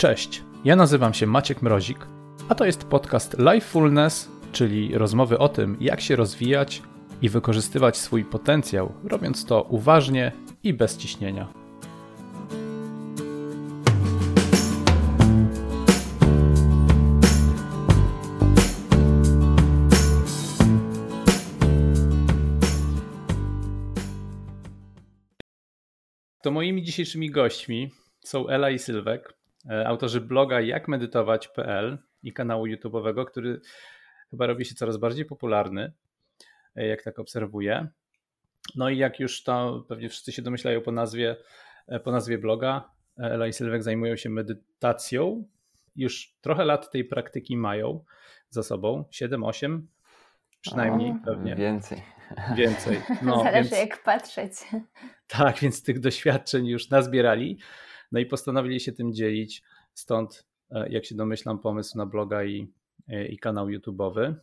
Cześć, 0.00 0.42
ja 0.64 0.76
nazywam 0.76 1.14
się 1.14 1.26
Maciek 1.26 1.62
Mrozik, 1.62 2.06
a 2.48 2.54
to 2.54 2.64
jest 2.64 2.84
podcast 2.84 3.36
Lifefulness, 3.38 4.30
czyli 4.52 4.98
rozmowy 4.98 5.38
o 5.38 5.48
tym, 5.48 5.76
jak 5.80 6.00
się 6.00 6.16
rozwijać 6.16 6.82
i 7.22 7.28
wykorzystywać 7.28 7.96
swój 7.96 8.24
potencjał, 8.24 8.92
robiąc 9.04 9.44
to 9.44 9.62
uważnie 9.62 10.32
i 10.62 10.74
bez 10.74 10.96
ciśnienia. 10.96 11.52
To 26.42 26.50
moimi 26.50 26.82
dzisiejszymi 26.82 27.30
gośćmi 27.30 27.90
są 28.24 28.48
Ela 28.48 28.70
i 28.70 28.78
Sylwek, 28.78 29.39
autorzy 29.86 30.20
bloga 30.20 30.60
jakmedytować.pl 30.60 31.98
i 32.22 32.32
kanału 32.32 32.66
YouTube'owego, 32.66 33.24
który 33.26 33.60
chyba 34.30 34.46
robi 34.46 34.64
się 34.64 34.74
coraz 34.74 34.96
bardziej 34.96 35.24
popularny, 35.24 35.92
e, 36.76 36.86
jak 36.86 37.02
tak 37.02 37.18
obserwuję. 37.18 37.88
No 38.76 38.88
i 38.88 38.98
jak 38.98 39.20
już 39.20 39.42
to 39.42 39.84
pewnie 39.88 40.08
wszyscy 40.08 40.32
się 40.32 40.42
domyślają 40.42 40.80
po 40.80 40.92
nazwie, 40.92 41.36
e, 41.88 42.00
po 42.00 42.12
nazwie 42.12 42.38
bloga, 42.38 42.90
Ela 43.18 43.46
i 43.46 43.52
Sylwek 43.52 43.82
zajmują 43.82 44.16
się 44.16 44.30
medytacją. 44.30 45.44
Już 45.96 46.34
trochę 46.40 46.64
lat 46.64 46.90
tej 46.90 47.04
praktyki 47.04 47.56
mają 47.56 48.04
za 48.50 48.62
sobą, 48.62 49.04
7-8 49.10 49.80
przynajmniej 50.60 51.10
O, 51.10 51.24
pewnie. 51.24 51.56
Więcej. 51.56 52.02
Więcej. 52.56 53.00
No, 53.22 53.36
Zależy 53.44 53.70
więc- 53.70 53.78
jak 53.90 54.02
patrzeć. 54.02 54.52
tak, 55.26 55.58
więc 55.58 55.82
tych 55.82 56.00
doświadczeń 56.00 56.66
już 56.66 56.90
nazbierali. 56.90 57.58
No 58.12 58.20
i 58.20 58.26
postanowili 58.26 58.80
się 58.80 58.92
tym 58.92 59.12
dzielić. 59.12 59.62
Stąd, 59.94 60.46
e, 60.70 60.88
jak 60.88 61.04
się 61.04 61.14
domyślam, 61.14 61.58
pomysł 61.58 61.98
na 61.98 62.06
bloga 62.06 62.44
i, 62.44 62.72
e, 63.08 63.26
i 63.26 63.38
kanał 63.38 63.66
YouTube'owy. 63.66 64.34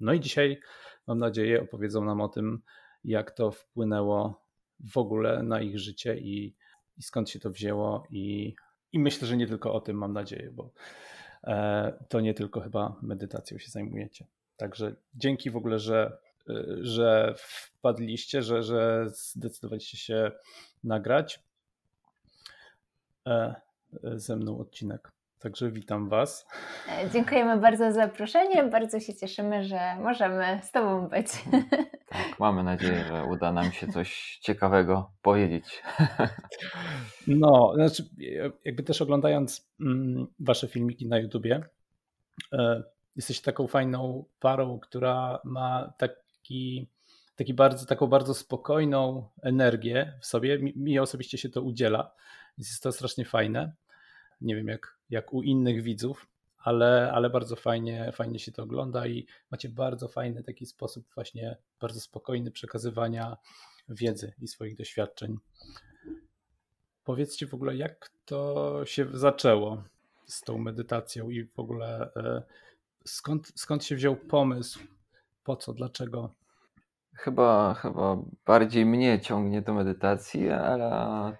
No 0.00 0.12
i 0.12 0.20
dzisiaj, 0.20 0.60
mam 1.06 1.18
nadzieję, 1.18 1.62
opowiedzą 1.62 2.04
nam 2.04 2.20
o 2.20 2.28
tym, 2.28 2.62
jak 3.04 3.30
to 3.30 3.50
wpłynęło 3.50 4.44
w 4.80 4.98
ogóle 4.98 5.42
na 5.42 5.60
ich 5.60 5.78
życie 5.78 6.18
i, 6.18 6.54
i 6.98 7.02
skąd 7.02 7.30
się 7.30 7.40
to 7.40 7.50
wzięło. 7.50 8.06
I, 8.10 8.54
I 8.92 8.98
myślę, 8.98 9.28
że 9.28 9.36
nie 9.36 9.46
tylko 9.46 9.74
o 9.74 9.80
tym 9.80 9.96
mam 9.96 10.12
nadzieję, 10.12 10.50
bo 10.50 10.70
e, 11.44 12.04
to 12.08 12.20
nie 12.20 12.34
tylko 12.34 12.60
chyba 12.60 12.96
medytacją 13.02 13.58
się 13.58 13.70
zajmujecie. 13.70 14.26
Także 14.56 14.94
dzięki 15.14 15.50
w 15.50 15.56
ogóle, 15.56 15.78
że, 15.78 16.18
że 16.80 17.34
wpadliście, 17.36 18.42
że, 18.42 18.62
że 18.62 19.06
zdecydowaliście 19.08 19.96
się 19.96 20.32
nagrać 20.84 21.40
ze 24.16 24.36
mną 24.36 24.58
odcinek. 24.58 25.12
Także 25.40 25.70
witam 25.70 26.08
Was. 26.08 26.46
E, 26.88 27.10
Dziękujemy 27.10 27.56
bardzo 27.56 27.84
za 27.84 27.92
zaproszenie. 27.92 28.64
Bardzo 28.64 29.00
się 29.00 29.14
cieszymy, 29.14 29.64
że 29.64 29.96
możemy 29.96 30.60
z 30.62 30.72
Tobą 30.72 31.08
być. 31.08 31.26
Tak, 32.08 32.40
mamy 32.40 32.62
nadzieję, 32.62 33.04
że 33.08 33.24
uda 33.24 33.52
nam 33.52 33.72
się 33.72 33.88
coś 33.88 34.38
ciekawego 34.42 35.10
powiedzieć. 35.22 35.82
No, 37.26 37.72
znaczy, 37.74 38.08
jakby 38.64 38.82
też 38.82 39.02
oglądając 39.02 39.70
mm, 39.80 40.26
Wasze 40.40 40.68
filmiki 40.68 41.08
na 41.08 41.18
YouTubie, 41.18 41.62
e, 42.52 42.82
jesteście 43.16 43.44
taką 43.44 43.66
fajną 43.66 44.24
parą, 44.40 44.78
która 44.80 45.40
ma 45.44 45.92
taki, 45.98 46.88
taki 47.36 47.54
bardzo, 47.54 47.86
taką 47.86 48.06
bardzo 48.06 48.34
spokojną 48.34 49.28
energię 49.42 50.18
w 50.20 50.26
sobie. 50.26 50.58
Mi, 50.58 50.72
mi 50.76 50.98
osobiście 50.98 51.38
się 51.38 51.48
to 51.48 51.62
udziela, 51.62 52.12
więc 52.60 52.68
jest 52.68 52.82
to 52.82 52.92
strasznie 52.92 53.24
fajne. 53.24 53.72
Nie 54.40 54.56
wiem 54.56 54.68
jak, 54.68 54.98
jak 55.10 55.32
u 55.32 55.42
innych 55.42 55.82
widzów, 55.82 56.26
ale, 56.58 57.12
ale 57.12 57.30
bardzo 57.30 57.56
fajnie, 57.56 58.12
fajnie 58.12 58.38
się 58.38 58.52
to 58.52 58.62
ogląda 58.62 59.06
i 59.06 59.26
macie 59.50 59.68
bardzo 59.68 60.08
fajny 60.08 60.42
taki 60.42 60.66
sposób 60.66 61.06
właśnie 61.14 61.56
bardzo 61.80 62.00
spokojny 62.00 62.50
przekazywania 62.50 63.36
wiedzy 63.88 64.32
i 64.38 64.48
swoich 64.48 64.76
doświadczeń. 64.76 65.38
Powiedzcie 67.04 67.46
w 67.46 67.54
ogóle, 67.54 67.76
jak 67.76 68.10
to 68.24 68.80
się 68.84 69.06
zaczęło 69.12 69.84
z 70.26 70.40
tą 70.40 70.58
medytacją 70.58 71.30
i 71.30 71.44
w 71.44 71.58
ogóle 71.58 72.10
e, 72.16 72.42
skąd, 73.04 73.52
skąd 73.54 73.84
się 73.84 73.96
wziął 73.96 74.16
pomysł, 74.16 74.80
po 75.44 75.56
co, 75.56 75.72
dlaczego? 75.72 76.34
Chyba, 77.14 77.74
chyba 77.74 78.16
bardziej 78.46 78.86
mnie 78.86 79.20
ciągnie 79.20 79.62
do 79.62 79.74
medytacji, 79.74 80.50
ale 80.50 80.92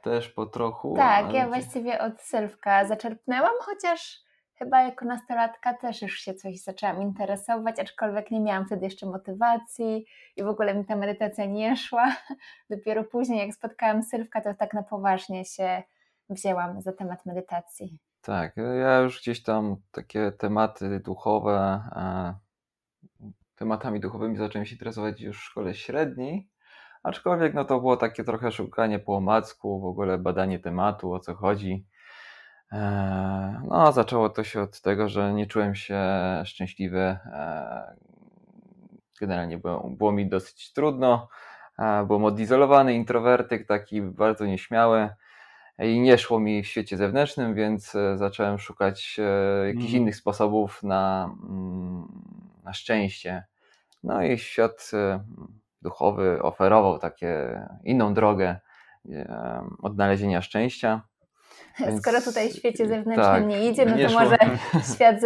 też 0.02 0.28
po 0.28 0.46
trochu. 0.46 0.94
Tak, 0.96 1.32
ja 1.32 1.48
właściwie 1.48 2.00
od 2.00 2.20
Sylwka 2.20 2.84
zaczerpnęłam, 2.84 3.54
chociaż 3.60 4.24
chyba 4.54 4.82
jako 4.82 5.04
nastolatka 5.04 5.74
też 5.74 6.02
już 6.02 6.20
się 6.20 6.34
coś 6.34 6.62
zaczęłam 6.62 7.02
interesować, 7.02 7.80
aczkolwiek 7.80 8.30
nie 8.30 8.40
miałam 8.40 8.66
wtedy 8.66 8.84
jeszcze 8.84 9.06
motywacji 9.06 10.06
i 10.36 10.42
w 10.42 10.46
ogóle 10.46 10.74
mi 10.74 10.84
ta 10.84 10.96
medytacja 10.96 11.46
nie 11.46 11.76
szła. 11.76 12.16
Dopiero 12.70 13.04
później, 13.04 13.46
jak 13.46 13.54
spotkałam 13.54 14.02
Sylwka, 14.02 14.40
to 14.40 14.54
tak 14.54 14.74
na 14.74 14.82
poważnie 14.82 15.44
się 15.44 15.82
wzięłam 16.30 16.80
za 16.80 16.92
temat 16.92 17.26
medytacji. 17.26 17.98
Tak, 18.20 18.56
ja 18.56 18.98
już 18.98 19.20
gdzieś 19.20 19.42
tam 19.42 19.76
takie 19.90 20.32
tematy 20.32 21.00
duchowe, 21.00 21.80
e, 21.96 22.34
tematami 23.60 24.00
duchowymi 24.00 24.36
zacząłem 24.36 24.66
się 24.66 24.72
interesować 24.74 25.20
już 25.20 25.38
w 25.40 25.44
szkole 25.44 25.74
średniej, 25.74 26.48
aczkolwiek 27.02 27.54
no 27.54 27.64
to 27.64 27.80
było 27.80 27.96
takie 27.96 28.24
trochę 28.24 28.52
szukanie 28.52 28.98
po 28.98 29.16
omacku, 29.16 29.80
w 29.80 29.84
ogóle 29.84 30.18
badanie 30.18 30.58
tematu, 30.58 31.12
o 31.12 31.20
co 31.20 31.34
chodzi. 31.34 31.86
E, 32.72 33.62
No, 33.68 33.86
a 33.88 33.92
zaczęło 33.92 34.28
to 34.30 34.44
się 34.44 34.62
od 34.62 34.80
tego, 34.80 35.08
że 35.08 35.32
nie 35.32 35.46
czułem 35.46 35.74
się 35.74 36.00
szczęśliwy. 36.44 37.00
e, 37.00 37.96
Generalnie 39.20 39.58
było, 39.58 39.90
było 39.90 40.12
mi 40.12 40.28
dosyć 40.28 40.72
trudno. 40.72 41.28
e, 41.78 42.04
Byłem 42.06 42.24
odizolowany, 42.24 42.94
introwertyk, 42.94 43.66
taki 43.66 44.02
bardzo 44.02 44.46
nieśmiały 44.46 45.08
i 45.78 46.00
nie 46.00 46.18
szło 46.18 46.40
mi 46.40 46.62
w 46.62 46.66
świecie 46.66 46.96
zewnętrznym, 46.96 47.54
więc 47.54 47.94
e, 47.94 48.18
zacząłem 48.18 48.58
szukać 48.58 49.16
e, 49.18 49.66
jakichś 49.66 49.84
Mhm. 49.84 50.02
innych 50.02 50.16
sposobów 50.16 50.82
na, 50.82 51.30
mm, 51.48 52.08
na 52.64 52.72
szczęście. 52.72 53.44
No 54.02 54.22
i 54.22 54.38
świat 54.38 54.90
e, 54.94 55.20
duchowy 55.82 56.42
oferował 56.42 56.98
takie 56.98 57.60
inną 57.84 58.14
drogę 58.14 58.56
e, 59.12 59.64
odnalezienia 59.82 60.42
szczęścia. 60.42 61.02
Więc- 61.80 62.02
Skoro 62.02 62.20
tutaj 62.20 62.48
w 62.50 62.56
świecie 62.56 62.88
zewnętrznym 62.88 63.24
tak, 63.34 63.46
nie 63.46 63.70
idzie, 63.70 63.86
no 63.86 64.08
to 64.08 64.14
może 64.14 64.36
świat 64.94 65.20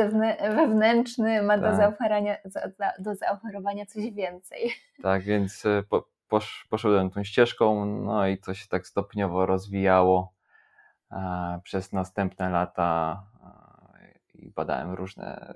wewnętrzny 0.56 1.42
ma 1.42 1.58
do, 1.58 1.62
Tak. 1.66 1.76
zaoferowania, 1.76 2.36
za- 2.44 2.68
za- 2.78 2.92
do 2.98 3.14
zaoferowania 3.14 3.86
coś 3.86 4.10
więcej. 4.10 4.70
Tak, 5.02 5.22
więc 5.22 5.62
po, 5.88 6.08
posz, 6.28 6.66
poszedłem 6.70 7.10
tą 7.10 7.24
ścieżką, 7.24 7.86
no 7.86 8.26
i 8.26 8.38
to 8.38 8.54
się 8.54 8.68
tak 8.68 8.86
stopniowo 8.86 9.46
rozwijało 9.46 10.32
przez 11.62 11.92
następne 11.92 12.50
lata 12.50 13.22
i 14.44 14.50
badałem 14.50 14.92
różne, 14.92 15.54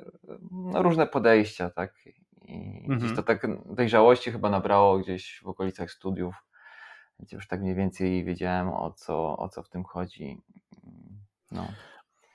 no, 0.50 0.82
różne 0.82 1.06
podejścia, 1.06 1.70
tak. 1.70 1.94
I 2.06 2.78
Mhm. 2.78 2.98
gdzieś 2.98 3.16
to 3.16 3.22
tak 3.22 3.46
dojrzałości 3.74 4.32
chyba 4.32 4.50
nabrało 4.50 4.98
gdzieś 4.98 5.40
w 5.44 5.48
okolicach 5.48 5.90
studiów, 5.90 6.34
gdzie 7.20 7.36
już 7.36 7.48
tak 7.48 7.60
mniej 7.60 7.74
więcej 7.74 8.24
wiedziałem 8.24 8.68
o 8.68 8.92
co, 8.92 9.36
o 9.36 9.48
co 9.48 9.62
w 9.62 9.68
tym 9.68 9.84
chodzi. 9.84 10.40
No. 11.50 11.68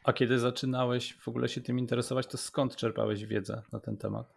A 0.04 0.14
kiedy 0.14 0.40
zaczynałeś 0.40 1.18
w 1.22 1.28
ogóle 1.28 1.50
się 1.50 1.62
tym 1.62 1.80
interesować, 1.80 2.28
to 2.28 2.38
skąd 2.38 2.76
czerpałeś 2.76 3.26
wiedzę 3.26 3.62
na 3.72 3.80
ten 3.80 3.98
temat? 3.98 4.34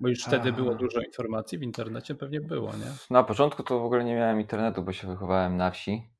Bo 0.00 0.08
już 0.08 0.24
wtedy 0.24 0.52
było 0.52 0.74
dużo 0.74 1.00
informacji 1.00 1.58
w 1.58 1.62
internecie, 1.62 2.14
pewnie 2.14 2.40
było, 2.40 2.76
nie? 2.76 2.92
Na 3.10 3.22
początku 3.24 3.62
to 3.62 3.80
w 3.80 3.84
ogóle 3.84 4.04
nie 4.04 4.14
miałem 4.14 4.40
internetu, 4.40 4.82
bo 4.82 4.92
się 4.92 5.08
wychowałem 5.08 5.56
na 5.56 5.70
wsi. 5.70 6.10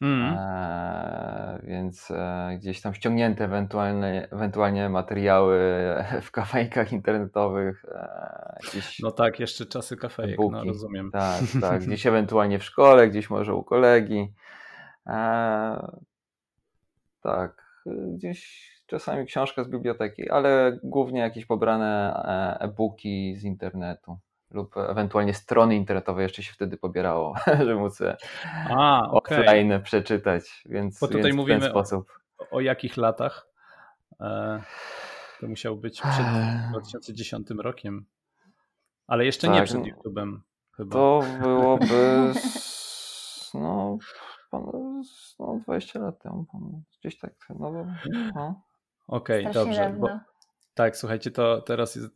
Mm. 0.00 0.36
Eee, 0.38 1.66
więc 1.66 2.10
e, 2.10 2.56
gdzieś 2.58 2.80
tam 2.80 2.94
ściągnięte 2.94 3.44
ewentualnie, 3.44 4.28
ewentualnie 4.32 4.88
materiały 4.88 5.58
w 6.22 6.30
kafejkach 6.30 6.92
internetowych, 6.92 7.84
e, 7.88 8.58
jakieś 8.64 9.00
No 9.00 9.10
tak, 9.10 9.40
jeszcze 9.40 9.66
czasy 9.66 9.96
kafejek, 9.96 10.38
no 10.50 10.64
rozumiem. 10.64 11.10
tak, 11.10 11.42
tak, 11.60 11.82
gdzieś 11.86 12.06
ewentualnie 12.06 12.58
w 12.58 12.64
szkole, 12.64 13.08
gdzieś 13.08 13.30
może 13.30 13.54
u 13.54 13.64
kolegi. 13.64 14.34
Eee, 15.06 15.78
tak, 17.22 17.66
gdzieś 18.14 18.70
czasami 18.86 19.26
książka 19.26 19.64
z 19.64 19.68
biblioteki, 19.68 20.30
ale 20.30 20.78
głównie 20.82 21.20
jakieś 21.20 21.46
pobrane 21.46 22.14
e, 22.14 22.60
e-booki 22.60 23.36
z 23.36 23.44
internetu 23.44 24.18
lub 24.56 24.76
ewentualnie 24.76 25.34
strony 25.34 25.76
internetowe 25.76 26.22
jeszcze 26.22 26.42
się 26.42 26.52
wtedy 26.52 26.76
pobierało, 26.76 27.34
żeby 27.58 27.74
móc 27.74 28.00
je 28.00 28.16
A, 28.70 29.10
okej. 29.10 29.38
offline 29.38 29.82
przeczytać, 29.82 30.62
więc, 30.66 31.00
Bo 31.00 31.06
tutaj 31.06 31.22
więc 31.22 31.34
w 31.34 31.36
mówimy 31.36 31.60
ten 31.60 31.68
o- 31.68 31.70
sposób. 31.70 32.12
O 32.50 32.60
jakich 32.60 32.96
latach? 32.96 33.48
E, 34.20 34.62
to 35.40 35.48
musiał 35.48 35.76
być 35.76 36.00
przed 36.00 36.26
Eee. 36.26 36.70
2010 36.70 37.50
rokiem. 37.58 38.06
Ale 39.06 39.24
jeszcze 39.24 39.48
nie 39.48 39.58
Tak, 39.58 39.64
przed 39.64 39.78
no. 39.78 39.86
YouTube'em 39.86 40.38
chyba. 40.76 40.92
To 40.92 41.22
byłoby 41.40 42.32
no, 43.54 43.98
no 45.38 45.60
20 45.64 45.98
lat 45.98 46.22
temu. 46.22 46.46
Gdzieś 47.00 47.18
tak. 47.18 47.32
No, 47.58 47.86
no. 48.34 48.62
Okej, 49.08 49.46
okay, 49.46 49.52
dobrze. 49.52 49.96
Bo, 49.98 50.20
tak, 50.74 50.96
słuchajcie, 50.96 51.30
to 51.30 51.60
teraz 51.60 51.96
jest, 51.96 52.08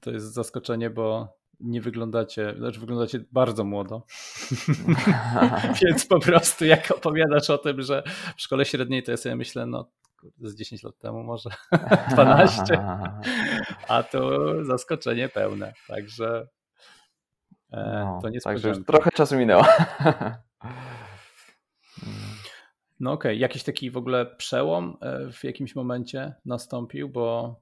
to 0.00 0.10
jest 0.10 0.34
zaskoczenie, 0.34 0.90
bo 0.90 1.36
nie 1.60 1.80
wyglądacie, 1.80 2.54
znaczy 2.58 2.80
wyglądacie 2.80 3.24
bardzo 3.32 3.64
młodo. 3.64 4.02
Więc 5.82 6.06
po 6.06 6.20
prostu 6.20 6.64
jak 6.64 6.90
opowiadasz 6.90 7.50
o 7.50 7.58
tym, 7.58 7.82
że 7.82 8.02
w 8.36 8.42
szkole 8.42 8.64
średniej, 8.64 9.02
to 9.02 9.10
ja 9.10 9.16
sobie 9.16 9.36
myślę, 9.36 9.66
no 9.66 9.90
z 10.40 10.54
10 10.54 10.82
lat 10.82 10.98
temu 10.98 11.22
może 11.22 11.50
12, 12.12 12.62
a 13.88 14.02
to 14.02 14.30
zaskoczenie 14.64 15.28
pełne, 15.28 15.72
także 15.88 16.48
e, 17.72 18.04
no, 18.04 18.18
to 18.22 18.28
nie 18.28 18.40
Także 18.40 18.68
już 18.68 18.84
trochę 18.86 19.10
czasu 19.10 19.36
minęło. 19.36 19.64
No 23.00 23.12
okej, 23.12 23.32
okay. 23.32 23.36
jakiś 23.36 23.62
taki 23.62 23.90
w 23.90 23.96
ogóle 23.96 24.26
przełom 24.26 24.96
e, 25.00 25.32
w 25.32 25.44
jakimś 25.44 25.74
momencie 25.74 26.34
nastąpił, 26.44 27.08
bo 27.08 27.56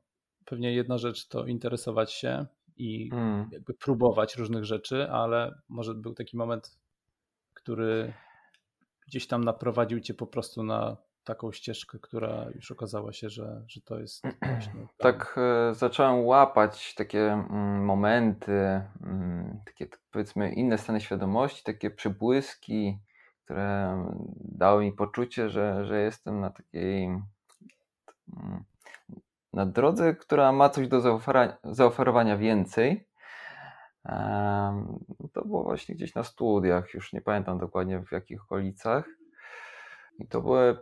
pewnie 0.44 0.72
jedna 0.72 0.98
rzecz 0.98 1.28
to 1.28 1.46
interesować 1.46 2.12
się 2.12 2.46
i 2.78 3.10
mm. 3.12 3.48
jakby 3.52 3.74
próbować 3.74 4.36
różnych 4.36 4.64
rzeczy, 4.64 5.10
ale 5.10 5.60
może 5.68 5.94
był 5.94 6.14
taki 6.14 6.36
moment, 6.36 6.78
który 7.54 8.12
gdzieś 9.06 9.26
tam 9.26 9.44
naprowadził 9.44 10.00
cię 10.00 10.14
po 10.14 10.26
prostu 10.26 10.62
na 10.62 10.96
taką 11.24 11.52
ścieżkę, 11.52 11.98
która 11.98 12.46
już 12.54 12.70
okazała 12.70 13.12
się, 13.12 13.30
że, 13.30 13.62
że 13.66 13.80
to 13.80 13.98
jest 13.98 14.22
właśnie. 14.52 14.86
Tak, 14.96 15.38
e, 15.70 15.74
zacząłem 15.74 16.24
łapać 16.24 16.94
takie 16.94 17.32
mm, 17.32 17.84
momenty, 17.84 18.82
mm, 19.02 19.60
takie 19.64 19.86
powiedzmy 20.10 20.52
inne 20.52 20.78
stany 20.78 21.00
świadomości, 21.00 21.64
takie 21.64 21.90
przybłyski, 21.90 22.98
które 23.44 24.04
dały 24.40 24.84
mi 24.84 24.92
poczucie, 24.92 25.50
że, 25.50 25.84
że 25.84 26.00
jestem 26.00 26.40
na 26.40 26.50
takiej 26.50 27.04
mm, 27.04 28.64
na 29.58 29.66
drodze, 29.66 30.14
która 30.14 30.52
ma 30.52 30.68
coś 30.68 30.88
do 30.88 31.20
zaoferowania 31.64 32.36
więcej. 32.36 33.08
To 35.32 35.44
było 35.44 35.62
właśnie 35.64 35.94
gdzieś 35.94 36.14
na 36.14 36.22
studiach, 36.22 36.94
już 36.94 37.12
nie 37.12 37.20
pamiętam 37.20 37.58
dokładnie 37.58 38.02
w 38.02 38.12
jakich 38.12 38.42
okolicach. 38.42 39.04
I 40.18 40.28
to 40.28 40.40
były 40.40 40.78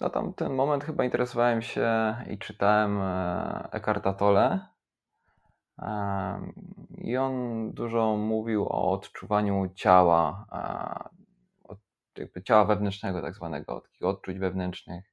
na 0.00 0.10
tamten 0.10 0.54
moment 0.54 0.84
chyba 0.84 1.04
interesowałem 1.04 1.62
się 1.62 2.14
i 2.30 2.38
czytałem 2.38 3.00
e, 3.00 3.68
Eckharta 3.72 4.12
Tolle. 4.12 4.66
I 6.98 7.16
on 7.16 7.72
dużo 7.72 8.16
mówił 8.16 8.66
o 8.68 8.92
odczuwaniu 8.92 9.68
ciała, 9.74 10.46
jakby 12.18 12.42
ciała 12.42 12.64
wewnętrznego, 12.64 13.22
tak 13.22 13.34
zwanego, 13.34 13.80
takich 13.80 14.06
odczuć 14.06 14.38
wewnętrznych. 14.38 15.04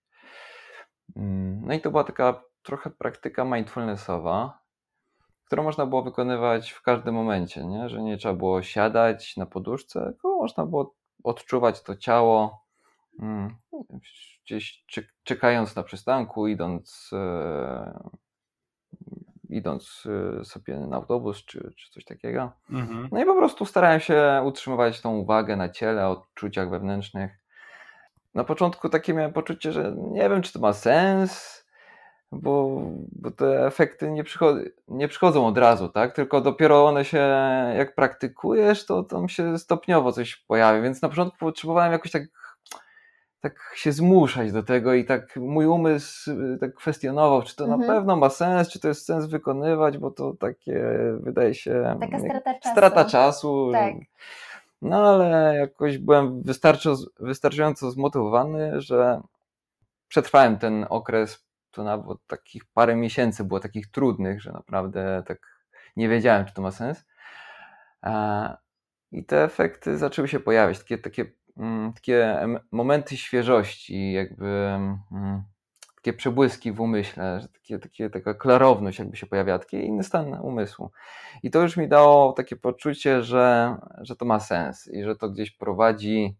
Mm, 1.15 1.61
no 1.65 1.73
i 1.73 1.81
to 1.81 1.91
była 1.91 2.03
taka 2.03 2.48
trochę 2.69 2.89
praktyka 2.89 3.45
mindfulnessowa, 3.45 4.59
którą 5.45 5.63
można 5.63 5.85
było 5.85 6.03
wykonywać 6.03 6.71
w 6.71 6.81
każdym 6.81 7.15
momencie, 7.15 7.65
nie? 7.65 7.89
że 7.89 8.01
nie 8.01 8.17
trzeba 8.17 8.33
było 8.33 8.61
siadać 8.61 9.37
na 9.37 9.45
poduszce, 9.45 10.01
tylko 10.01 10.37
można 10.37 10.65
było 10.65 10.95
odczuwać 11.23 11.81
to 11.81 11.95
ciało 11.95 12.65
mm, 13.19 13.55
gdzieś 14.45 14.85
czekając 15.23 15.75
na 15.75 15.83
przystanku, 15.83 16.47
idąc, 16.47 17.09
e, 17.13 18.09
idąc 19.49 20.07
e, 20.39 20.45
sobie 20.45 20.79
na 20.79 20.95
autobus 20.95 21.45
czy, 21.45 21.73
czy 21.77 21.91
coś 21.91 22.05
takiego. 22.05 22.51
Mhm. 22.69 23.09
No 23.11 23.21
i 23.21 23.25
po 23.25 23.35
prostu 23.35 23.65
starałem 23.65 23.99
się 23.99 24.41
utrzymywać 24.45 25.01
tą 25.01 25.17
uwagę 25.17 25.55
na 25.55 25.69
ciele, 25.69 26.07
odczuciach 26.07 26.69
wewnętrznych. 26.69 27.31
Na 28.33 28.43
początku 28.43 28.89
takie 28.89 29.13
miałem 29.13 29.33
poczucie, 29.33 29.71
że 29.71 29.95
nie 29.97 30.29
wiem, 30.29 30.41
czy 30.41 30.53
to 30.53 30.59
ma 30.59 30.73
sens, 30.73 31.58
bo, 32.31 32.81
bo 33.11 33.31
te 33.31 33.65
efekty 33.65 34.11
nie, 34.11 34.23
przychod 34.23 34.57
nie 34.87 35.07
przychodzą 35.07 35.47
od 35.47 35.57
razu, 35.57 35.89
tak? 35.89 36.13
Tylko 36.13 36.41
dopiero 36.41 36.85
one 36.85 37.05
się, 37.05 37.17
jak 37.77 37.95
praktykujesz, 37.95 38.85
to 38.85 39.03
tam 39.03 39.29
się 39.29 39.57
stopniowo 39.57 40.11
coś 40.11 40.35
pojawia. 40.35 40.81
Więc 40.81 41.01
na 41.01 41.09
początku 41.09 41.37
potrzebowałem 41.39 41.91
jakoś 41.91 42.11
tak, 42.11 42.23
tak 43.41 43.73
się 43.75 43.91
zmuszać 43.91 44.51
do 44.51 44.63
tego 44.63 44.93
i 44.93 45.05
tak 45.05 45.35
mój 45.35 45.65
umysł 45.65 46.31
y, 46.31 46.57
tak 46.59 46.73
kwestionował, 46.73 47.41
czy 47.41 47.55
to 47.55 47.63
mhm. 47.63 47.81
na 47.81 47.87
pewno 47.87 48.15
ma 48.15 48.29
sens, 48.29 48.69
czy 48.69 48.79
to 48.79 48.87
jest 48.87 49.05
sens 49.05 49.25
wykonywać, 49.25 49.97
bo 49.97 50.11
to 50.11 50.33
takie 50.39 50.83
wydaje 51.19 51.55
się. 51.55 51.97
Taka 51.99 52.19
strata 52.19 52.53
czasu. 52.53 52.71
Strata 52.71 53.05
czasu. 53.05 53.69
Tak. 53.73 53.93
No 54.81 55.09
ale 55.09 55.55
jakoś 55.57 55.97
byłem 55.97 56.43
wystarczająco 57.19 57.91
zmotywowany, 57.91 58.81
że 58.81 59.21
przetrwałem 60.07 60.57
ten 60.57 60.85
okres 60.89 61.48
to 61.71 61.83
nawet 61.83 62.17
takich 62.27 62.65
parę 62.73 62.95
miesięcy 62.95 63.43
było 63.43 63.59
takich 63.59 63.91
trudnych, 63.91 64.41
że 64.41 64.51
naprawdę 64.51 65.23
tak 65.25 65.39
nie 65.95 66.09
wiedziałem, 66.09 66.45
czy 66.45 66.53
to 66.53 66.61
ma 66.61 66.71
sens. 66.71 67.05
I 69.11 69.25
te 69.25 69.43
efekty 69.43 69.97
zaczęły 69.97 70.27
się 70.27 70.39
pojawiać, 70.39 70.79
takie, 70.79 70.97
takie, 70.97 71.25
mm, 71.57 71.93
takie 71.93 72.47
momenty 72.71 73.17
świeżości, 73.17 74.11
jakby 74.11 74.47
mm, 75.11 75.43
takie 75.95 76.13
przebłyski 76.13 76.71
w 76.71 76.81
umyśle, 76.81 77.41
że 77.41 77.47
takie, 77.47 77.79
takie, 77.79 78.09
taka 78.09 78.33
klarowność 78.33 78.99
jakby 78.99 79.17
się 79.17 79.27
pojawiała, 79.27 79.59
taki 79.59 79.77
inny 79.77 80.03
stan 80.03 80.33
umysłu. 80.33 80.91
I 81.43 81.51
to 81.51 81.61
już 81.61 81.77
mi 81.77 81.87
dało 81.87 82.33
takie 82.33 82.55
poczucie, 82.55 83.23
że, 83.23 83.75
że 83.97 84.15
to 84.15 84.25
ma 84.25 84.39
sens 84.39 84.87
i 84.87 85.03
że 85.03 85.15
to 85.15 85.29
gdzieś 85.29 85.51
prowadzi 85.51 86.37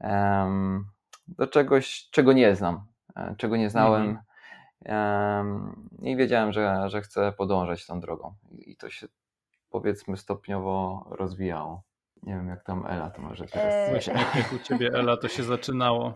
um, 0.00 0.84
do 1.28 1.46
czegoś, 1.46 2.08
czego 2.10 2.32
nie 2.32 2.56
znam, 2.56 2.86
e, 3.16 3.34
czego 3.38 3.56
nie 3.56 3.70
znałem. 3.70 4.14
-hmm 4.14 4.29
i 6.02 6.16
wiedziałem, 6.16 6.52
że, 6.52 6.88
że 6.88 7.00
chcę 7.00 7.32
podążać 7.32 7.86
tą 7.86 8.00
drogą. 8.00 8.34
I 8.58 8.76
to 8.76 8.90
się 8.90 9.06
powiedzmy 9.70 10.16
stopniowo 10.16 11.06
rozwijało. 11.10 11.82
Nie 12.22 12.34
wiem, 12.34 12.48
jak 12.48 12.64
tam 12.64 12.86
Ela 12.86 13.10
to 13.10 13.22
może 13.22 13.46
teraz. 13.46 13.74
Eee. 13.74 13.90
Właśnie 13.90 14.14
jak 14.14 14.52
u 14.52 14.58
ciebie 14.58 14.90
Ela 14.94 15.16
to 15.16 15.28
się 15.28 15.42
zaczynało. 15.42 16.14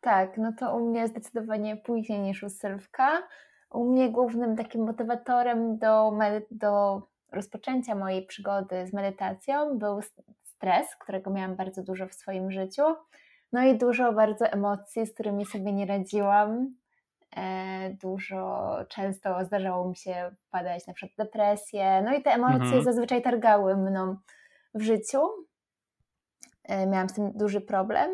Tak, 0.00 0.38
no 0.38 0.52
to 0.58 0.76
u 0.76 0.88
mnie 0.88 1.08
zdecydowanie 1.08 1.76
później 1.76 2.20
niż 2.20 2.42
u 2.42 2.50
Sylwka. 2.50 3.22
U 3.70 3.92
mnie 3.92 4.10
głównym 4.10 4.56
takim 4.56 4.84
motywatorem 4.84 5.78
do, 5.78 6.12
do 6.50 7.02
rozpoczęcia 7.32 7.94
mojej 7.94 8.26
przygody 8.26 8.86
z 8.86 8.92
medytacją 8.92 9.78
był 9.78 10.00
stres, 10.42 10.96
którego 11.00 11.30
miałam 11.30 11.56
bardzo 11.56 11.82
dużo 11.82 12.06
w 12.08 12.14
swoim 12.14 12.50
życiu. 12.50 12.82
No 13.52 13.62
i 13.62 13.78
dużo 13.78 14.12
bardzo 14.12 14.46
emocji, 14.46 15.06
z 15.06 15.14
którymi 15.14 15.46
sobie 15.46 15.72
nie 15.72 15.86
radziłam. 15.86 16.74
E, 17.36 17.90
dużo, 17.90 18.76
często 18.88 19.44
zdarzało 19.44 19.88
mi 19.88 19.96
się 19.96 20.30
wpadać 20.48 20.86
na 20.86 20.92
przykład 20.92 21.26
depresję, 21.26 22.02
no 22.04 22.14
i 22.14 22.22
te 22.22 22.30
emocje 22.30 22.64
mhm. 22.64 22.84
zazwyczaj 22.84 23.22
targały 23.22 23.76
mną 23.76 24.16
w 24.74 24.82
życiu. 24.82 25.28
E, 26.64 26.86
miałam 26.86 27.08
z 27.08 27.12
tym 27.12 27.32
duży 27.32 27.60
problem 27.60 28.10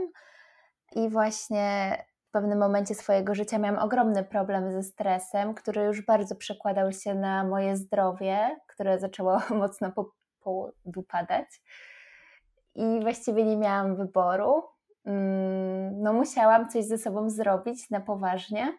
i 0.93 1.09
właśnie 1.09 1.97
w 2.29 2.31
pewnym 2.31 2.59
momencie 2.59 2.95
swojego 2.95 3.35
życia 3.35 3.59
miałam 3.59 3.79
ogromny 3.85 4.25
problem 4.25 4.73
ze 4.73 4.83
stresem, 4.83 5.55
który 5.55 5.83
już 5.83 6.07
bardzo 6.07 6.37
przekładał 6.37 6.93
się 6.93 7.15
na 7.15 7.45
moje 7.45 7.77
zdrowie, 7.77 8.57
które 8.67 8.99
zaczęło 8.99 9.41
mocno 9.51 9.93
podupadać. 10.41 11.63
I 12.75 13.01
właściwie 13.03 13.45
nie 13.45 13.57
miałam 13.57 13.97
wyboru. 13.97 14.63
Mm, 15.05 16.03
no, 16.03 16.13
musiałam 16.13 16.69
coś 16.69 16.85
ze 16.85 16.99
sobą 16.99 17.31
zrobić 17.31 17.91
na 17.91 18.01
poważnie. 18.01 18.79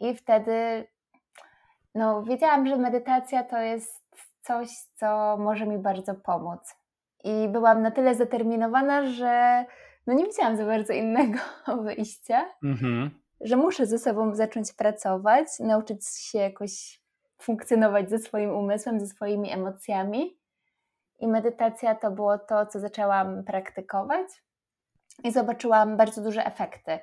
I 0.00 0.14
wtedy 0.14 0.86
no, 1.94 2.22
wiedziałam, 2.22 2.66
że 2.66 2.76
medytacja 2.76 3.44
to 3.44 3.58
jest 3.58 4.04
coś, 4.42 4.68
co 4.94 5.36
może 5.36 5.66
mi 5.66 5.78
bardzo 5.78 6.14
pomóc. 6.14 6.76
I 7.24 7.48
byłam 7.48 7.82
na 7.82 7.90
tyle 7.90 8.14
zdeterminowana, 8.14 9.06
że 9.06 9.64
no 10.06 10.14
nie 10.14 10.24
widziałam 10.24 10.56
za 10.56 10.64
bardzo 10.64 10.92
innego 10.92 11.38
wyjścia, 11.84 12.50
mm-hmm. 12.64 13.10
że 13.40 13.56
muszę 13.56 13.86
ze 13.86 13.98
sobą 13.98 14.34
zacząć 14.34 14.72
pracować, 14.72 15.46
nauczyć 15.60 16.06
się 16.08 16.38
jakoś 16.38 17.00
funkcjonować 17.42 18.10
ze 18.10 18.18
swoim 18.18 18.50
umysłem, 18.50 19.00
ze 19.00 19.06
swoimi 19.06 19.52
emocjami. 19.52 20.40
I 21.18 21.28
medytacja 21.28 21.94
to 21.94 22.10
było 22.10 22.38
to, 22.38 22.66
co 22.66 22.80
zaczęłam 22.80 23.44
praktykować 23.44 24.26
i 25.24 25.32
zobaczyłam 25.32 25.96
bardzo 25.96 26.22
duże 26.22 26.44
efekty. 26.44 26.98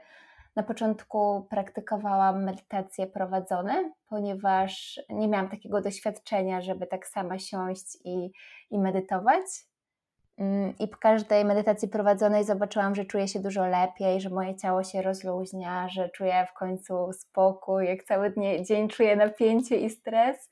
Na 0.58 0.64
początku 0.64 1.48
praktykowałam 1.50 2.44
medytacje 2.44 3.08
prowadzone, 3.08 3.92
ponieważ 4.10 5.00
nie 5.10 5.28
miałam 5.28 5.50
takiego 5.50 5.82
doświadczenia, 5.82 6.62
żeby 6.62 6.88
tak 6.88 7.08
sama 7.08 7.40
siąść 7.40 7.98
i, 8.06 8.32
i 8.72 8.80
medytować. 8.80 9.46
Mm, 10.38 10.74
I 10.80 10.88
po 10.88 10.98
każdej 10.98 11.46
medytacji 11.46 11.88
prowadzonej 11.88 12.44
zobaczyłam, 12.44 12.96
że 12.96 13.06
czuję 13.06 13.28
się 13.28 13.40
dużo 13.40 13.68
lepiej, 13.68 14.22
że 14.22 14.30
moje 14.30 14.56
ciało 14.56 14.84
się 14.84 15.02
rozluźnia, 15.02 15.90
że 15.90 16.10
czuję 16.10 16.48
w 16.50 16.54
końcu 16.54 17.14
spokój. 17.14 17.86
Jak 17.86 18.04
cały 18.04 18.34
dzień 18.62 18.88
czuję 18.88 19.16
napięcie 19.16 19.78
i 19.78 19.90
stres, 19.90 20.50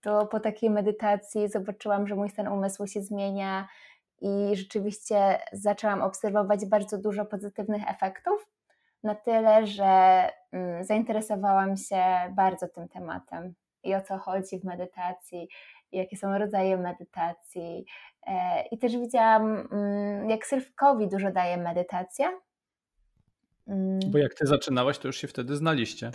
to 0.00 0.26
po 0.26 0.40
takiej 0.40 0.70
medytacji 0.70 1.48
zobaczyłam, 1.48 2.06
że 2.06 2.14
mój 2.14 2.28
stan 2.28 2.48
umysłu 2.48 2.86
się 2.86 3.02
zmienia 3.02 3.68
i 4.20 4.56
rzeczywiście 4.56 5.38
zaczęłam 5.52 6.02
obserwować 6.02 6.66
bardzo 6.66 6.98
dużo 6.98 7.24
pozytywnych 7.24 7.90
efektów, 7.90 8.46
na 9.02 9.14
tyle, 9.14 9.66
że 9.66 10.24
mm, 10.52 10.84
zainteresowałam 10.84 11.76
się 11.76 12.02
bardzo 12.36 12.68
tym 12.68 12.88
tematem 12.88 13.54
i 13.84 13.94
o 13.94 14.00
co 14.00 14.18
chodzi 14.18 14.60
w 14.60 14.64
medytacji, 14.64 15.48
jakie 15.92 16.16
są 16.16 16.38
rodzaje 16.38 16.76
medytacji. 16.76 17.84
E, 18.26 18.62
I 18.70 18.78
też 18.78 18.96
widziałam, 18.96 19.68
mm, 19.72 20.30
jak 20.30 20.46
Sylwkowi 20.46 21.08
dużo 21.08 21.30
daje 21.30 21.56
medytacja. 21.56 22.40
Mm. 23.68 24.00
Bo 24.06 24.18
jak 24.18 24.34
ty 24.34 24.46
zaczynałaś, 24.46 24.98
to 24.98 25.08
już 25.08 25.16
się 25.16 25.28
wtedy 25.28 25.56
znaliście. 25.56 26.10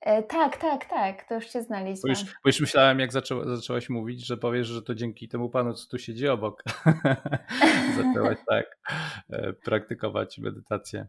E, 0.00 0.22
tak, 0.22 0.56
tak, 0.56 0.84
tak, 0.84 1.28
to 1.28 1.34
już 1.34 1.52
się 1.52 1.62
znaliśmy. 1.62 2.02
Bo 2.02 2.08
już, 2.08 2.24
bo 2.24 2.48
już 2.48 2.60
myślałem, 2.60 3.00
jak 3.00 3.12
zaczęłaś 3.12 3.88
mówić, 3.88 4.26
że 4.26 4.36
powiesz, 4.36 4.66
że 4.66 4.82
to 4.82 4.94
dzięki 4.94 5.28
temu 5.28 5.50
panu, 5.50 5.74
co 5.74 5.88
tu 5.88 5.98
siedzi 5.98 6.28
obok, 6.28 6.62
zaczęłaś 7.96 8.38
tak 8.46 8.78
e, 9.30 9.52
praktykować 9.52 10.38
medytację. 10.38 11.06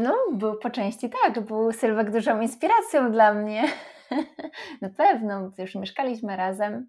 No, 0.00 0.14
był 0.32 0.58
po 0.58 0.70
części 0.70 1.10
tak, 1.10 1.40
był 1.40 1.72
Sylwek 1.72 2.10
dużą 2.10 2.40
inspiracją 2.40 3.12
dla 3.12 3.34
mnie. 3.34 3.62
Na 4.82 4.88
pewno, 4.88 5.50
już 5.58 5.74
mieszkaliśmy 5.74 6.36
razem, 6.36 6.86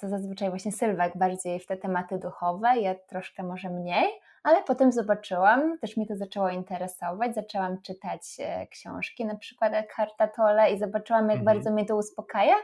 co 0.00 0.08
zazwyczaj 0.08 0.50
właśnie 0.50 0.72
Sylwek 0.72 1.18
bardziej 1.18 1.60
w 1.60 1.66
te 1.66 1.76
tematy 1.76 2.18
duchowe, 2.18 2.78
ja 2.78 2.94
troszkę 2.94 3.42
może 3.42 3.70
mniej, 3.70 4.10
ale 4.42 4.62
potem 4.62 4.92
zobaczyłam, 4.92 5.78
też 5.78 5.96
mnie 5.96 6.06
to 6.06 6.16
zaczęło 6.16 6.48
interesować, 6.48 7.34
zaczęłam 7.34 7.82
czytać 7.82 8.20
e, 8.38 8.66
książki, 8.66 9.24
na 9.24 9.36
przykład 9.36 9.74
Eckhart 9.74 10.14
Tolle 10.36 10.72
i 10.72 10.78
zobaczyłam, 10.78 11.30
jak 11.30 11.38
mhm. 11.38 11.44
bardzo 11.44 11.72
mnie 11.72 11.84
to 11.84 11.96
uspokaja, 11.96 12.54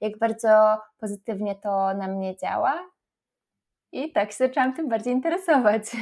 jak 0.00 0.18
bardzo 0.18 0.78
pozytywnie 0.98 1.54
to 1.54 1.94
na 1.94 2.08
mnie 2.08 2.36
działa 2.36 2.90
i 3.92 4.12
tak 4.12 4.32
się 4.32 4.36
zaczęłam 4.36 4.74
tym 4.74 4.88
bardziej 4.88 5.12
interesować. 5.12 5.82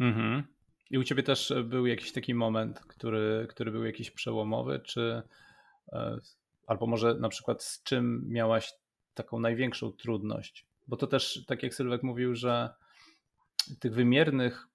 Mhm. 0.00 0.53
I 0.94 0.98
u 0.98 1.04
Ciebie 1.04 1.22
też 1.22 1.54
był 1.64 1.86
jakiś 1.86 2.12
taki 2.12 2.34
moment, 2.34 2.80
który, 2.80 3.46
który 3.50 3.70
był 3.70 3.84
jakiś 3.84 4.10
przełomowy, 4.10 4.80
czy 4.84 5.22
e, 5.92 6.18
albo 6.66 6.86
może 6.86 7.14
na 7.14 7.28
przykład 7.28 7.62
z 7.62 7.82
czym 7.82 8.24
miałaś 8.28 8.72
taką 9.14 9.40
największą 9.40 9.92
trudność? 9.92 10.66
Bo 10.88 10.96
to 10.96 11.06
też, 11.06 11.44
tak 11.46 11.62
jak 11.62 11.74
Sylwek 11.74 12.02
mówił, 12.02 12.34
że 12.34 12.74
tych 13.80 13.94
wymiernych 13.94 14.68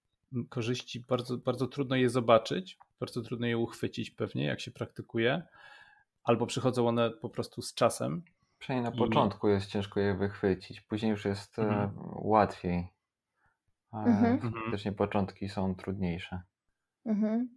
korzyści 0.49 0.99
bardzo, 0.99 1.37
bardzo 1.37 1.67
trudno 1.67 1.95
je 1.95 2.09
zobaczyć, 2.09 2.77
bardzo 2.99 3.21
trudno 3.21 3.47
je 3.47 3.57
uchwycić 3.57 4.11
pewnie, 4.11 4.45
jak 4.45 4.59
się 4.59 4.71
praktykuje, 4.71 5.43
albo 6.23 6.45
przychodzą 6.45 6.87
one 6.87 7.11
po 7.11 7.29
prostu 7.29 7.61
z 7.61 7.73
czasem. 7.73 8.23
Przynajmniej 8.59 8.91
na 8.91 8.95
I... 8.95 8.99
początku 8.99 9.47
jest 9.47 9.67
ciężko 9.67 9.99
je 9.99 10.15
wychwycić, 10.15 10.81
później 10.81 11.11
już 11.11 11.25
jest 11.25 11.59
e, 11.59 11.61
mhm. 11.61 11.91
łatwiej. 12.15 12.87
Ale 13.91 14.05
mhm. 14.05 14.39
faktycznie 14.53 14.91
początki 14.91 15.49
są 15.49 15.75
trudniejsze. 15.75 16.41
Mhm. 17.05 17.49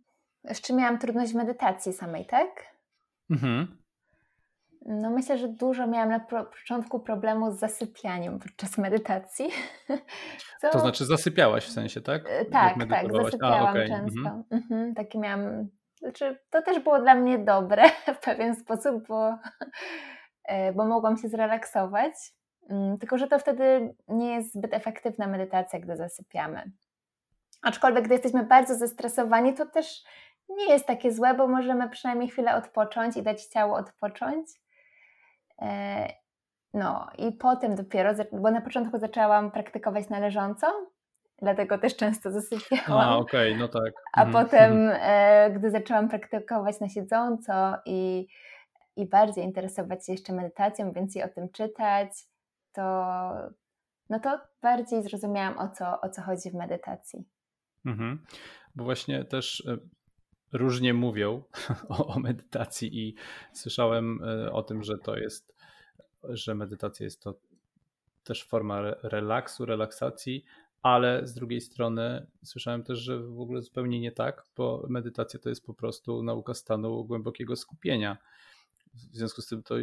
Jeszcze 0.44 0.74
miałam 0.74 0.98
trudność 0.98 1.32
w 1.32 1.36
medytacji 1.36 1.92
samej, 1.92 2.26
tak? 2.26 2.48
Mhm. 3.30 3.82
No 4.86 5.10
myślę, 5.10 5.38
że 5.38 5.48
dużo 5.48 5.86
miałam 5.86 6.08
na 6.08 6.20
początku 6.44 7.00
problemu 7.00 7.52
z 7.52 7.58
zasypianiem 7.58 8.38
podczas 8.38 8.78
medytacji. 8.78 9.50
Co... 10.60 10.70
To 10.70 10.78
znaczy 10.78 11.04
zasypiałaś 11.04 11.64
w 11.64 11.72
sensie, 11.72 12.00
tak? 12.00 12.22
E, 12.28 12.44
tak, 12.44 12.88
tak, 12.88 13.12
zasypiałam 13.12 13.66
A, 13.66 13.70
okay. 13.70 13.88
często. 13.88 14.18
Mhm. 14.18 14.44
Mhm, 14.50 14.94
takie 14.94 15.18
miałam, 15.18 15.68
znaczy 15.98 16.38
to 16.50 16.62
też 16.62 16.80
było 16.80 17.00
dla 17.00 17.14
mnie 17.14 17.38
dobre 17.38 17.82
w 18.16 18.24
pewien 18.24 18.56
sposób, 18.56 19.06
bo, 19.08 19.38
e, 20.44 20.72
bo 20.72 20.84
mogłam 20.84 21.16
się 21.16 21.28
zrelaksować, 21.28 22.14
tylko 23.00 23.18
że 23.18 23.28
to 23.28 23.38
wtedy 23.38 23.94
nie 24.08 24.34
jest 24.34 24.54
zbyt 24.54 24.74
efektywna 24.74 25.26
medytacja, 25.26 25.80
gdy 25.80 25.96
zasypiamy. 25.96 26.70
Aczkolwiek 27.62 28.04
gdy 28.04 28.14
jesteśmy 28.14 28.44
bardzo 28.44 28.74
zestresowani, 28.74 29.54
to 29.54 29.66
też 29.66 30.04
nie 30.48 30.72
jest 30.72 30.86
takie 30.86 31.12
złe, 31.12 31.34
bo 31.34 31.48
możemy 31.48 31.90
przynajmniej 31.90 32.28
chwilę 32.28 32.56
odpocząć 32.56 33.16
i 33.16 33.22
dać 33.22 33.44
ciało 33.44 33.76
odpocząć. 33.76 34.46
E, 35.62 36.08
no 36.74 37.10
i 37.18 37.32
potem 37.32 37.74
dopiero, 37.74 38.10
bo 38.32 38.50
na 38.50 38.60
początku 38.60 38.98
zaczęłam 38.98 39.50
praktykować 39.50 40.08
na 40.08 40.18
leżąco, 40.18 40.66
dlatego 41.42 41.78
też 41.78 41.96
często 41.96 42.30
zasypiałam. 42.30 43.08
A, 43.08 43.16
okej, 43.16 43.52
okay, 43.52 43.60
no 43.60 43.68
tak. 43.68 43.92
A 44.12 44.24
mhm. 44.24 44.44
potem, 44.44 44.90
e, 44.92 45.50
gdy 45.50 45.70
zaczęłam 45.70 46.08
praktykować 46.08 46.80
na 46.80 46.88
siedząco 46.88 47.76
i, 47.86 48.26
i 48.96 49.06
bardziej 49.06 49.44
interesować 49.44 50.06
się 50.06 50.12
jeszcze 50.12 50.32
medytacją, 50.32 50.92
więcej 50.92 51.22
o 51.22 51.28
tym 51.28 51.48
czytać, 51.48 52.31
to, 52.72 52.82
no 54.10 54.20
to 54.20 54.40
bardziej 54.62 55.02
zrozumiałam, 55.02 55.58
o 55.58 55.68
co, 55.68 56.00
o 56.00 56.08
co 56.08 56.22
chodzi 56.22 56.50
w 56.50 56.54
medytacji. 56.54 57.24
Mhm. 57.84 58.24
Bo 58.74 58.84
właśnie 58.84 59.24
też 59.24 59.66
e, 59.66 59.78
różnie 60.52 60.94
mówią 60.94 61.42
o, 61.88 62.06
o, 62.06 62.18
medytacji 62.18 63.08
i 63.08 63.14
słyszałem 63.52 64.20
e, 64.24 64.52
o 64.52 64.62
tym, 64.62 64.82
że 64.82 64.98
to 64.98 65.16
jest, 65.16 65.54
że 66.24 66.54
medytacja 66.54 67.04
jest 67.04 67.22
to 67.22 67.34
też 68.24 68.44
forma 68.44 68.80
relaksu, 69.02 69.66
relaksacji, 69.66 70.44
ale 70.82 71.26
z 71.26 71.34
drugiej 71.34 71.60
strony 71.60 72.26
słyszałem 72.44 72.82
też, 72.82 72.98
że 72.98 73.18
w 73.18 73.40
ogóle 73.40 73.62
zupełnie 73.62 74.00
nie 74.00 74.12
tak, 74.12 74.44
bo 74.56 74.86
medytacja 74.88 75.40
to 75.40 75.48
jest 75.48 75.66
po 75.66 75.74
prostu 75.74 76.22
nauka 76.22 76.54
stanu 76.54 77.04
głębokiego 77.04 77.56
skupienia. 77.56 78.18
W 78.94 79.16
związku 79.16 79.42
z 79.42 79.46
tym 79.46 79.62
to 79.62 79.74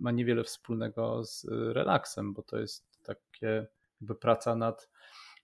ma 0.00 0.10
niewiele 0.10 0.44
wspólnego 0.44 1.24
z 1.24 1.46
relaksem, 1.50 2.32
bo 2.32 2.42
to 2.42 2.58
jest 2.58 3.02
takie 3.02 3.66
jakby 4.00 4.14
praca 4.14 4.56
nad, 4.56 4.88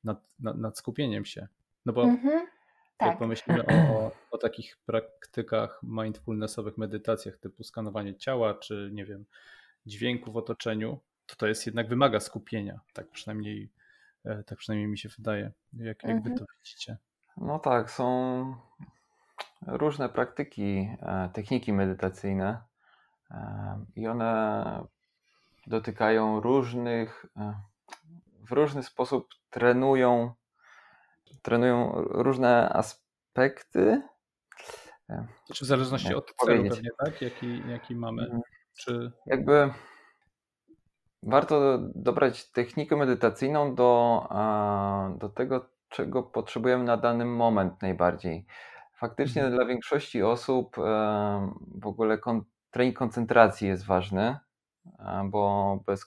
nad, 0.04 0.34
nad, 0.40 0.56
nad 0.56 0.78
skupieniem 0.78 1.24
się. 1.24 1.48
No 1.86 1.92
bo 1.92 2.02
mhm. 2.02 2.46
Tak. 3.00 3.08
Jak 3.08 3.18
pomyślimy 3.18 3.66
o, 3.66 4.12
o 4.30 4.38
takich 4.38 4.78
praktykach 4.86 5.80
mindfulnessowych, 5.82 6.78
medytacjach 6.78 7.36
typu 7.36 7.64
skanowanie 7.64 8.14
ciała, 8.14 8.54
czy 8.54 8.90
nie 8.92 9.04
wiem, 9.04 9.24
dźwięku 9.86 10.32
w 10.32 10.36
otoczeniu, 10.36 11.00
to 11.26 11.36
to 11.36 11.46
jest 11.46 11.66
jednak 11.66 11.88
wymaga 11.88 12.20
skupienia. 12.20 12.80
Tak 12.92 13.10
przynajmniej, 13.10 13.70
e, 14.24 14.42
tak 14.42 14.58
przynajmniej 14.58 14.88
mi 14.88 14.98
się 14.98 15.08
wydaje. 15.08 15.52
Jak, 15.72 16.04
jak 16.04 16.16
wy 16.16 16.28
to 16.28 16.40
mhm. 16.40 16.46
widzicie? 16.64 16.96
No 17.36 17.58
tak, 17.58 17.90
są 17.90 18.56
różne 19.66 20.08
praktyki, 20.08 20.88
e, 21.02 21.30
techniki 21.34 21.72
medytacyjne 21.72 22.69
i 23.96 24.08
one 24.08 24.84
dotykają 25.66 26.40
różnych, 26.40 27.26
w 28.48 28.52
różny 28.52 28.82
sposób 28.82 29.28
trenują 29.50 30.34
trenują 31.42 31.92
różne 31.96 32.68
aspekty. 32.68 34.02
Czy 35.54 35.64
w 35.64 35.68
zależności 35.68 36.14
od 36.14 36.34
celu 36.34 36.64
pewnie, 36.64 36.90
tak? 37.04 37.22
Jaki, 37.22 37.62
jaki 37.68 37.96
mamy? 37.96 38.22
Mhm. 38.22 38.40
Czy... 38.74 39.12
Jakby 39.26 39.70
warto 41.22 41.78
dobrać 41.94 42.50
technikę 42.50 42.96
medytacyjną 42.96 43.74
do, 43.74 44.28
do 45.18 45.28
tego, 45.28 45.68
czego 45.88 46.22
potrzebujemy 46.22 46.84
na 46.84 46.96
dany 46.96 47.24
moment 47.24 47.82
najbardziej. 47.82 48.46
Faktycznie 48.94 49.42
mhm. 49.42 49.56
dla 49.56 49.66
większości 49.66 50.22
osób 50.22 50.76
w 51.74 51.86
ogóle 51.86 52.18
trening 52.70 52.96
koncentracji 52.96 53.68
jest 53.68 53.86
ważny, 53.86 54.38
bo 55.24 55.76
bez 55.86 56.06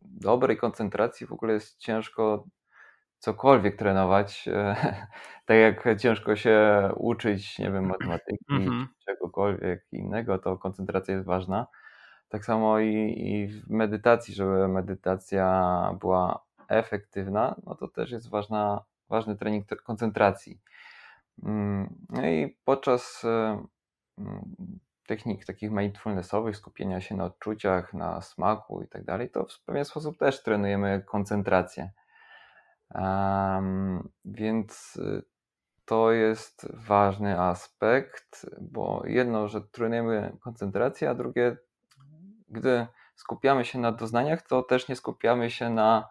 dobrej 0.00 0.56
koncentracji 0.56 1.26
w 1.26 1.32
ogóle 1.32 1.52
jest 1.52 1.78
ciężko 1.78 2.46
cokolwiek 3.18 3.76
trenować, 3.76 4.48
e, 4.48 4.76
tak 5.46 5.56
jak 5.56 6.00
ciężko 6.00 6.36
się 6.36 6.88
uczyć, 6.96 7.58
nie 7.58 7.70
wiem, 7.70 7.86
matematyki, 7.86 8.44
mm-hmm. 8.50 8.86
czegokolwiek 9.06 9.86
innego, 9.92 10.38
to 10.38 10.58
koncentracja 10.58 11.14
jest 11.14 11.26
ważna. 11.26 11.66
Tak 12.28 12.44
samo 12.44 12.78
i, 12.78 13.14
i 13.16 13.48
w 13.48 13.70
medytacji, 13.70 14.34
żeby 14.34 14.68
medytacja 14.68 15.96
była 16.00 16.44
efektywna, 16.68 17.54
no 17.66 17.74
to 17.74 17.88
też 17.88 18.10
jest 18.10 18.30
ważna, 18.30 18.84
ważny 19.08 19.36
trening 19.36 19.66
koncentracji. 19.82 20.60
Mm, 21.42 21.94
no 22.08 22.26
i 22.26 22.56
podczas 22.64 23.24
e, 23.24 23.66
mm, 24.18 24.54
technik 25.12 25.44
takich 25.44 25.70
mindfulnessowych, 25.70 26.56
skupienia 26.56 27.00
się 27.00 27.16
na 27.16 27.24
odczuciach, 27.24 27.94
na 27.94 28.20
smaku 28.20 28.82
i 28.82 28.88
tak 28.88 29.04
dalej, 29.04 29.30
to 29.30 29.44
w 29.44 29.60
pewien 29.64 29.84
sposób 29.84 30.18
też 30.18 30.42
trenujemy 30.42 31.02
koncentrację. 31.06 31.90
Um, 32.94 34.08
więc 34.24 34.96
y, 34.96 35.22
to 35.84 36.12
jest 36.12 36.68
ważny 36.74 37.40
aspekt, 37.40 38.46
bo 38.60 39.02
jedno, 39.06 39.48
że 39.48 39.60
trenujemy 39.60 40.36
koncentrację, 40.40 41.10
a 41.10 41.14
drugie, 41.14 41.56
gdy 42.48 42.86
skupiamy 43.14 43.64
się 43.64 43.78
na 43.78 43.92
doznaniach, 43.92 44.42
to 44.42 44.62
też 44.62 44.88
nie 44.88 44.96
skupiamy 44.96 45.50
się 45.50 45.70
na, 45.70 46.08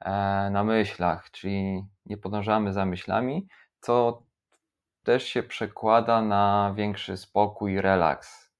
e, 0.00 0.10
na 0.50 0.64
myślach, 0.64 1.30
czyli 1.30 1.86
nie 2.06 2.16
podążamy 2.16 2.72
za 2.72 2.86
myślami, 2.86 3.48
co 3.80 4.22
też 5.04 5.24
się 5.24 5.42
przekłada 5.42 6.22
na 6.22 6.72
większy 6.76 7.16
spokój, 7.16 7.80
relaks. 7.80 8.50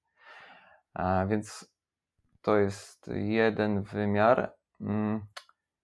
A 0.94 1.26
więc 1.26 1.74
to 2.42 2.56
jest 2.56 3.10
jeden 3.14 3.82
wymiar. 3.82 4.52
Mm, 4.80 5.20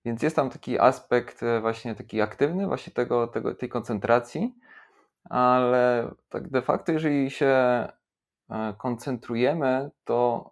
więc 0.05 0.23
jest 0.23 0.37
tam 0.37 0.51
taki 0.51 0.81
aspekt 0.81 1.43
e, 1.43 1.61
właśnie 1.61 1.95
taki 1.95 2.21
aktywny, 2.21 2.67
właśnie 2.67 2.93
tego, 2.93 3.27
tego, 3.27 3.55
tej 3.55 3.69
koncentracji, 3.69 4.55
ale 5.25 6.11
tak 6.29 6.49
de 6.49 6.63
facto, 6.63 6.93
jeżeli 6.93 7.31
się 7.31 7.47
e, 7.47 8.75
koncentrujemy, 8.79 9.91
to 10.05 10.51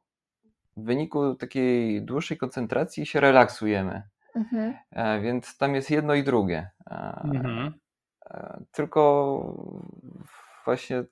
w 0.77 0.85
wyniku 0.85 1.35
takiej 1.35 2.03
dłuższej 2.03 2.39
koncentracji 2.39 3.07
się 3.07 3.21
relaksujemy. 3.21 4.03
Mhm. 4.35 4.75
E, 4.91 5.21
więc 5.21 5.59
tam 5.59 5.75
jest 5.75 5.91
jedno 5.91 6.15
i 6.15 6.25
drugie. 6.25 6.71
Mhm. 7.25 7.75
Tylko 8.73 9.55
właśnie 10.65 11.05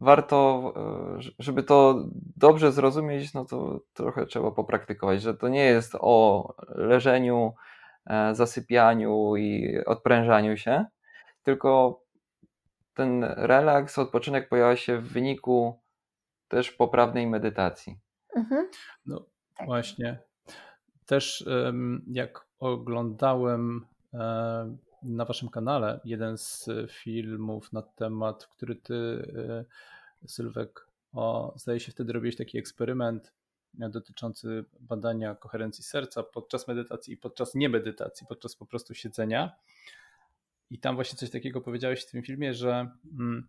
warto, 0.00 0.72
żeby 1.38 1.62
to 1.62 2.04
dobrze 2.36 2.72
zrozumieć, 2.72 3.34
no 3.34 3.44
to 3.44 3.80
trochę 3.92 4.26
trzeba 4.26 4.50
popraktykować, 4.50 5.22
że 5.22 5.34
to 5.34 5.48
nie 5.48 5.64
jest 5.64 5.96
o 6.00 6.54
leżeniu, 6.68 7.54
e, 8.06 8.34
zasypianiu 8.34 9.36
i 9.36 9.78
odprężaniu 9.86 10.56
się, 10.56 10.84
tylko 11.42 12.00
ten 12.94 13.24
relaks, 13.24 13.98
odpoczynek 13.98 14.48
pojawia 14.48 14.76
się 14.76 14.98
w 14.98 15.08
wyniku 15.12 15.80
też 16.48 16.70
poprawnej 16.70 17.26
medytacji. 17.26 17.98
Mhm. 18.36 18.68
No 19.06 19.26
tak. 19.56 19.66
właśnie. 19.66 20.18
Też 21.06 21.48
jak 22.06 22.46
oglądałem 22.58 23.86
e, 24.14 24.76
na 25.04 25.24
waszym 25.24 25.48
kanale 25.48 26.00
jeden 26.04 26.38
z 26.38 26.70
filmów 26.90 27.72
na 27.72 27.82
temat, 27.82 28.46
który 28.46 28.76
ty, 28.76 28.94
e, 30.24 30.28
Sylwek, 30.28 30.86
o, 31.12 31.54
zdaje 31.56 31.80
się 31.80 31.92
wtedy 31.92 32.12
robiłeś 32.12 32.36
taki 32.36 32.58
eksperyment 32.58 33.32
dotyczący 33.74 34.64
badania 34.80 35.34
koherencji 35.34 35.84
serca 35.84 36.22
podczas 36.22 36.68
medytacji 36.68 37.14
i 37.14 37.16
podczas 37.16 37.54
niemedytacji, 37.54 38.26
podczas 38.26 38.56
po 38.56 38.66
prostu 38.66 38.94
siedzenia. 38.94 39.52
I 40.70 40.78
tam 40.78 40.94
właśnie 40.94 41.18
coś 41.18 41.30
takiego 41.30 41.60
powiedziałeś 41.60 42.02
w 42.02 42.10
tym 42.10 42.22
filmie, 42.22 42.54
że, 42.54 42.90
mm, 43.18 43.48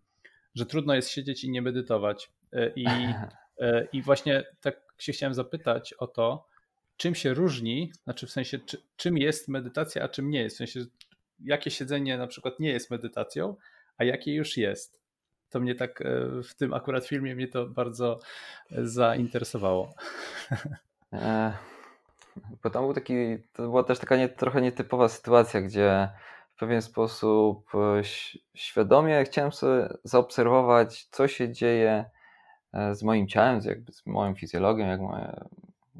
że 0.54 0.66
trudno 0.66 0.94
jest 0.94 1.10
siedzieć 1.10 1.44
i 1.44 1.50
nie 1.50 1.62
medytować. 1.62 2.30
E, 2.52 2.72
I, 2.76 2.86
e, 3.60 3.88
I 3.92 4.02
właśnie 4.02 4.44
tak 4.60 4.94
się 4.98 5.12
chciałem 5.12 5.34
zapytać 5.34 5.92
o 5.92 6.06
to, 6.06 6.46
czym 6.96 7.14
się 7.14 7.34
różni, 7.34 7.92
znaczy 8.04 8.26
w 8.26 8.30
sensie, 8.30 8.58
czy, 8.58 8.82
czym 8.96 9.18
jest 9.18 9.48
medytacja, 9.48 10.04
a 10.04 10.08
czym 10.08 10.30
nie 10.30 10.42
jest. 10.42 10.56
W 10.56 10.58
sensie, 10.58 10.84
jakie 11.40 11.70
siedzenie 11.70 12.18
na 12.18 12.26
przykład 12.26 12.60
nie 12.60 12.70
jest 12.70 12.90
medytacją, 12.90 13.56
a 13.98 14.04
jakie 14.04 14.34
już 14.34 14.56
jest. 14.56 15.00
To 15.50 15.60
mnie 15.60 15.74
tak 15.74 16.00
e, 16.00 16.42
w 16.42 16.54
tym 16.54 16.74
akurat 16.74 17.06
filmie 17.06 17.34
mnie 17.34 17.48
to 17.48 17.66
bardzo 17.66 18.18
zainteresowało. 18.70 19.90
E, 21.12 21.52
bo 22.62 22.70
tam 22.70 22.84
był 22.84 22.94
taki, 22.94 23.14
to 23.52 23.62
była 23.62 23.84
też 23.84 23.98
taka 23.98 24.16
nie, 24.16 24.28
trochę 24.28 24.60
nietypowa 24.60 25.08
sytuacja, 25.08 25.60
gdzie 25.60 26.08
w 26.54 26.58
pewien 26.58 26.82
sposób 26.82 27.74
e, 27.74 28.02
świadomie 28.54 29.24
chciałem 29.24 29.52
sobie 29.52 29.88
zaobserwować, 30.04 31.04
co 31.10 31.28
się 31.28 31.52
dzieje 31.52 32.04
z 32.92 33.02
moim 33.02 33.28
ciałem, 33.28 33.60
jakby 33.64 33.92
z 33.92 34.06
moją 34.06 34.34
fizjologią, 34.34 34.86
jak, 34.86 35.00
moje, 35.00 35.44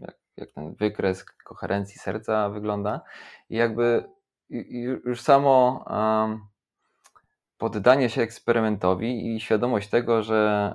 jak, 0.01 0.15
jak 0.37 0.51
ten 0.51 0.75
wykres 0.75 1.25
koherencji 1.25 1.99
serca 1.99 2.49
wygląda. 2.49 3.01
I 3.51 3.57
jakby 3.57 4.05
już 5.05 5.21
samo 5.21 5.85
poddanie 7.59 8.11
się 8.11 8.23
eksperymentowi 8.23 9.35
i 9.35 9.41
świadomość 9.41 9.89
tego, 9.89 10.23
że 10.23 10.73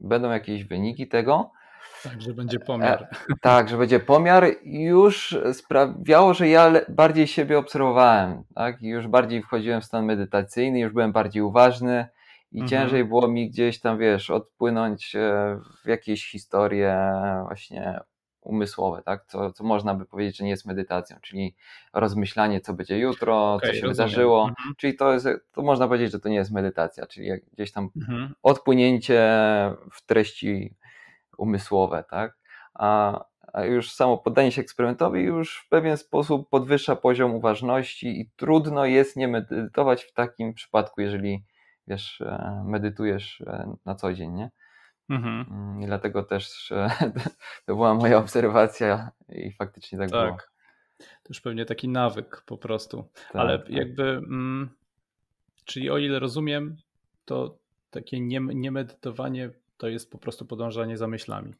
będą 0.00 0.30
jakieś 0.30 0.64
wyniki 0.64 1.08
tego. 1.08 1.50
Tak, 2.02 2.22
że 2.22 2.34
będzie 2.34 2.58
pomiar. 2.58 3.02
E, 3.02 3.34
tak, 3.40 3.68
że 3.68 3.78
będzie 3.78 4.00
pomiar, 4.00 4.46
już 4.64 5.38
sprawiało, 5.52 6.34
że 6.34 6.48
ja 6.48 6.72
bardziej 6.88 7.26
siebie 7.26 7.58
obserwowałem, 7.58 8.42
tak? 8.54 8.82
I 8.82 8.88
już 8.88 9.08
bardziej 9.08 9.42
wchodziłem 9.42 9.80
w 9.80 9.84
stan 9.84 10.04
medytacyjny, 10.04 10.80
już 10.80 10.92
byłem 10.92 11.12
bardziej 11.12 11.42
uważny 11.42 12.08
i 12.52 12.60
mhm. 12.60 12.68
ciężej 12.68 13.04
było 13.04 13.28
mi 13.28 13.50
gdzieś 13.50 13.80
tam, 13.80 13.98
wiesz, 13.98 14.30
odpłynąć 14.30 15.16
e, 15.16 15.58
w 15.84 15.88
jakieś 15.88 16.30
historie 16.30 17.12
właśnie 17.46 18.00
umysłowe, 18.46 19.02
tak? 19.02 19.24
Co, 19.26 19.52
co 19.52 19.64
można 19.64 19.94
by 19.94 20.06
powiedzieć, 20.06 20.36
że 20.36 20.44
nie 20.44 20.50
jest 20.50 20.66
medytacją, 20.66 21.16
czyli 21.22 21.54
rozmyślanie, 21.92 22.60
co 22.60 22.74
będzie 22.74 22.98
jutro, 22.98 23.54
okay, 23.54 23.70
co 23.70 23.74
się 23.74 23.80
rozumiem. 23.80 24.08
wydarzyło. 24.08 24.48
Mhm. 24.48 24.74
Czyli 24.76 24.96
to, 24.96 25.12
jest, 25.12 25.28
to 25.52 25.62
można 25.62 25.86
powiedzieć, 25.88 26.12
że 26.12 26.20
to 26.20 26.28
nie 26.28 26.36
jest 26.36 26.52
medytacja, 26.52 27.06
czyli 27.06 27.30
gdzieś 27.52 27.72
tam 27.72 27.90
mhm. 27.96 28.34
odpłynięcie 28.42 29.22
w 29.92 30.06
treści 30.06 30.74
umysłowe, 31.38 32.04
tak? 32.10 32.36
A, 32.74 33.20
a 33.52 33.64
już 33.64 33.92
samo 33.92 34.18
poddanie 34.18 34.52
się 34.52 34.60
eksperymentowi 34.60 35.22
już 35.22 35.58
w 35.58 35.68
pewien 35.68 35.96
sposób 35.96 36.50
podwyższa 36.50 36.96
poziom 36.96 37.34
uważności 37.34 38.20
i 38.20 38.30
trudno 38.36 38.84
jest 38.84 39.16
nie 39.16 39.28
medytować 39.28 40.04
w 40.04 40.12
takim 40.12 40.54
przypadku, 40.54 41.00
jeżeli 41.00 41.44
wiesz, 41.86 42.20
e, 42.20 42.62
medytujesz 42.66 43.40
e, 43.40 43.74
na 43.84 43.94
co 43.94 44.12
dzień, 44.14 44.32
nie? 44.32 44.50
Mhm. 45.08 45.46
Mm, 45.50 45.82
I 45.82 45.86
dlatego 45.86 46.22
też 46.22 46.72
to 47.66 47.74
była 47.74 47.94
moja 47.94 48.18
obserwacja 48.18 49.10
i 49.28 49.52
faktycznie 49.52 49.98
tak, 49.98 50.10
tak. 50.10 50.26
było. 50.26 50.38
To 50.98 51.28
już 51.28 51.40
pewnie 51.40 51.64
taki 51.64 51.88
nawyk 51.88 52.42
po 52.46 52.58
prostu. 52.58 53.08
Tak, 53.14 53.36
Ale 53.36 53.58
tak. 53.58 53.70
jakby, 53.70 54.02
mm, 54.02 54.70
czyli 55.64 55.90
o 55.90 55.98
ile 55.98 56.18
rozumiem, 56.18 56.76
to 57.24 57.58
takie 57.90 58.20
niemedytowanie 58.20 59.50
to 59.76 59.88
jest 59.88 60.10
po 60.10 60.18
prostu 60.18 60.46
podążanie 60.46 60.96
za 60.96 61.06
myślami. 61.06 61.54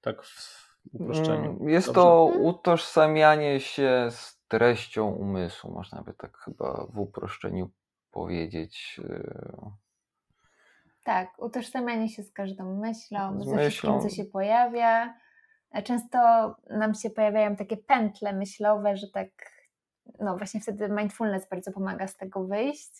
Tak 0.00 0.22
w 0.22 0.68
uproszczeniu. 0.92 1.50
Mm, 1.50 1.68
jest 1.68 1.86
Dobrze? 1.86 2.00
to 2.00 2.24
utożsamianie 2.24 3.60
się 3.60 4.08
z 4.10 4.38
treścią 4.48 5.10
umysłu, 5.10 5.72
można 5.72 6.02
by 6.02 6.14
tak 6.14 6.38
chyba 6.38 6.86
w 6.92 6.98
uproszczeniu 6.98 7.70
powiedzieć. 8.10 9.00
Tak, 11.08 11.38
utożsamianie 11.38 12.08
się 12.08 12.22
z 12.22 12.32
każdą 12.32 12.80
myślą, 12.80 13.42
z 13.42 13.48
ze 13.48 13.58
wszystkim, 13.58 14.00
co 14.00 14.08
się 14.08 14.24
pojawia. 14.24 15.14
E, 15.72 15.82
często 15.82 16.18
nam 16.70 16.94
się 16.94 17.10
pojawiają 17.10 17.56
takie 17.56 17.76
pętle 17.76 18.32
myślowe, 18.32 18.96
że 18.96 19.06
tak, 19.08 19.28
no 20.20 20.36
właśnie 20.36 20.60
wtedy 20.60 20.88
mindfulness 20.88 21.48
bardzo 21.48 21.72
pomaga 21.72 22.06
z 22.06 22.16
tego 22.16 22.44
wyjść. 22.44 22.90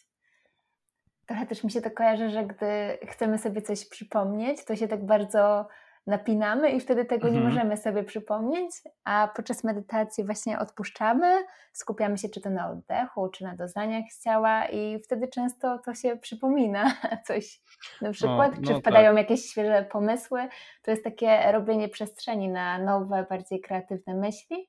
Trochę 1.27 1.47
też 1.47 1.65
mi 1.65 1.71
się 1.71 1.81
to 1.81 1.91
kojarzy, 1.91 2.31
że 2.31 2.47
gdy 2.47 2.99
chcemy 3.07 3.39
sobie 3.39 3.63
coś 3.63 3.89
przypomnieć, 3.89 4.65
to 4.65 4.77
się 4.77 4.89
tak 4.89 5.07
bardzo 5.07 5.69
napinamy 6.09 6.71
i 6.71 6.81
wtedy 6.81 7.05
tego 7.05 7.29
mhm. 7.29 7.35
nie 7.35 7.49
możemy 7.49 7.77
sobie 7.77 8.05
przypomnieć, 8.05 8.71
a 9.05 9.29
podczas 9.37 9.65
medytacji 9.65 10.25
właśnie 10.25 10.59
odpuszczamy, 10.59 11.45
skupiamy 11.73 12.19
się 12.19 12.29
czy 12.29 12.41
to 12.41 12.51
na 12.51 12.71
oddechu, 12.71 13.29
czy 13.29 13.45
na 13.45 13.57
doznaniach 13.57 14.05
z 14.11 14.25
ciała 14.25 14.67
i 14.67 15.03
wtedy 15.05 15.29
często 15.29 15.79
to 15.79 15.95
się 15.95 16.17
przypomina 16.17 16.93
coś 17.27 17.61
na 18.03 18.11
przykład, 18.13 18.57
no, 18.57 18.67
czy 18.67 18.73
no 18.73 18.81
wpadają 18.81 19.11
tak. 19.11 19.19
jakieś 19.19 19.51
świeże 19.51 19.83
pomysły. 19.93 20.49
To 20.83 20.91
jest 20.91 21.05
takie 21.05 21.53
robienie 21.53 21.89
przestrzeni 21.89 22.49
na 22.49 22.79
nowe, 22.79 23.27
bardziej 23.31 23.61
kreatywne 23.61 24.15
myśli. 24.15 24.69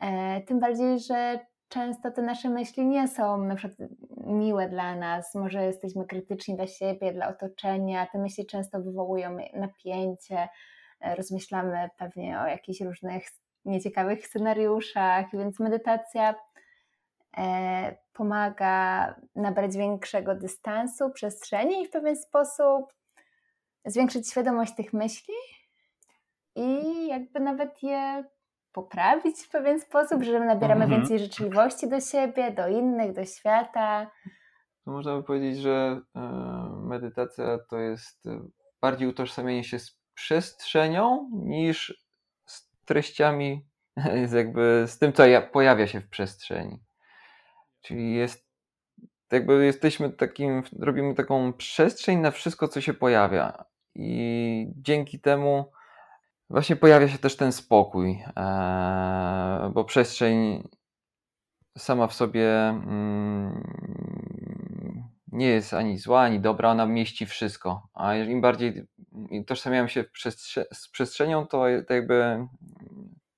E, 0.00 0.40
tym 0.40 0.60
bardziej, 0.60 1.00
że 1.00 1.46
często 1.72 2.10
te 2.10 2.22
nasze 2.22 2.48
myśli 2.48 2.86
nie 2.86 3.08
są 3.08 3.44
na 3.44 3.54
przykład 3.54 3.90
miłe 4.26 4.68
dla 4.68 4.96
nas, 4.96 5.34
może 5.34 5.64
jesteśmy 5.64 6.06
krytyczni 6.06 6.56
dla 6.56 6.66
siebie, 6.66 7.12
dla 7.12 7.28
otoczenia, 7.28 8.06
te 8.06 8.18
myśli 8.18 8.46
często 8.46 8.80
wywołują 8.80 9.36
napięcie, 9.54 10.48
e, 11.00 11.14
rozmyślamy 11.14 11.88
pewnie 11.98 12.40
o 12.40 12.46
jakichś 12.46 12.80
różnych 12.80 13.24
nieciekawych 13.64 14.26
scenariuszach, 14.26 15.26
więc 15.32 15.60
medytacja 15.60 16.34
e, 17.36 17.96
pomaga 18.12 19.14
nabrać 19.34 19.76
większego 19.76 20.34
dystansu, 20.34 21.10
przestrzeni 21.10 21.82
i 21.82 21.86
w 21.86 21.90
pewien 21.90 22.16
sposób 22.16 22.94
zwiększyć 23.84 24.30
świadomość 24.30 24.74
tych 24.74 24.92
myśli 24.92 25.34
i 26.54 27.06
jakby 27.06 27.40
nawet 27.40 27.82
je 27.82 28.24
poprawić 28.72 29.40
w 29.40 29.48
pewien 29.48 29.80
sposób, 29.80 30.22
że 30.22 30.40
nabieramy 30.40 30.84
mhm. 30.84 31.00
więcej 31.00 31.18
życzliwości 31.18 31.88
do 31.88 32.00
siebie, 32.00 32.50
do 32.50 32.68
innych, 32.68 33.12
do 33.12 33.24
świata. 33.24 34.10
Można 34.86 35.16
by 35.16 35.22
powiedzieć, 35.22 35.58
że 35.58 36.00
e, 36.16 36.20
medytacja 36.76 37.58
to 37.70 37.78
jest 37.78 38.26
e, 38.26 38.40
bardziej 38.80 39.08
utożsamienie 39.08 39.64
się 39.64 39.78
z 39.78 39.98
przestrzenią 40.14 41.30
niż 41.32 42.04
z 42.46 42.68
treściami, 42.84 43.66
jakby 44.34 44.84
z 44.86 44.98
tym, 44.98 45.12
co 45.12 45.22
pojawia 45.52 45.86
się 45.86 46.00
w 46.00 46.08
przestrzeni. 46.08 46.80
Czyli 47.80 48.14
jest 48.14 48.52
jakby 49.32 49.64
jesteśmy 49.64 50.10
takim, 50.10 50.62
robimy 50.80 51.14
taką 51.14 51.52
przestrzeń 51.52 52.18
na 52.18 52.30
wszystko, 52.30 52.68
co 52.68 52.80
się 52.80 52.94
pojawia. 52.94 53.64
I 53.94 54.66
dzięki 54.76 55.20
temu 55.20 55.72
właśnie 56.52 56.76
pojawia 56.76 57.08
się 57.08 57.18
też 57.18 57.36
ten 57.36 57.52
spokój, 57.52 58.24
e, 58.36 59.70
bo 59.74 59.84
przestrzeń 59.84 60.68
sama 61.78 62.06
w 62.06 62.14
sobie 62.14 62.68
mm, 62.68 63.62
nie 65.32 65.46
jest 65.46 65.74
ani 65.74 65.98
zła, 65.98 66.20
ani 66.20 66.40
dobra, 66.40 66.70
ona 66.70 66.86
mieści 66.86 67.26
wszystko. 67.26 67.88
A 67.94 68.14
im 68.14 68.40
bardziej 68.40 68.86
tożsamiam 69.46 69.88
się 69.88 70.04
z 70.72 70.88
przestrzenią, 70.88 71.46
to, 71.46 71.68
jakby 71.68 72.46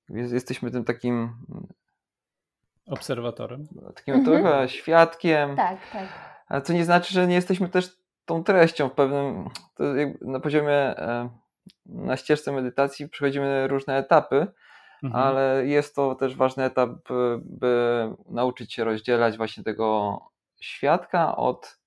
jesteśmy 0.09 0.71
tym 0.71 0.83
takim 0.83 1.35
Obserwatorem. 2.87 3.67
Takim 3.95 4.15
mhm. 4.15 4.25
trochę 4.25 4.69
świadkiem. 4.69 5.55
Tak, 5.55 5.77
tak. 5.93 6.07
Ale 6.47 6.61
co 6.61 6.73
nie 6.73 6.85
znaczy, 6.85 7.13
że 7.13 7.27
nie 7.27 7.35
jesteśmy 7.35 7.69
też 7.69 7.97
tą 8.25 8.43
treścią 8.43 8.89
w 8.89 8.93
pewnym, 8.93 9.49
na 10.21 10.39
poziomie, 10.39 10.73
e, 10.73 11.29
na 11.85 12.17
ścieżce 12.17 12.51
medytacji 12.51 13.09
przechodzimy 13.09 13.67
różne 13.67 13.97
etapy, 13.97 14.47
mhm. 15.03 15.23
ale 15.23 15.67
jest 15.67 15.95
to 15.95 16.15
też 16.15 16.35
ważny 16.35 16.63
etap, 16.63 16.89
by, 17.09 17.39
by 17.43 18.07
nauczyć 18.29 18.73
się 18.73 18.83
rozdzielać 18.83 19.37
właśnie 19.37 19.63
tego 19.63 20.19
świadka 20.61 21.35
od, 21.35 21.79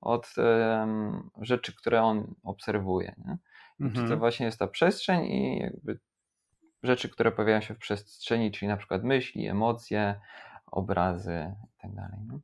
od 0.00 0.34
um, 0.36 1.30
rzeczy, 1.40 1.76
które 1.76 2.02
on 2.02 2.34
obserwuje. 2.42 3.14
Nie? 3.26 3.38
Mhm. 3.80 4.08
to 4.08 4.16
właśnie 4.16 4.46
jest 4.46 4.58
ta 4.58 4.66
przestrzeń 4.66 5.24
i 5.24 5.58
jakby 5.58 5.98
rzeczy, 6.82 7.08
które 7.08 7.32
pojawiają 7.32 7.60
się 7.60 7.74
w 7.74 7.78
przestrzeni, 7.78 8.52
czyli 8.52 8.68
na 8.68 8.76
przykład 8.76 9.04
myśli, 9.04 9.46
emocje, 9.46 10.20
obrazy 10.66 11.54
itd. 11.84 12.08
Tak 12.10 12.20
no? 12.26 12.40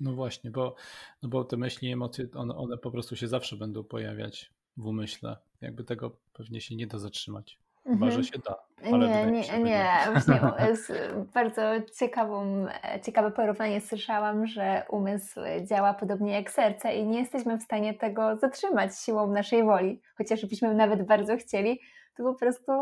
no 0.00 0.12
właśnie, 0.12 0.50
bo, 0.50 0.74
no 1.22 1.28
bo 1.28 1.44
te 1.44 1.56
myśli, 1.56 1.92
emocje, 1.92 2.26
one, 2.34 2.56
one 2.56 2.78
po 2.78 2.90
prostu 2.90 3.16
się 3.16 3.28
zawsze 3.28 3.56
będą 3.56 3.84
pojawiać 3.84 4.52
w 4.78 4.86
umyśle. 4.86 5.36
Jakby 5.60 5.84
tego 5.84 6.10
pewnie 6.32 6.60
się 6.60 6.76
nie 6.76 6.86
da 6.86 6.98
zatrzymać. 6.98 7.58
Chyba, 7.84 8.10
że 8.10 8.18
mhm. 8.18 8.24
się 8.24 8.38
da. 8.38 8.56
nie, 8.98 9.30
nie, 9.30 9.44
się, 9.44 9.58
nie. 9.70 9.88
Właśnie 10.12 10.40
bardzo 11.34 11.62
ciekawą, 11.98 12.66
ciekawe 13.02 13.30
porównanie 13.30 13.80
słyszałam, 13.80 14.46
że 14.46 14.82
umysł 14.88 15.40
działa 15.64 15.94
podobnie 15.94 16.32
jak 16.32 16.50
serce 16.50 16.94
i 16.94 17.06
nie 17.06 17.18
jesteśmy 17.18 17.58
w 17.58 17.62
stanie 17.62 17.94
tego 17.94 18.36
zatrzymać 18.36 18.98
siłą 18.98 19.32
naszej 19.32 19.64
woli. 19.64 20.00
Chociażbyśmy 20.18 20.74
nawet 20.74 21.02
bardzo 21.02 21.36
chcieli, 21.36 21.80
to 22.16 22.22
po 22.22 22.34
prostu 22.34 22.72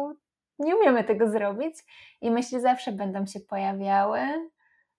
nie 0.59 0.77
umiemy 0.77 1.05
tego 1.05 1.31
zrobić 1.31 1.75
i 2.21 2.31
myśli 2.31 2.61
zawsze 2.61 2.93
będą 2.93 3.27
się 3.27 3.41
pojawiały, 3.41 4.21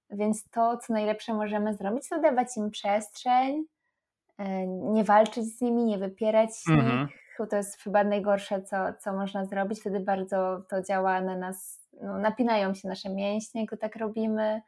więc 0.10 0.50
to, 0.50 0.78
co 0.78 0.94
najlepsze 0.94 1.34
możemy 1.34 1.74
zrobić, 1.74 2.10
to 2.10 2.22
dawać 2.22 2.58
im 2.58 2.72
przestrzeń, 2.72 3.66
nie 4.94 5.04
walczyć 5.04 5.58
z 5.58 5.62
nimi, 5.62 5.86
nie 5.86 5.98
wypierać 5.98 6.56
z 6.56 6.70
mhm. 6.70 7.02
nich. 7.02 7.18
To 7.50 7.56
jest 7.56 7.82
chyba 7.82 8.04
najgorsze, 8.04 8.62
co, 8.62 8.78
co 9.00 9.14
można 9.14 9.46
zrobić. 9.46 9.80
Wtedy 9.80 10.00
bardzo 10.00 10.62
to 10.70 10.82
działa 10.82 11.22
na 11.22 11.38
nas, 11.38 11.88
no, 12.02 12.18
napinają 12.18 12.74
się 12.74 12.88
nasze 12.88 13.10
mięśnie, 13.10 13.66
gdy 13.66 13.78
tak 13.78 13.96
robimy. 13.96 14.62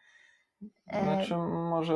E, 0.87 1.03
znaczy, 1.03 1.37
może 1.37 1.95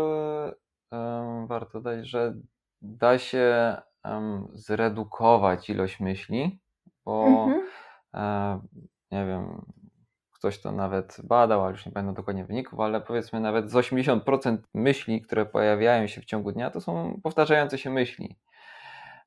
um, 0.92 1.48
warto 1.48 1.82
dać, 1.82 2.08
że 2.08 2.34
da 2.82 3.18
się 3.18 3.78
um, 4.06 4.48
zredukować 4.54 5.70
ilość 5.70 6.00
myśli, 6.00 6.60
bo 7.06 7.26
mhm. 7.26 7.68
E, 8.14 8.60
nie 9.12 9.26
wiem, 9.26 9.66
ktoś 10.44 10.60
to 10.60 10.72
nawet 10.72 11.18
badał, 11.24 11.64
ale 11.64 11.72
już 11.72 11.86
nie 11.86 11.92
pamiętam 11.92 12.16
dokładnie 12.16 12.46
wyników, 12.46 12.80
ale 12.80 13.02
powiedzmy 13.02 13.40
nawet 13.40 13.72
z 13.72 13.74
80% 13.74 14.58
myśli, 14.74 15.22
które 15.22 15.46
pojawiają 15.46 16.08
się 16.08 16.22
w 16.22 16.26
ciągu 16.26 16.52
dnia, 16.52 16.70
to 16.70 16.82
są 16.82 17.20
powtarzające 17.24 17.78
się 17.78 17.90
myśli. 17.90 18.36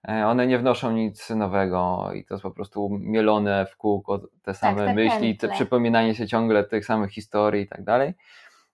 E, 0.09 0.27
one 0.27 0.47
nie 0.47 0.59
wnoszą 0.59 0.93
nic 0.93 1.31
nowego 1.31 2.11
i 2.15 2.25
to 2.25 2.35
jest 2.35 2.43
po 2.43 2.51
prostu 2.51 2.89
mielone 2.91 3.67
w 3.67 3.77
kółko 3.77 4.19
te 4.19 4.27
tak, 4.45 4.57
same 4.57 4.87
tak, 4.87 4.95
myśli, 4.95 5.37
te 5.37 5.49
przypominanie 5.49 6.15
się 6.15 6.27
ciągle 6.27 6.65
tych 6.65 6.85
samych 6.85 7.11
historii 7.11 7.63
i 7.63 7.69
tak 7.69 7.85
dalej. 7.85 8.15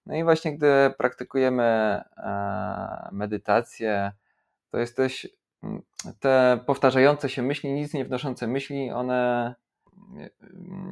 No 0.07 0.15
i 0.15 0.25
właśnie 0.25 0.57
gdy 0.57 0.95
praktykujemy 0.99 1.63
e, 2.17 3.09
medytację, 3.13 4.13
to 4.71 4.79
jesteś 4.79 5.27
te 6.21 6.59
powtarzające 6.67 7.29
się 7.29 7.43
myśli, 7.43 7.73
nic 7.73 7.95
nie 7.95 8.05
wnoszące 8.05 8.47
myśli, 8.47 8.91
one 8.91 9.55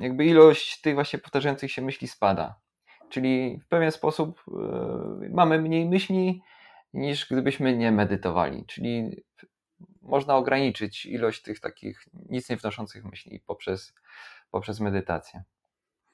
jakby 0.00 0.24
ilość 0.24 0.80
tych 0.80 0.94
właśnie 0.94 1.18
powtarzających 1.18 1.72
się 1.72 1.82
myśli 1.82 2.08
spada. 2.08 2.60
Czyli 3.08 3.60
w 3.64 3.68
pewien 3.68 3.92
sposób 3.92 4.44
e, 4.48 5.28
mamy 5.30 5.62
mniej 5.62 5.88
myśli 5.88 6.42
niż 6.94 7.28
gdybyśmy 7.28 7.76
nie 7.76 7.92
medytowali. 7.92 8.64
Czyli 8.66 9.22
można 10.02 10.36
ograniczyć 10.36 11.06
ilość 11.06 11.42
tych 11.42 11.60
takich 11.60 12.04
nic 12.28 12.50
nie 12.50 12.56
wnoszących 12.56 13.04
myśli 13.04 13.40
poprzez, 13.46 13.94
poprzez 14.50 14.80
medytację. 14.80 15.42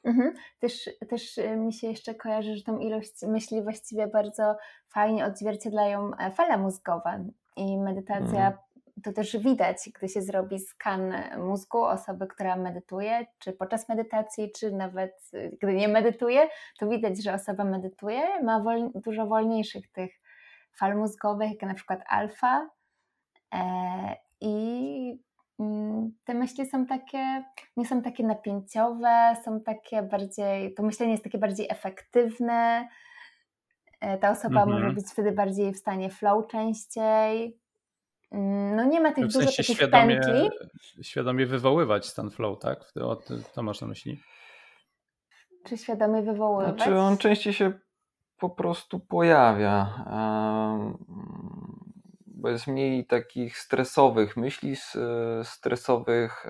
Mhm. 0.04 0.34
Też, 0.58 0.90
też 1.08 1.38
e, 1.38 1.56
mi 1.56 1.72
się 1.72 1.86
jeszcze 1.86 2.14
kojarzy, 2.14 2.56
że 2.56 2.62
tą 2.62 2.78
ilość 2.78 3.12
myśli 3.22 3.62
właściwie 3.62 4.06
bardzo 4.06 4.56
fajnie 4.88 5.24
odzwierciedlają 5.26 6.10
e, 6.18 6.30
fale 6.30 6.58
mózgowe 6.58 7.28
i 7.56 7.78
medytacja 7.78 8.46
mhm 8.46 8.66
to 9.02 9.12
też 9.12 9.36
widać, 9.36 9.90
gdy 9.94 10.08
się 10.08 10.22
zrobi 10.22 10.58
skan 10.58 11.14
mózgu 11.38 11.84
osoby, 11.84 12.26
która 12.26 12.56
medytuje, 12.56 13.26
czy 13.38 13.52
podczas 13.52 13.88
medytacji, 13.88 14.52
czy 14.52 14.72
nawet 14.72 15.30
y, 15.34 15.56
gdy 15.62 15.74
nie 15.74 15.88
medytuje, 15.88 16.48
to 16.78 16.88
widać, 16.88 17.24
że 17.24 17.34
osoba 17.34 17.64
medytuje, 17.64 18.42
ma 18.42 18.60
wol, 18.60 18.90
dużo 18.94 19.26
wolniejszych 19.26 19.92
tych 19.92 20.10
fal 20.78 20.96
mózgowych, 20.96 21.50
jak 21.50 21.62
na 21.62 21.74
przykład 21.74 22.00
alfa. 22.08 22.70
E, 23.54 24.16
I 24.40 25.18
mm, 25.60 26.12
te 26.24 26.34
myśli 26.34 26.66
są 26.66 26.86
takie, 26.86 27.44
nie 27.76 27.86
są 27.86 28.02
takie 28.02 28.24
napięciowe, 28.24 29.36
są 29.44 29.60
takie 29.60 30.02
bardziej, 30.02 30.74
to 30.74 30.82
myślenie 30.82 31.12
jest 31.12 31.24
takie 31.24 31.38
bardziej 31.38 31.66
efektywne. 31.70 32.88
E, 34.00 34.18
ta 34.18 34.30
osoba 34.30 34.62
mhm. 34.62 34.70
może 34.70 34.94
być 34.94 35.06
wtedy 35.06 35.32
bardziej 35.32 35.72
w 35.72 35.78
stanie 35.78 36.10
flow 36.10 36.46
częściej. 36.46 37.58
No 38.76 38.84
nie 38.84 39.00
ma 39.00 39.12
tych 39.12 39.24
w 39.24 39.32
dużo 39.32 39.46
takich 39.46 39.66
świadomie, 39.66 40.20
pętli. 40.20 40.50
Świadomie 41.02 41.46
wywoływać 41.46 42.06
stan 42.06 42.30
flow, 42.30 42.58
tak? 42.58 42.92
O, 43.00 43.16
to 43.54 43.62
masz 43.62 43.80
na 43.80 43.86
myśli? 43.86 44.20
Czy 45.66 45.78
świadomie 45.78 46.22
wywoływać? 46.22 46.74
Znaczy 46.76 46.98
on 46.98 47.18
częściej 47.18 47.52
się 47.52 47.72
po 48.38 48.50
prostu 48.50 49.00
pojawia, 49.00 50.04
bo 52.26 52.48
jest 52.48 52.66
mniej 52.66 53.06
takich 53.06 53.58
stresowych 53.58 54.36
myśli, 54.36 54.76
stresowych 55.42 56.46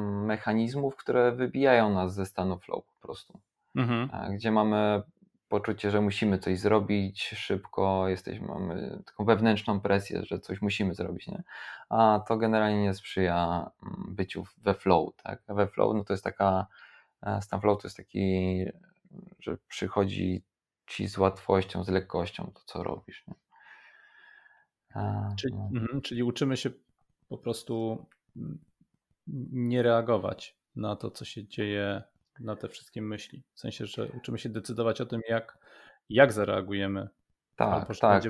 mechanizmów, 0.00 0.96
które 0.96 1.32
wybijają 1.32 1.90
nas 1.90 2.14
ze 2.14 2.26
stanu 2.26 2.58
flow 2.58 2.84
po 2.84 3.06
prostu. 3.06 3.40
Mhm. 3.76 4.10
Gdzie 4.34 4.50
mamy 4.50 5.02
poczucie, 5.48 5.90
że 5.90 6.00
musimy 6.00 6.38
coś 6.38 6.58
zrobić 6.58 7.22
szybko, 7.22 8.08
jesteśmy, 8.08 8.46
mamy 8.46 9.02
taką 9.06 9.24
wewnętrzną 9.24 9.80
presję, 9.80 10.24
że 10.24 10.38
coś 10.38 10.62
musimy 10.62 10.94
zrobić, 10.94 11.26
nie? 11.26 11.42
a 11.88 12.24
to 12.28 12.36
generalnie 12.36 12.82
nie 12.82 12.94
sprzyja 12.94 13.70
mm, 13.82 14.14
byciu 14.14 14.44
we 14.58 14.74
flow. 14.74 15.16
Tak? 15.22 15.42
we 15.48 15.66
flow 15.66 15.94
no 15.94 16.04
to 16.04 16.12
jest 16.12 16.24
taka, 16.24 16.66
e, 17.22 17.42
stan 17.42 17.60
flow 17.60 17.82
to 17.82 17.86
jest 17.86 17.96
taki, 17.96 18.64
że 19.40 19.56
przychodzi 19.68 20.42
ci 20.86 21.08
z 21.08 21.18
łatwością, 21.18 21.84
z 21.84 21.88
lekkością 21.88 22.52
to, 22.54 22.60
co 22.64 22.82
robisz. 22.82 23.26
Nie? 23.26 23.34
A, 24.94 25.28
czyli, 25.36 25.54
no. 25.54 25.80
mm, 25.80 26.00
czyli 26.02 26.22
uczymy 26.22 26.56
się 26.56 26.70
po 27.28 27.38
prostu 27.38 28.06
nie 29.52 29.82
reagować 29.82 30.56
na 30.76 30.96
to, 30.96 31.10
co 31.10 31.24
się 31.24 31.46
dzieje 31.46 32.02
na 32.40 32.56
te 32.56 32.68
wszystkie 32.68 33.02
myśli. 33.02 33.42
W 33.54 33.60
sensie, 33.60 33.86
że 33.86 34.06
uczymy 34.06 34.38
się 34.38 34.48
decydować 34.48 35.00
o 35.00 35.06
tym, 35.06 35.20
jak, 35.28 35.58
jak 36.08 36.32
zareagujemy. 36.32 37.08
Tak, 37.56 37.86
tak, 38.00 38.22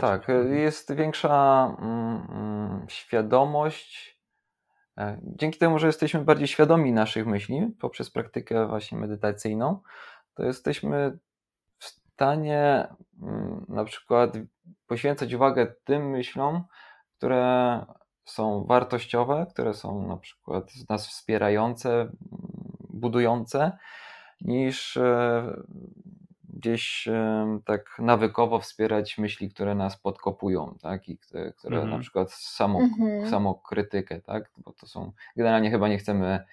tak. 0.00 0.30
Mhm. 0.30 0.54
Jest 0.54 0.94
większa 0.94 1.66
mm, 1.80 2.26
mm, 2.30 2.86
świadomość. 2.88 4.20
E, 4.98 5.18
dzięki 5.22 5.58
temu, 5.58 5.78
że 5.78 5.86
jesteśmy 5.86 6.20
bardziej 6.20 6.48
świadomi 6.48 6.92
naszych 6.92 7.26
myśli 7.26 7.76
poprzez 7.80 8.10
praktykę 8.10 8.66
właśnie 8.66 8.98
medytacyjną, 8.98 9.80
to 10.34 10.44
jesteśmy 10.44 11.18
w 11.78 11.84
stanie 11.84 12.88
mm, 13.22 13.64
na 13.68 13.84
przykład 13.84 14.32
poświęcać 14.86 15.34
uwagę 15.34 15.74
tym 15.84 16.10
myślom, 16.10 16.64
które 17.18 17.86
są 18.24 18.64
wartościowe, 18.64 19.46
które 19.50 19.74
są 19.74 20.06
na 20.06 20.16
przykład 20.16 20.70
nas 20.88 21.06
wspierające, 21.06 22.10
budujące, 23.00 23.72
niż 24.40 24.96
e, 24.96 25.42
gdzieś 26.48 27.08
e, 27.08 27.58
tak 27.64 27.96
nawykowo 27.98 28.60
wspierać 28.60 29.18
myśli, 29.18 29.50
które 29.50 29.74
nas 29.74 29.96
podkopują, 29.96 30.74
tak? 30.82 31.08
I 31.08 31.18
które, 31.18 31.52
które 31.52 31.76
mhm. 31.76 31.94
na 31.94 31.98
przykład 31.98 32.32
samo, 32.32 32.80
mhm. 32.80 33.30
samokrytykę, 33.30 34.20
tak? 34.20 34.50
Bo 34.56 34.72
to 34.72 34.86
są, 34.86 35.12
generalnie 35.36 35.70
chyba 35.70 35.88
nie 35.88 35.98
chcemy 35.98 36.44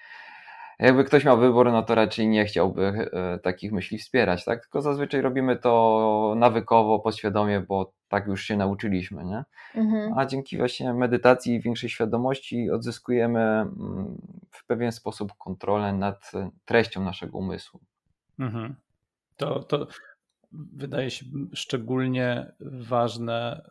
jakby 0.78 1.04
ktoś 1.04 1.24
miał 1.24 1.38
wybór, 1.38 1.72
no 1.72 1.82
to 1.82 1.94
raczej 1.94 2.28
nie 2.28 2.44
chciałby 2.44 3.10
e, 3.12 3.38
takich 3.38 3.72
myśli 3.72 3.98
wspierać, 3.98 4.44
tak? 4.44 4.60
Tylko 4.60 4.82
zazwyczaj 4.82 5.20
robimy 5.20 5.56
to 5.56 6.34
nawykowo, 6.36 6.98
podświadomie, 6.98 7.60
bo 7.60 7.92
tak 8.08 8.26
już 8.26 8.44
się 8.44 8.56
nauczyliśmy, 8.56 9.24
nie? 9.24 9.44
Mhm. 9.74 10.18
A 10.18 10.26
dzięki 10.26 10.58
właśnie 10.58 10.94
medytacji 10.94 11.54
i 11.54 11.60
większej 11.60 11.90
świadomości 11.90 12.70
odzyskujemy 12.70 13.40
mm, 13.40 14.18
w 14.50 14.66
pewien 14.66 14.92
sposób 14.92 15.32
kontrolę 15.38 15.92
nad 15.92 16.32
treścią 16.64 17.04
naszego 17.04 17.38
umysłu. 17.38 17.80
Mhm. 18.38 18.74
To, 19.36 19.62
to 19.62 19.86
wydaje 20.52 21.10
się 21.10 21.26
szczególnie 21.52 22.52
ważne 22.60 23.62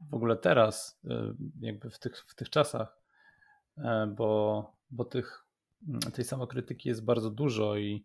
w 0.00 0.14
ogóle 0.14 0.36
teraz, 0.36 1.00
e, 1.10 1.34
jakby 1.60 1.90
w 1.90 1.98
tych, 1.98 2.18
w 2.18 2.34
tych 2.34 2.50
czasach, 2.50 2.98
e, 3.78 4.06
bo, 4.16 4.72
bo 4.90 5.04
tych 5.04 5.49
tej 6.12 6.24
samokrytyki 6.24 6.88
jest 6.88 7.04
bardzo 7.04 7.30
dużo 7.30 7.76
i 7.76 8.04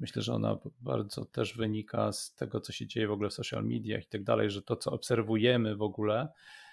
Myślę, 0.00 0.22
że 0.22 0.34
ona 0.34 0.58
bardzo 0.80 1.24
też 1.24 1.56
wynika 1.56 2.12
z 2.12 2.34
tego, 2.34 2.60
co 2.60 2.72
się 2.72 2.86
dzieje 2.86 3.08
w 3.08 3.12
ogóle 3.12 3.30
w 3.30 3.34
social 3.34 3.64
mediach 3.64 4.02
i 4.02 4.08
tak 4.08 4.24
dalej, 4.24 4.50
że 4.50 4.62
to, 4.62 4.76
co 4.76 4.90
obserwujemy 4.92 5.76
w 5.76 5.82
ogóle, 5.82 6.28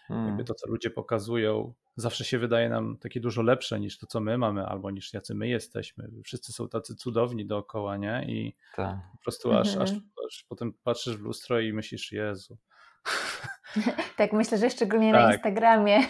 hmm. 0.08 0.28
jakby 0.28 0.44
to, 0.44 0.54
co 0.54 0.70
ludzie 0.70 0.90
pokazują, 0.90 1.74
zawsze 1.96 2.26
się 2.26 2.40
wydaje 2.40 2.70
nam 2.70 2.98
takie 2.98 3.20
dużo 3.20 3.42
lepsze 3.42 3.80
niż 3.80 3.98
to, 3.98 4.08
co 4.08 4.20
my 4.20 4.38
mamy, 4.38 4.66
albo 4.66 4.92
niż 4.92 5.14
jacy 5.14 5.36
my 5.36 5.48
jesteśmy. 5.48 6.10
Wszyscy 6.24 6.54
są 6.54 6.70
tacy 6.70 6.96
cudowni 6.96 7.46
dookoła, 7.46 7.98
nie? 7.98 8.26
I 8.28 8.56
tak. 8.76 8.98
po 9.12 9.18
prostu 9.18 9.54
aż, 9.54 9.68
mhm. 9.68 9.84
aż, 9.84 9.92
aż 10.28 10.46
potem 10.50 10.74
patrzysz 10.84 11.18
w 11.18 11.22
lustro 11.22 11.60
i 11.60 11.74
myślisz, 11.74 12.12
Jezu, 12.12 12.58
tak, 14.18 14.34
myślę, 14.34 14.58
że 14.58 14.70
szczególnie 14.70 15.12
tak. 15.12 15.22
na 15.22 15.34
Instagramie. 15.34 16.00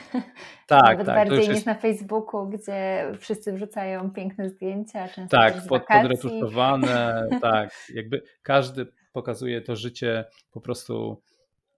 Tak, 0.67 0.83
Nawet 0.83 1.05
tak, 1.05 1.15
bardziej 1.15 1.39
niż 1.39 1.47
jest... 1.47 1.65
na 1.65 1.75
Facebooku, 1.75 2.49
gdzie 2.49 3.05
wszyscy 3.19 3.53
wrzucają 3.53 4.11
piękne 4.11 4.49
zdjęcia. 4.49 5.07
Często 5.07 5.37
tak, 5.37 5.67
pod, 5.67 5.85
podretuszowane. 5.85 7.27
tak, 7.41 7.69
jakby 7.93 8.21
każdy 8.41 8.87
pokazuje 9.13 9.61
to 9.61 9.75
życie 9.75 10.25
po 10.51 10.61
prostu 10.61 11.21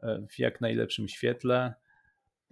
e, 0.03 0.25
w 0.29 0.39
jak 0.39 0.61
najlepszym 0.61 1.07
świetle. 1.07 1.73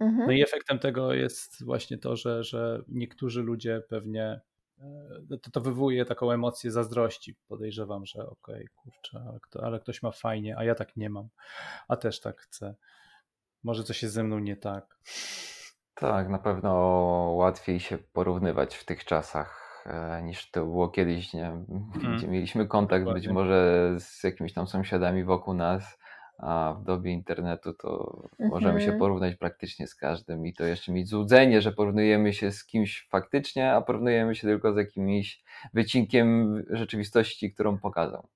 Mhm. 0.00 0.26
No 0.26 0.32
i 0.32 0.42
efektem 0.42 0.78
tego 0.78 1.14
jest 1.14 1.64
właśnie 1.64 1.98
to, 1.98 2.16
że, 2.16 2.44
że 2.44 2.82
niektórzy 2.88 3.42
ludzie 3.42 3.82
pewnie 3.88 4.40
e, 4.80 5.38
to, 5.42 5.50
to 5.50 5.60
wywołuje 5.60 6.04
taką 6.04 6.32
emocję 6.32 6.70
zazdrości. 6.70 7.34
Podejrzewam, 7.48 8.06
że 8.06 8.18
okej, 8.26 8.54
okay, 8.54 8.66
kurczę, 8.76 9.24
ale, 9.28 9.40
kto, 9.40 9.64
ale 9.64 9.80
ktoś 9.80 10.02
ma 10.02 10.10
fajnie, 10.10 10.58
a 10.58 10.64
ja 10.64 10.74
tak 10.74 10.96
nie 10.96 11.10
mam, 11.10 11.28
a 11.88 11.96
też 11.96 12.20
tak 12.20 12.40
chcę. 12.40 12.74
Może 13.68 13.84
coś 13.84 14.02
jest 14.02 14.14
ze 14.14 14.24
mną 14.24 14.38
nie 14.38 14.56
tak. 14.56 14.98
Tak, 15.94 16.28
na 16.28 16.38
pewno 16.38 16.72
łatwiej 17.36 17.80
się 17.80 17.98
porównywać 17.98 18.76
w 18.76 18.84
tych 18.84 19.04
czasach 19.04 19.82
e, 19.86 20.22
niż 20.22 20.50
to 20.50 20.64
było 20.64 20.88
kiedyś, 20.88 21.32
nie? 21.34 21.46
Mhm. 21.46 22.16
gdzie 22.16 22.28
mieliśmy 22.28 22.66
kontakt 22.66 23.04
Dokładnie. 23.04 23.20
być 23.20 23.34
może 23.34 23.94
z 23.98 24.24
jakimiś 24.24 24.52
tam 24.52 24.66
sąsiadami 24.66 25.24
wokół 25.24 25.54
nas, 25.54 25.98
a 26.38 26.76
w 26.80 26.84
dobie 26.84 27.12
internetu 27.12 27.74
to 27.74 28.22
możemy 28.38 28.80
się 28.80 28.84
mhm. 28.84 28.98
porównać 28.98 29.36
praktycznie 29.36 29.86
z 29.86 29.94
każdym 29.94 30.46
i 30.46 30.54
to 30.54 30.64
jeszcze 30.64 30.92
mieć 30.92 31.08
złudzenie, 31.08 31.60
że 31.60 31.72
porównujemy 31.72 32.32
się 32.32 32.52
z 32.52 32.64
kimś 32.64 33.08
faktycznie, 33.10 33.72
a 33.72 33.80
porównujemy 33.80 34.34
się 34.34 34.48
tylko 34.48 34.72
z 34.72 34.76
jakimś 34.76 35.42
wycinkiem 35.74 36.56
rzeczywistości, 36.70 37.52
którą 37.52 37.78
pokazał. 37.78 38.28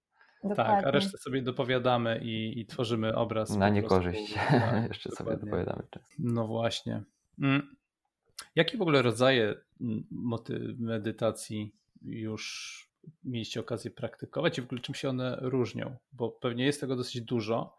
Dokładnie. 0.43 0.75
Tak, 0.75 0.87
a 0.87 0.91
resztę 0.91 1.19
sobie 1.19 1.43
dopowiadamy 1.43 2.21
i, 2.23 2.61
i 2.61 2.67
tworzymy 2.67 3.15
obraz. 3.15 3.57
Na 3.57 3.69
niekorzyść. 3.69 4.35
Tak, 4.35 4.89
Jeszcze 4.89 5.11
dokładnie. 5.11 5.35
sobie 5.35 5.45
dopowiadamy. 5.45 5.83
No 6.19 6.47
właśnie. 6.47 7.03
Mm. 7.39 7.77
Jakie 8.55 8.79
w 8.79 8.83
ogóle 8.83 9.03
rodzaje 9.03 9.55
mm, 9.81 10.05
medytacji 10.79 11.75
już 12.03 12.93
mieliście 13.25 13.61
okazję 13.61 13.91
praktykować 13.91 14.59
i 14.59 14.63
w 14.63 14.65
ogóle 14.65 14.81
czym 14.81 14.95
się 14.95 15.09
one 15.09 15.39
różnią? 15.41 15.97
Bo 16.13 16.31
pewnie 16.31 16.65
jest 16.65 16.81
tego 16.81 16.97
dosyć 16.97 17.21
dużo. 17.21 17.77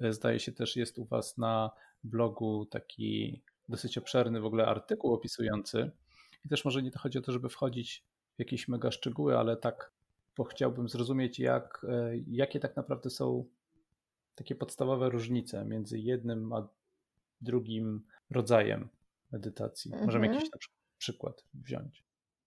E, 0.00 0.12
zdaje 0.12 0.40
się 0.40 0.52
też 0.52 0.76
jest 0.76 0.98
u 0.98 1.04
Was 1.04 1.38
na 1.38 1.70
blogu 2.04 2.66
taki 2.66 3.42
dosyć 3.68 3.98
obszerny 3.98 4.40
w 4.40 4.46
ogóle 4.46 4.66
artykuł 4.66 5.12
opisujący. 5.14 5.90
I 6.44 6.48
też 6.48 6.64
może 6.64 6.82
nie 6.82 6.90
to 6.90 6.98
chodzi 6.98 7.18
o 7.18 7.22
to, 7.22 7.32
żeby 7.32 7.48
wchodzić 7.48 8.04
w 8.36 8.38
jakieś 8.38 8.68
mega 8.68 8.90
szczegóły, 8.90 9.38
ale 9.38 9.56
tak 9.56 9.92
bo 10.36 10.44
chciałbym 10.44 10.88
zrozumieć, 10.88 11.38
jak, 11.38 11.86
e, 11.88 12.16
jakie 12.26 12.60
tak 12.60 12.76
naprawdę 12.76 13.10
są 13.10 13.44
takie 14.34 14.54
podstawowe 14.54 15.10
różnice 15.10 15.64
między 15.64 15.98
jednym 15.98 16.52
a 16.52 16.68
drugim 17.40 18.06
rodzajem 18.30 18.88
medytacji. 19.32 19.92
Możemy 20.04 20.26
jakiś 20.26 20.44
mhm. 20.44 20.60
przykład 20.98 21.44
wziąć. 21.54 22.04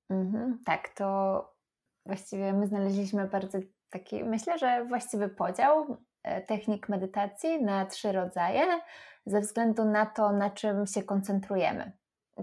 Mhm, 0.10 0.60
tak, 0.66 0.90
to 0.90 1.60
właściwie 2.06 2.54
my 2.54 2.68
znaleźliśmy 2.68 3.28
bardzo 3.28 3.60
taki, 3.90 4.24
myślę, 4.24 4.58
że 4.58 4.86
właściwy 4.86 5.30
podział 5.30 5.98
e, 6.24 6.42
technik 6.42 6.90
medytacji 6.90 7.64
na 7.64 7.86
trzy 7.86 8.12
rodzaje, 8.12 8.82
ze 9.26 9.42
względu 9.42 9.86
na 9.86 10.06
to, 10.06 10.32
na 10.32 10.50
czym 10.50 10.88
się 10.88 11.04
koncentrujemy. 11.04 11.92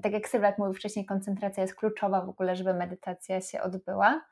Tak 0.03 0.13
jak 0.13 0.29
Sylwek 0.29 0.59
mówił 0.59 0.75
wcześniej, 0.75 1.07
koncentracja 1.07 1.63
jest 1.63 1.75
kluczowa 1.75 2.21
w 2.21 2.29
ogóle, 2.29 2.57
żeby 2.57 2.75
medytacja 2.75 3.41
się 3.41 3.63
odbyła. 3.63 4.25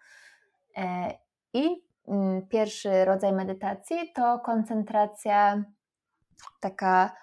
E, 0.77 1.19
I 1.53 1.85
mm, 2.09 2.49
pierwszy 2.49 3.05
rodzaj 3.05 3.33
medytacji 3.33 3.97
to 4.15 4.39
koncentracja 4.39 5.65
taka 6.61 7.17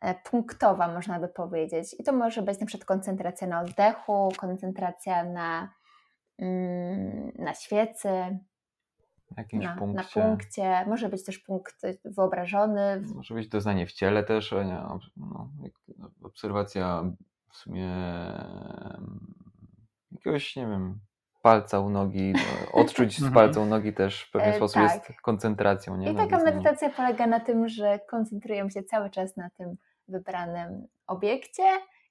e, 0.00 0.14
punktowa, 0.14 0.94
można 0.94 1.20
by 1.20 1.28
powiedzieć. 1.28 1.96
I 1.98 2.04
to 2.04 2.12
może 2.12 2.42
być 2.42 2.60
na 2.60 2.66
przykład 2.66 2.86
koncentracja 2.86 3.46
na 3.46 3.60
oddechu, 3.60 4.28
koncentracja 4.36 5.24
na, 5.24 5.72
mm, 6.38 7.32
na 7.38 7.54
świecy, 7.54 8.38
na, 9.52 9.76
punkcie. 9.76 10.20
na 10.20 10.26
punkcie. 10.26 10.84
Może 10.86 11.08
być 11.08 11.24
też 11.24 11.38
punkt 11.38 11.82
wyobrażony. 12.04 13.02
Może 13.14 13.34
być 13.34 13.48
doznanie 13.48 13.86
w 13.86 13.92
ciele 13.92 14.24
też, 14.24 14.52
nie, 14.52 14.82
no, 15.16 15.50
obserwacja 16.22 17.12
w 17.52 17.56
sumie 17.56 17.88
jakiegoś, 20.12 20.56
nie 20.56 20.66
wiem, 20.66 21.00
palca 21.42 21.80
u 21.80 21.90
nogi, 21.90 22.32
no, 22.32 22.72
odczuć 22.80 23.18
z 23.18 23.22
mhm. 23.22 23.34
palca 23.34 23.60
u 23.60 23.66
nogi 23.66 23.92
też 23.92 24.22
w 24.22 24.30
pewien 24.30 24.48
e, 24.48 24.56
sposób 24.56 24.82
tak. 24.82 25.08
jest 25.08 25.20
koncentracją. 25.20 25.96
Nie? 25.96 26.12
I 26.12 26.16
taka 26.16 26.38
medytacja 26.38 26.90
polega 26.90 27.26
na 27.26 27.40
tym, 27.40 27.68
że 27.68 27.98
koncentrujemy 27.98 28.70
się 28.70 28.82
cały 28.82 29.10
czas 29.10 29.36
na 29.36 29.50
tym 29.50 29.76
wybranym 30.08 30.86
obiekcie 31.06 31.62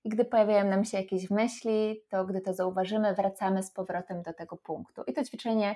i 0.03 0.09
gdy 0.09 0.25
pojawiają 0.25 0.69
nam 0.69 0.85
się 0.85 0.97
jakieś 0.97 1.29
myśli, 1.29 2.01
to 2.09 2.25
gdy 2.25 2.41
to 2.41 2.53
zauważymy, 2.53 3.13
wracamy 3.15 3.63
z 3.63 3.71
powrotem 3.71 4.21
do 4.21 4.33
tego 4.33 4.57
punktu. 4.57 5.03
I 5.07 5.13
to 5.13 5.23
ćwiczenie 5.23 5.75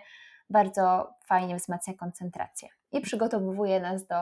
bardzo 0.49 1.13
fajnie 1.25 1.55
wzmacnia 1.55 1.93
koncentrację 1.93 2.69
i 2.91 3.01
przygotowuje 3.01 3.79
nas 3.79 4.07
do 4.07 4.15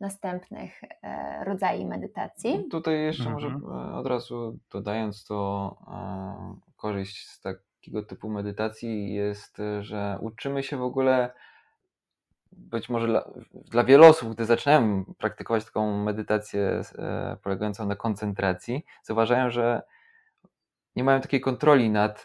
następnych 0.00 0.80
e, 1.02 1.44
rodzajów 1.44 1.88
medytacji. 1.88 2.64
Tutaj 2.70 3.00
jeszcze 3.00 3.30
mhm. 3.30 3.34
może 3.34 3.48
e, 3.48 3.94
od 3.94 4.06
razu 4.06 4.58
dodając 4.72 5.24
to 5.24 5.76
korzyść 6.76 7.28
z 7.28 7.40
tak 7.40 7.65
takiego 7.86 8.02
typu 8.02 8.28
medytacji 8.28 9.14
jest, 9.14 9.60
e, 9.60 9.82
że 9.82 10.18
uczymy 10.20 10.62
się 10.62 10.76
w 10.76 10.82
ogóle, 10.82 11.32
być 12.52 12.88
może 12.88 13.06
dla, 13.06 13.24
dla 13.54 13.84
wielu 13.84 14.04
osób, 14.04 14.34
gdy 14.34 14.44
zaczynają 14.44 15.04
praktykować 15.18 15.64
taką 15.64 16.04
medytację 16.04 16.82
e, 16.98 17.36
polegającą 17.42 17.86
na 17.86 17.96
koncentracji, 17.96 18.84
zauważają, 19.02 19.50
że 19.50 19.82
nie 20.96 21.04
mają 21.04 21.20
takiej 21.20 21.40
kontroli 21.40 21.90
nad 21.90 22.22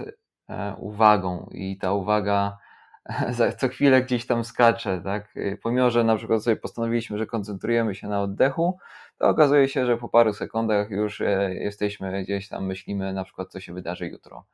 e, 0.50 0.76
uwagą 0.78 1.50
i 1.52 1.78
ta 1.78 1.94
uwaga 1.94 2.58
co 3.58 3.68
chwilę 3.68 4.02
gdzieś 4.02 4.26
tam 4.26 4.44
skacze, 4.44 5.02
tak? 5.04 5.34
Pomimo, 5.64 5.92
że 5.92 6.04
na 6.04 6.16
przykład 6.16 6.44
sobie 6.44 6.56
postanowiliśmy, 6.56 7.18
że 7.18 7.26
koncentrujemy 7.26 7.96
się 7.96 8.08
na 8.08 8.22
oddechu, 8.22 8.78
to 9.18 9.30
okazuje 9.30 9.68
się, 9.70 9.86
że 9.86 9.98
po 9.98 10.10
paru 10.10 10.34
sekundach 10.34 10.90
już 10.90 11.22
e, 11.22 11.56
jesteśmy 11.56 12.24
gdzieś 12.24 12.50
tam, 12.50 12.66
myślimy 12.66 13.14
na 13.14 13.24
przykład, 13.24 13.52
co 13.52 13.60
się 13.60 13.74
wydarzy 13.74 14.08
jutro. 14.08 14.46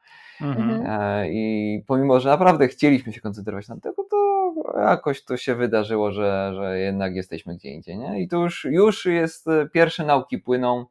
Mhm. 0.41 0.69
mhm. 0.69 1.01
E, 1.01 1.31
I 1.31 1.83
pomimo, 1.87 2.19
że 2.19 2.29
naprawdę 2.29 2.67
chcieliśmy 2.67 3.13
się 3.13 3.21
koncentrować 3.21 3.67
na 3.67 3.79
tego, 3.79 4.03
to 4.03 4.17
jakoś 4.79 5.23
to 5.23 5.37
się 5.37 5.55
wydarzyło, 5.55 6.11
że, 6.11 6.51
że 6.55 6.79
jednak 6.79 7.15
jesteśmy 7.15 7.55
gdzie 7.55 7.69
indziej. 7.69 7.97
Nie? 7.97 8.21
I 8.21 8.27
to 8.27 8.37
już, 8.37 8.65
już 8.65 9.05
jest, 9.05 9.47
e, 9.47 9.69
pierwsze 9.73 10.05
nauki 10.05 10.37
płyną 10.37 10.85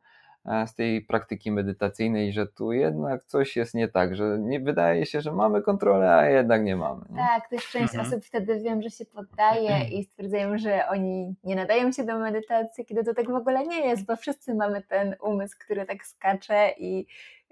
z 0.66 0.74
tej 0.74 1.02
praktyki 1.02 1.52
medytacyjnej, 1.52 2.32
że 2.32 2.46
tu 2.46 2.72
jednak 2.72 3.24
coś 3.24 3.56
jest 3.56 3.74
nie 3.74 3.88
tak, 3.88 4.16
że 4.16 4.38
nie 4.40 4.60
wydaje 4.60 5.06
się, 5.06 5.20
że 5.20 5.32
mamy 5.32 5.62
kontrolę, 5.62 6.14
a 6.14 6.30
jednak 6.30 6.64
nie 6.64 6.76
mamy. 6.76 7.04
Nie? 7.10 7.16
Tak, 7.16 7.48
też 7.48 7.70
część 7.70 7.94
mhm. 7.94 8.06
osób 8.06 8.24
wtedy 8.24 8.60
wiem, 8.60 8.82
że 8.82 8.90
się 8.90 9.04
poddaje 9.04 9.88
i 9.88 10.04
stwierdzają, 10.04 10.58
że 10.58 10.88
oni 10.88 11.34
nie 11.44 11.56
nadają 11.56 11.92
się 11.92 12.04
do 12.04 12.18
medytacji, 12.18 12.84
kiedy 12.84 13.04
to 13.04 13.14
tak 13.14 13.30
w 13.30 13.34
ogóle 13.34 13.66
nie 13.66 13.80
jest, 13.80 14.06
bo 14.06 14.16
wszyscy 14.16 14.54
mamy 14.54 14.82
ten 14.82 15.14
umysł, 15.22 15.56
który 15.60 15.86
tak 15.86 16.06
skacze 16.06 16.70
i 16.78 17.06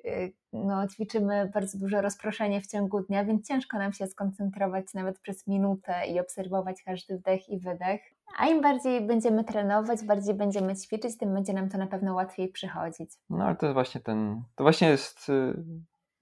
y, 0.05 0.33
no, 0.53 0.89
ćwiczymy 0.89 1.51
bardzo 1.55 1.79
dużo 1.79 2.01
rozproszenie 2.01 2.61
w 2.61 2.67
ciągu 2.67 3.01
dnia, 3.01 3.25
więc 3.25 3.49
ciężko 3.49 3.79
nam 3.79 3.93
się 3.93 4.07
skoncentrować 4.07 4.95
nawet 4.95 5.19
przez 5.19 5.47
minutę 5.47 6.07
i 6.07 6.21
obserwować 6.21 6.83
każdy 6.83 7.19
wdech 7.19 7.49
i 7.49 7.59
wydech. 7.59 8.14
A 8.39 8.47
im 8.47 8.61
bardziej 8.61 9.07
będziemy 9.07 9.45
trenować, 9.45 10.05
bardziej 10.05 10.35
będziemy 10.35 10.77
ćwiczyć, 10.77 11.19
tym 11.19 11.35
będzie 11.35 11.53
nam 11.53 11.69
to 11.69 11.79
na 11.79 11.87
pewno 11.87 12.15
łatwiej 12.15 12.49
przychodzić. 12.49 13.11
No 13.31 13.45
ale 13.45 13.57
to 13.57 13.67
jest 13.67 13.75
właśnie 13.75 14.01
ten, 14.01 14.43
to 14.55 14.65
właśnie 14.65 14.89
jest 14.89 15.29
y, 15.29 15.55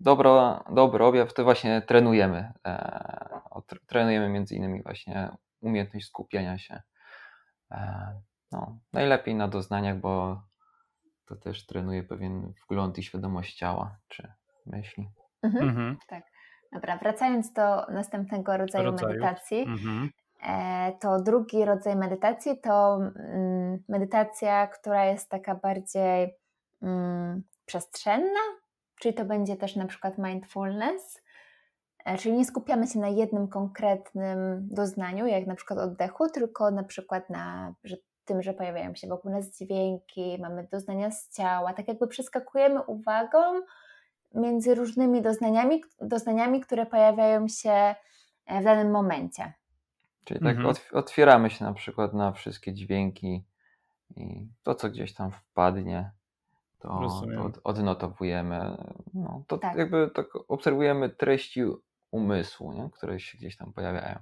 dobro, 0.01 0.65
dobry 0.71 1.05
objaw, 1.05 1.35
to 1.35 1.45
właśnie 1.45 1.83
trenujemy. 1.83 2.53
E, 2.67 3.23
trenujemy 3.87 4.29
między 4.29 4.55
innymi 4.55 4.83
właśnie 4.83 5.31
umiejętność 5.61 6.07
skupiania 6.07 6.59
się. 6.59 6.83
E, 7.71 8.21
no, 8.53 8.79
najlepiej 8.93 9.35
na 9.35 9.49
doznaniach, 9.49 9.99
bo 9.99 10.43
to 11.27 11.37
też 11.37 11.67
trenuje 11.67 12.03
pewien 12.03 12.53
wgląd 12.65 12.99
i 12.99 13.03
świadomość 13.03 13.57
ciała 13.57 13.97
czy 14.09 14.33
myśli. 14.67 15.09
Mhm, 15.43 15.69
mhm. 15.69 15.97
Tak. 16.09 16.25
Dobra, 16.73 16.97
wracając 16.97 17.53
do 17.53 17.87
następnego 17.87 18.57
rodzaju, 18.57 18.91
rodzaju. 18.91 19.13
medytacji, 19.13 19.63
mhm. 19.63 20.11
E, 20.43 20.93
to 21.01 21.21
drugi 21.21 21.65
rodzaj 21.65 21.97
medytacji 21.97 22.61
to 22.61 22.97
mm, 22.97 23.83
medytacja, 23.89 24.67
która 24.67 25.05
jest 25.05 25.29
taka 25.29 25.55
bardziej 25.55 26.35
mm, 26.83 27.43
przestrzenna, 27.67 28.41
czyli 29.01 29.15
to 29.15 29.25
będzie 29.25 29.57
też 29.57 29.77
na 29.77 29.87
przykład 29.87 30.19
mindfulness. 30.19 31.23
E, 32.05 32.19
czyli 32.19 32.37
nie 32.37 32.45
skupiamy 32.45 32.87
się 32.87 32.99
na 32.99 33.09
jednym 33.09 33.49
konkretnym 33.49 34.69
doznaniu, 34.71 35.27
jak 35.27 35.47
na 35.47 35.55
przykład 35.55 35.79
oddechu, 35.79 36.29
tylko 36.29 36.71
na 36.71 36.83
przykład 36.83 37.31
na 37.31 37.75
tym, 38.25 38.43
że 38.43 38.55
pojawiają 38.55 38.95
się 38.95 39.09
wokół 39.09 39.31
nas 39.31 39.59
dźwięki, 39.59 40.39
mamy 40.41 40.69
doznania 40.73 41.11
z 41.11 41.37
ciała, 41.37 41.73
tak 41.73 41.89
jakby 41.89 42.09
przeskakujemy 42.09 42.83
uwagą 42.83 43.61
między 44.35 44.75
różnymi 44.75 45.23
doznaniami, 45.23 45.85
doznaniami 46.01 46.61
które 46.61 46.87
pojawiają 46.87 47.49
się 47.49 47.95
e, 48.47 48.61
w 48.61 48.65
danym 48.65 48.91
momencie. 48.91 49.53
Czyli 50.25 50.41
tak 50.41 50.57
mhm. 50.57 50.75
otwieramy 50.93 51.51
się 51.51 51.65
na 51.65 51.73
przykład 51.73 52.15
na 52.15 52.33
wszystkie 52.33 52.73
dźwięki 52.73 53.45
i 54.17 54.47
to, 54.63 54.75
co 54.75 54.91
gdzieś 54.91 55.15
tam 55.15 55.31
wpadnie, 55.31 56.11
to, 56.79 56.89
to 57.37 57.61
odnotowujemy. 57.65 58.77
No, 59.15 59.43
to 59.47 59.59
tak. 59.59 59.77
jakby 59.77 60.11
tak 60.15 60.27
obserwujemy 60.49 61.09
treści 61.09 61.63
umysłu, 62.11 62.73
nie? 62.73 62.91
które 62.93 63.21
się 63.21 63.39
gdzieś 63.39 63.57
tam 63.57 63.73
pojawiają. 63.73 64.19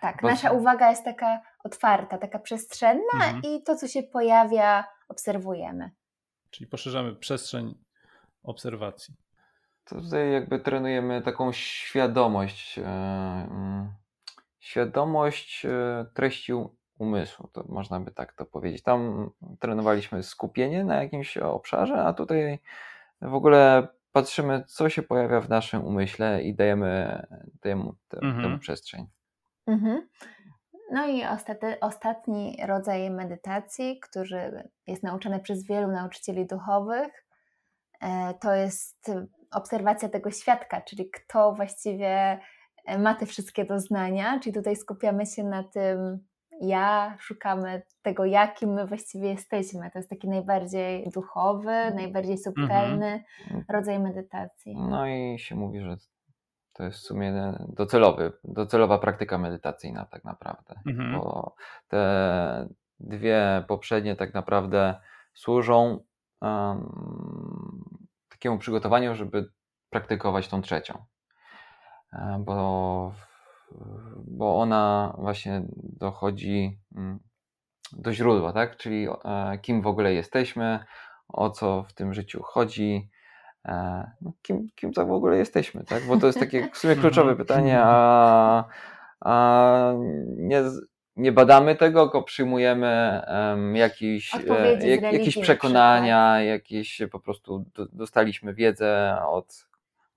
Tak, 0.00 0.22
Bo... 0.22 0.28
nasza 0.28 0.50
uwaga 0.50 0.90
jest 0.90 1.04
taka 1.04 1.40
otwarta, 1.64 2.18
taka 2.18 2.38
przestrzenna 2.38 3.14
mhm. 3.14 3.42
i 3.42 3.62
to, 3.62 3.76
co 3.76 3.88
się 3.88 4.02
pojawia, 4.02 4.84
obserwujemy. 5.08 5.90
Czyli 6.50 6.66
poszerzamy 6.70 7.14
przestrzeń 7.16 7.74
obserwacji. 8.42 9.14
To 9.84 10.00
tutaj 10.00 10.32
jakby 10.32 10.58
trenujemy 10.58 11.22
taką 11.22 11.52
świadomość, 11.52 12.76
yy, 12.76 12.84
świadomość 14.60 15.64
yy, 15.64 15.70
treści 16.14 16.52
umysłu, 16.98 17.48
to 17.52 17.64
można 17.68 18.00
by 18.00 18.10
tak 18.10 18.32
to 18.32 18.44
powiedzieć. 18.44 18.82
Tam 18.82 19.30
trenowaliśmy 19.60 20.22
skupienie 20.22 20.84
na 20.84 21.02
jakimś 21.02 21.36
obszarze, 21.36 22.02
a 22.04 22.12
tutaj 22.12 22.58
w 23.22 23.34
ogóle 23.34 23.88
patrzymy, 24.12 24.64
co 24.66 24.88
się 24.88 25.02
pojawia 25.02 25.40
w 25.40 25.48
naszym 25.48 25.84
umyśle 25.84 26.42
i 26.42 26.54
dajemy 26.54 27.22
temu, 27.60 27.94
mhm. 28.22 28.42
temu 28.42 28.58
przestrzeń. 28.58 29.06
Mhm. 29.66 30.08
No 30.90 31.06
i 31.06 31.24
ostatni, 31.24 31.68
ostatni 31.80 32.56
rodzaj 32.66 33.10
medytacji, 33.10 34.00
który 34.00 34.68
jest 34.86 35.02
nauczany 35.02 35.40
przez 35.40 35.66
wielu 35.66 35.88
nauczycieli 35.88 36.46
duchowych, 36.46 37.26
e, 38.00 38.34
to 38.34 38.54
jest 38.54 39.10
obserwacja 39.50 40.08
tego 40.08 40.30
świadka, 40.30 40.80
czyli 40.80 41.10
kto 41.10 41.52
właściwie 41.52 42.08
e, 42.08 42.40
ma 42.98 43.14
te 43.14 43.26
wszystkie 43.26 43.64
doznania, 43.64 44.40
czyli 44.40 44.54
tutaj 44.54 44.76
skupiamy 44.76 45.26
się 45.26 45.44
na 45.44 45.62
tym 45.62 46.28
ja, 46.60 47.16
szukamy 47.18 47.82
tego, 48.02 48.24
jakim 48.24 48.70
my 48.72 48.86
właściwie 48.86 49.28
jesteśmy. 49.28 49.90
To 49.90 49.98
jest 49.98 50.10
taki 50.10 50.28
najbardziej 50.28 51.10
duchowy, 51.10 51.92
najbardziej 51.94 52.38
subtelny 52.38 53.24
mhm. 53.44 53.64
rodzaj 53.68 54.00
medytacji. 54.00 54.76
No 54.76 55.08
i 55.08 55.38
się 55.38 55.56
mówi, 55.56 55.80
że 55.80 55.96
to 56.72 56.84
jest 56.84 56.98
w 56.98 57.02
sumie 57.02 57.54
docelowy, 57.68 58.32
docelowa 58.44 58.98
praktyka 58.98 59.38
medytacyjna 59.38 60.04
tak 60.04 60.24
naprawdę, 60.24 60.74
mhm. 60.86 61.12
bo 61.12 61.54
te 61.88 62.68
dwie 63.00 63.64
poprzednie 63.68 64.16
tak 64.16 64.34
naprawdę 64.34 65.00
służą 65.34 66.04
um, 66.40 67.84
takiemu 68.28 68.58
przygotowaniu, 68.58 69.14
żeby 69.14 69.50
praktykować 69.90 70.48
tą 70.48 70.62
trzecią. 70.62 71.04
E, 72.12 72.42
bo, 72.46 73.12
bo 74.26 74.60
ona 74.60 75.14
właśnie 75.18 75.62
dochodzi 75.74 76.78
mm, 76.96 77.18
do 77.92 78.12
źródła, 78.12 78.52
tak? 78.52 78.76
Czyli 78.76 79.08
e, 79.24 79.58
kim 79.58 79.82
w 79.82 79.86
ogóle 79.86 80.14
jesteśmy, 80.14 80.84
o 81.28 81.50
co 81.50 81.82
w 81.82 81.92
tym 81.92 82.14
życiu 82.14 82.42
chodzi, 82.42 83.10
E, 83.68 84.10
no, 84.20 84.32
kim, 84.42 84.68
kim 84.74 84.92
to 84.92 85.06
w 85.06 85.12
ogóle 85.12 85.38
jesteśmy, 85.38 85.84
tak? 85.84 86.02
Bo 86.06 86.16
to 86.16 86.26
jest 86.26 86.40
takie 86.40 86.68
w 86.72 86.78
sumie 86.78 86.96
kluczowe 87.02 87.36
pytanie, 87.36 87.78
a, 87.82 88.64
a 89.20 89.92
nie, 90.36 90.62
nie 91.16 91.32
badamy 91.32 91.76
tego, 91.76 92.04
tylko 92.04 92.22
przyjmujemy 92.22 93.22
um, 93.28 93.76
jakieś, 93.76 94.34
e, 94.34 94.88
jak, 94.88 95.02
jakieś 95.02 95.38
przekonania, 95.38 96.42
jakieś 96.42 97.02
po 97.12 97.20
prostu 97.20 97.64
do, 97.74 97.86
dostaliśmy 97.92 98.54
wiedzę 98.54 99.18
od 99.26 99.67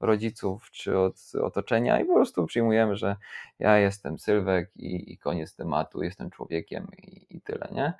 rodziców 0.04 0.72
czy 0.72 1.00
od 1.00 1.16
otoczenia 1.42 2.00
i 2.00 2.06
po 2.06 2.14
prostu 2.14 2.46
przyjmujemy, 2.46 2.96
że 2.96 3.16
ja 3.60 3.78
jestem 3.78 4.20
Sylwek 4.20 4.72
i, 4.76 5.14
i 5.14 5.18
koniec 5.18 5.56
tematu, 5.56 6.04
jestem 6.04 6.30
człowiekiem 6.30 6.88
i, 6.98 7.38
i 7.38 7.42
tyle, 7.42 7.68
nie? 7.72 7.94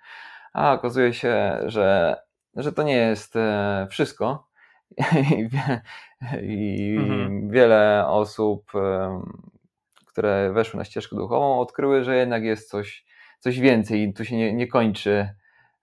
A 0.54 0.74
okazuje 0.74 1.14
się, 1.14 1.60
że, 1.66 2.18
że 2.56 2.72
to 2.72 2.84
nie 2.84 2.96
jest 2.98 3.36
e, 3.36 3.88
wszystko, 3.90 4.52
i, 5.32 5.50
i 6.42 6.98
mhm. 6.98 7.50
wiele 7.50 8.08
osób, 8.08 8.72
które 10.06 10.52
weszły 10.54 10.78
na 10.78 10.86
ścieżkę 10.86 11.16
duchową, 11.16 11.60
odkryły, 11.60 12.04
że 12.04 12.16
jednak 12.16 12.44
jest 12.44 12.70
coś, 12.70 13.06
coś 13.40 13.60
więcej 13.60 14.02
i 14.02 14.14
tu 14.14 14.26
się 14.26 14.38
nie, 14.38 14.54
nie 14.54 14.68
kończy 14.68 15.30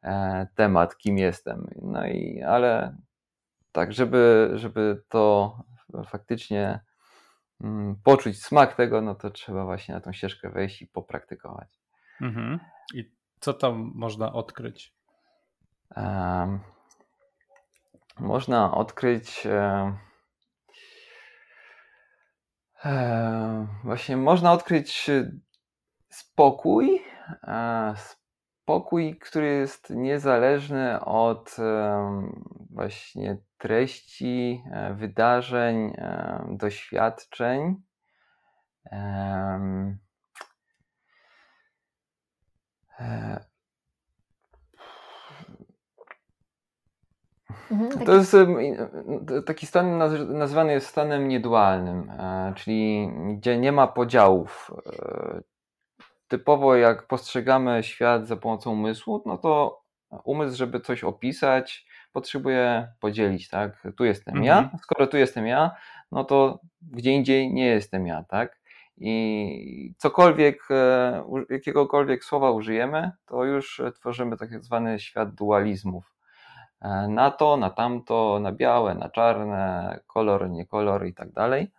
e, 0.03 0.47
temat, 0.55 0.97
kim 0.97 1.19
jestem. 1.19 1.67
No 1.83 2.07
i 2.07 2.43
ale 2.43 2.97
tak, 3.73 3.93
żeby, 3.93 4.51
żeby 4.55 5.03
to 5.09 5.57
faktycznie 6.11 6.81
mm, 7.61 7.97
poczuć 8.05 8.43
smak 8.43 8.75
tego, 8.75 9.01
no 9.01 9.15
to 9.15 9.31
trzeba 9.31 9.65
właśnie 9.65 9.95
na 9.95 10.01
tą 10.01 10.13
ścieżkę 10.13 10.51
wejść 10.51 10.83
i 10.83 10.87
popraktykować. 10.87 11.81
Mhm. 12.21 12.61
I 12.95 13.13
co 13.41 13.55
tam 13.55 13.93
można 13.95 14.33
odkryć? 14.33 14.95
Um, 15.97 16.61
można 18.21 18.75
odkryć 18.75 19.47
e, 19.47 19.93
właśnie 23.85 24.17
można 24.17 24.53
odkryć 24.53 25.11
spokój, 26.09 27.03
e, 27.43 27.95
spokój, 27.97 29.19
który 29.19 29.47
jest 29.47 29.91
niezależny 29.91 31.05
od 31.05 31.57
właśnie 32.71 33.39
treści, 33.59 34.63
wydarzeń, 34.95 35.93
doświadczeń. 36.49 37.77
To 48.07 48.15
jest 48.15 48.37
taki 49.47 49.67
stan 49.67 49.99
nazwany 50.29 50.73
jest 50.73 50.87
stanem 50.87 51.29
niedualnym, 51.29 52.11
e, 52.11 52.53
czyli 52.57 53.11
gdzie 53.37 53.59
nie 53.59 53.73
ma 53.73 53.87
podziałów. 53.87 54.71
E, 54.87 55.41
typowo 56.29 56.77
jak 56.77 57.07
postrzegamy 57.07 57.83
świat 57.83 58.27
za 58.27 58.37
pomocą 58.37 58.73
umysłu, 58.73 59.23
no 59.27 59.39
to 59.39 59.83
umysł, 60.25 60.57
żeby 60.57 60.81
coś 60.81 61.05
opisać, 61.05 61.87
potrzebuje 62.13 62.89
podzielić, 63.01 63.49
tak? 63.49 63.83
Tu 63.97 64.05
jestem 64.05 64.35
mhm. 64.35 64.45
ja, 64.45 64.71
skoro 64.83 65.07
tu 65.07 65.17
jestem 65.17 65.47
ja, 65.47 65.71
no 66.13 66.25
to 66.25 66.61
gdzie 66.83 67.11
indziej 67.13 67.53
nie 67.53 67.67
jestem 67.67 68.07
ja, 68.07 68.25
tak? 68.25 68.59
I 68.97 69.95
cokolwiek, 69.99 70.71
e, 70.71 71.23
jakiegokolwiek 71.51 72.25
słowa 72.25 72.51
użyjemy, 72.51 73.11
to 73.27 73.45
już 73.45 73.83
tworzymy 73.95 74.37
tak 74.37 74.65
zwany 74.65 75.01
świat 75.01 75.35
dualizmów 75.35 76.19
E, 76.81 77.09
na 77.09 77.31
to, 77.31 77.57
na 77.57 77.71
tamto, 77.71 78.39
na 78.41 78.53
białe, 78.53 78.95
na 78.95 79.09
czarne, 79.09 80.01
kolor, 80.07 80.51
nie 80.51 80.67
kolor 80.67 81.07
i 81.07 81.15
tak 81.15 81.33
dalej. 81.33 81.71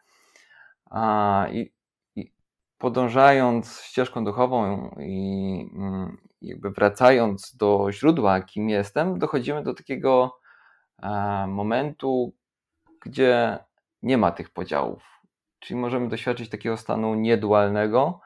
I, 1.51 1.71
i 2.15 2.31
podążając 2.77 3.81
ścieżką 3.81 4.25
duchową 4.25 4.89
i 4.99 5.69
mm, 5.73 6.17
jakby 6.41 6.71
wracając 6.71 7.55
do 7.55 7.91
źródła, 7.91 8.41
kim 8.41 8.69
jestem, 8.69 9.19
dochodzimy 9.19 9.63
do 9.63 9.73
takiego 9.73 10.39
e, 11.03 11.47
momentu, 11.47 12.33
gdzie 13.01 13.57
nie 14.03 14.17
ma 14.17 14.31
tych 14.31 14.49
podziałów. 14.49 15.03
Czyli 15.59 15.79
możemy 15.79 16.09
doświadczyć 16.09 16.49
takiego 16.49 16.77
stanu 16.77 17.15
niedualnego, 17.15 18.19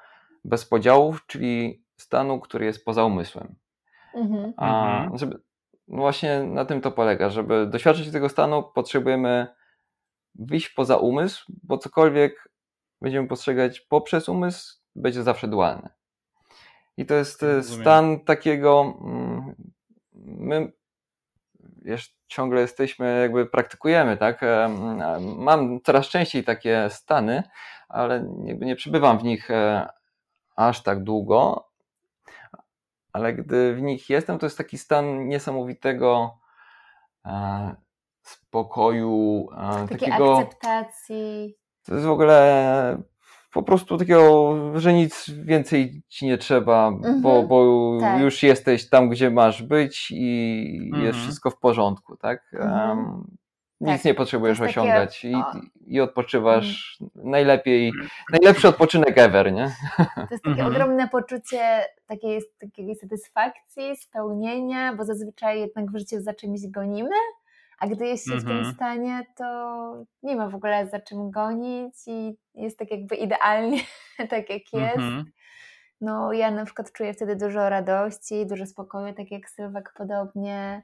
bez 0.46 0.66
podziałów, 0.66 1.26
czyli 1.28 1.84
stanu, 1.98 2.40
który 2.40 2.66
jest 2.66 2.86
poza 2.86 3.06
umysłem. 3.06 3.56
Mhm. 4.16 4.54
A, 4.58 4.98
mhm. 4.98 5.18
żeby, 5.18 5.42
no 5.88 5.98
właśnie 5.98 6.44
na 6.44 6.66
tym 6.66 6.82
to 6.82 6.92
polega. 6.92 7.30
Żeby 7.30 7.68
doświadczyć 7.68 8.12
tego 8.12 8.30
stanu, 8.30 8.64
potrzebujemy 8.64 9.48
wyjść 10.36 10.70
poza 10.70 10.98
umysł, 10.98 11.54
bo 11.64 11.78
cokolwiek 11.78 12.50
będziemy 13.02 13.28
postrzegać 13.28 13.82
poprzez 13.82 14.30
umysł, 14.30 14.80
będzie 14.96 15.24
zawsze 15.24 15.48
dualne. 15.48 15.90
I 16.98 17.06
to 17.06 17.14
jest 17.14 17.44
e, 17.44 17.56
Rozumiem. 17.56 17.82
stan 17.82 18.20
takiego. 18.20 18.94
Mm, 19.02 19.56
my 20.14 20.72
wiesz, 21.82 22.18
ciągle 22.28 22.62
jesteśmy, 22.62 23.22
jakby 23.22 23.46
praktykujemy, 23.46 24.18
tak? 24.18 24.44
E, 24.44 24.70
mam 25.20 25.82
coraz 25.82 26.08
częściej 26.08 26.44
takie 26.44 26.88
stany, 26.90 27.44
ale 27.90 28.26
jakby 28.46 28.66
nie 28.66 28.76
przebywam 28.76 29.20
w 29.20 29.24
nich 29.24 29.52
e, 29.52 29.90
aż 30.56 30.84
tak 30.84 31.04
długo, 31.04 31.70
ale 33.14 33.34
gdy 33.34 33.76
w 33.76 33.82
nich 33.82 34.10
jestem, 34.10 34.40
to 34.40 34.46
jest 34.46 34.58
taki 34.58 34.78
stan 34.78 35.28
niesamowitego 35.28 36.38
spokoju, 38.22 39.48
takiej 39.90 40.00
takiego... 40.00 40.38
akceptacji. 40.38 41.58
to 41.86 41.94
jest 41.94 42.06
w 42.06 42.10
ogóle 42.10 42.98
po 43.54 43.64
prostu 43.64 43.98
takiego, 43.98 44.56
że 44.80 44.94
nic 44.94 45.30
więcej 45.30 46.02
ci 46.08 46.26
nie 46.26 46.38
trzeba, 46.38 46.88
Mhm, 46.88 47.22
bo, 47.22 47.44
bo 47.44 47.98
tak. 48.02 48.22
już 48.22 48.44
jesteś 48.44 48.90
tam, 48.90 49.10
gdzie 49.10 49.32
masz 49.32 49.64
być 49.64 50.12
i 50.12 50.66
jest 50.86 50.96
Mhm. 50.96 51.14
wszystko 51.14 51.50
w 51.52 51.60
porządku, 51.60 52.18
tak? 52.18 52.42
Mhm. 52.54 53.00
Em, 53.00 53.24
nic 53.82 53.96
Tak, 53.98 54.06
nie 54.06 54.14
potrzebujesz 54.14 54.60
takie- 54.60 54.70
osiągać 54.70 55.26
i, 55.26 55.34
i 55.88 56.02
odpoczywasz 56.02 56.98
najlepiej, 57.16 57.92
najlepszy 58.32 58.68
odpoczynek 58.68 59.18
ever, 59.18 59.54
nie? 59.54 59.72
To 60.16 60.28
jest 60.32 60.44
takie 60.44 60.66
ogromne 60.66 61.08
poczucie 61.10 61.86
takiej, 62.08 62.42
takiej 62.60 62.96
satysfakcji, 62.96 63.96
spełnienia, 63.98 64.96
bo 64.96 65.06
zazwyczaj 65.06 65.60
jednak 65.60 65.92
w 65.92 65.98
życiu 65.98 66.16
za 66.22 66.34
czymś 66.34 66.68
gonimy, 66.68 67.16
a 67.84 67.88
gdy 67.88 68.08
jest 68.08 68.28
się 68.30 68.38
w 68.38 68.44
tym 68.44 68.52
Mhm. 68.58 68.76
stanie, 68.76 69.26
to 69.36 69.46
nie 70.24 70.36
ma 70.36 70.50
w 70.50 70.56
ogóle 70.56 70.88
za 70.88 71.00
czym 71.00 71.32
gonić 71.32 71.96
i 72.08 72.38
jest 72.56 72.80
tak 72.80 72.92
jakby 72.92 73.16
idealnie, 73.16 73.78
tak 74.30 74.50
jak 74.50 74.74
jest. 74.74 74.96
Mhm. 74.98 75.26
No 76.02 76.34
ja 76.34 76.52
na 76.52 76.66
przykład 76.66 76.92
czuję 76.92 77.14
wtedy 77.14 77.36
dużo 77.36 77.70
radości, 77.70 78.46
dużo 78.46 78.66
spokoju, 78.66 79.14
tak 79.14 79.32
jak 79.32 79.50
Sylwek 79.50 79.94
podobnie. 79.98 80.84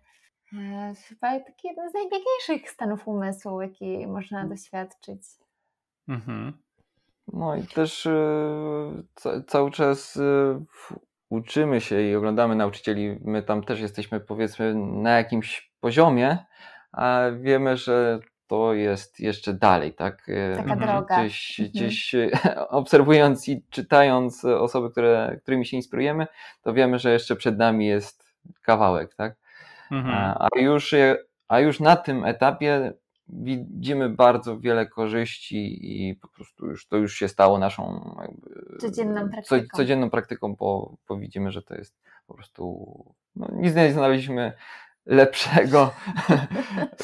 E, 0.53 0.93
Chyba 1.07 1.39
taki 1.39 1.67
jeden 1.67 1.89
z 1.89 1.93
najpiękniejszych 1.93 2.69
stanów 2.71 3.07
umysłu, 3.07 3.61
jaki 3.61 4.07
można 4.07 4.45
doświadczyć. 4.45 5.21
Mhm. 6.07 6.53
No 7.33 7.55
i 7.55 7.63
też 7.63 8.05
e, 8.05 8.11
ca- 9.15 9.41
cały 9.47 9.71
czas 9.71 10.17
e, 10.17 10.65
uczymy 11.29 11.81
się 11.81 12.01
i 12.01 12.15
oglądamy 12.15 12.55
nauczycieli. 12.55 13.19
My 13.21 13.43
tam 13.43 13.63
też 13.63 13.79
jesteśmy 13.79 14.19
powiedzmy 14.19 14.75
na 14.75 15.17
jakimś 15.17 15.71
poziomie, 15.79 16.37
a 16.91 17.21
wiemy, 17.41 17.77
że 17.77 18.19
to 18.47 18.73
jest 18.73 19.19
jeszcze 19.19 19.53
dalej, 19.53 19.93
tak? 19.93 20.29
E, 20.29 20.55
Taka 20.57 20.73
Mhm. 20.73 20.79
droga. 20.79 21.19
Gdzieś, 21.19 21.59
Mhm. 21.59 21.69
gdzieś 21.71 22.15
e, 22.15 22.29
obserwując 22.69 23.47
i 23.49 23.63
czytając 23.69 24.45
osoby, 24.45 24.89
które, 24.91 25.37
którymi 25.41 25.65
się 25.65 25.77
inspirujemy, 25.77 26.27
to 26.61 26.73
wiemy, 26.73 26.99
że 26.99 27.11
jeszcze 27.13 27.35
przed 27.35 27.57
nami 27.57 27.87
jest 27.87 28.23
kawałek, 28.61 29.15
tak? 29.15 29.35
Mhm. 29.91 30.15
A 30.39 30.47
już, 30.59 30.95
a 31.47 31.59
już 31.59 31.79
na 31.79 31.95
tym 31.95 32.25
etapie 32.25 32.93
widzimy 33.27 34.09
bardzo 34.09 34.59
wiele 34.59 34.85
korzyści 34.87 35.79
i 36.09 36.15
po 36.15 36.27
prostu 36.27 36.65
już 36.67 36.87
to 36.87 36.97
już 36.97 37.13
się 37.15 37.27
stało 37.27 37.59
naszą 37.59 38.15
jakby, 38.21 38.77
Codzienną 38.79 39.21
co, 39.21 39.29
praktyką. 39.29 39.77
codzienną 39.77 40.09
praktyką, 40.09 40.55
bo, 40.55 40.95
bo 41.07 41.17
widzimy, 41.17 41.51
że 41.51 41.61
to 41.61 41.75
jest 41.75 41.95
po 42.27 42.33
prostu 42.33 42.85
no, 43.35 43.47
nic 43.53 43.75
nie 43.75 43.93
znaleźliśmy 43.93 44.53
lepszego 45.05 45.93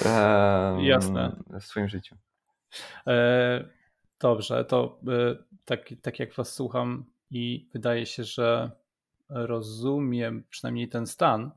Jasne. 0.79 1.35
w 1.59 1.63
swoim 1.63 1.87
życiu. 1.87 2.15
E, 3.07 3.75
Dobrze, 4.19 4.65
to 4.65 4.99
e, 5.07 5.35
tak, 5.65 5.79
tak 6.01 6.19
jak 6.19 6.33
Was 6.33 6.53
słucham 6.53 7.05
i 7.31 7.69
wydaje 7.73 8.05
się, 8.05 8.23
że 8.23 8.71
rozumiem 9.29 10.43
przynajmniej 10.49 10.89
ten 10.89 11.07
stan 11.07 11.51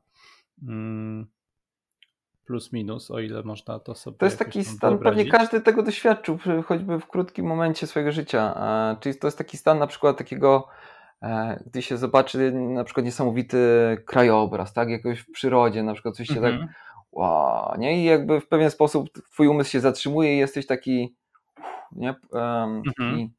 mm, 0.63 1.27
plus 2.45 2.73
minus, 2.73 3.11
o 3.11 3.19
ile 3.19 3.43
można 3.43 3.79
to 3.79 3.95
sobie 3.95 4.17
To 4.17 4.25
jest 4.25 4.39
taki 4.39 4.63
stan, 4.63 4.77
pewnie 4.79 4.99
wyobrazić. 4.99 5.31
każdy 5.31 5.61
tego 5.61 5.83
doświadczył, 5.83 6.39
choćby 6.65 6.99
w 6.99 7.07
krótkim 7.07 7.45
momencie 7.45 7.87
swojego 7.87 8.11
życia. 8.11 8.55
Czyli 8.99 9.15
to 9.19 9.27
jest 9.27 9.37
taki 9.37 9.57
stan 9.57 9.79
na 9.79 9.87
przykład 9.87 10.17
takiego, 10.17 10.67
gdy 11.65 11.81
się 11.81 11.97
zobaczy 11.97 12.51
na 12.51 12.83
przykład 12.83 13.05
niesamowity 13.05 13.57
krajobraz, 14.05 14.73
tak, 14.73 14.89
jakoś 14.89 15.19
w 15.19 15.31
przyrodzie, 15.31 15.83
na 15.83 15.93
przykład 15.93 16.15
coś 16.15 16.27
się 16.27 16.41
tak, 16.41 16.53
Mhm. 16.53 16.67
wow, 17.11 17.73
nie, 17.77 18.01
i 18.01 18.03
jakby 18.03 18.41
w 18.41 18.47
pewien 18.47 18.71
sposób 18.71 19.09
twój 19.31 19.47
umysł 19.47 19.71
się 19.71 19.79
zatrzymuje 19.79 20.35
i 20.35 20.37
jesteś 20.37 20.67
taki, 20.67 21.15
nie, 21.91 22.09
em, 22.09 22.19
Mhm. 22.33 22.83
taki 22.97 23.31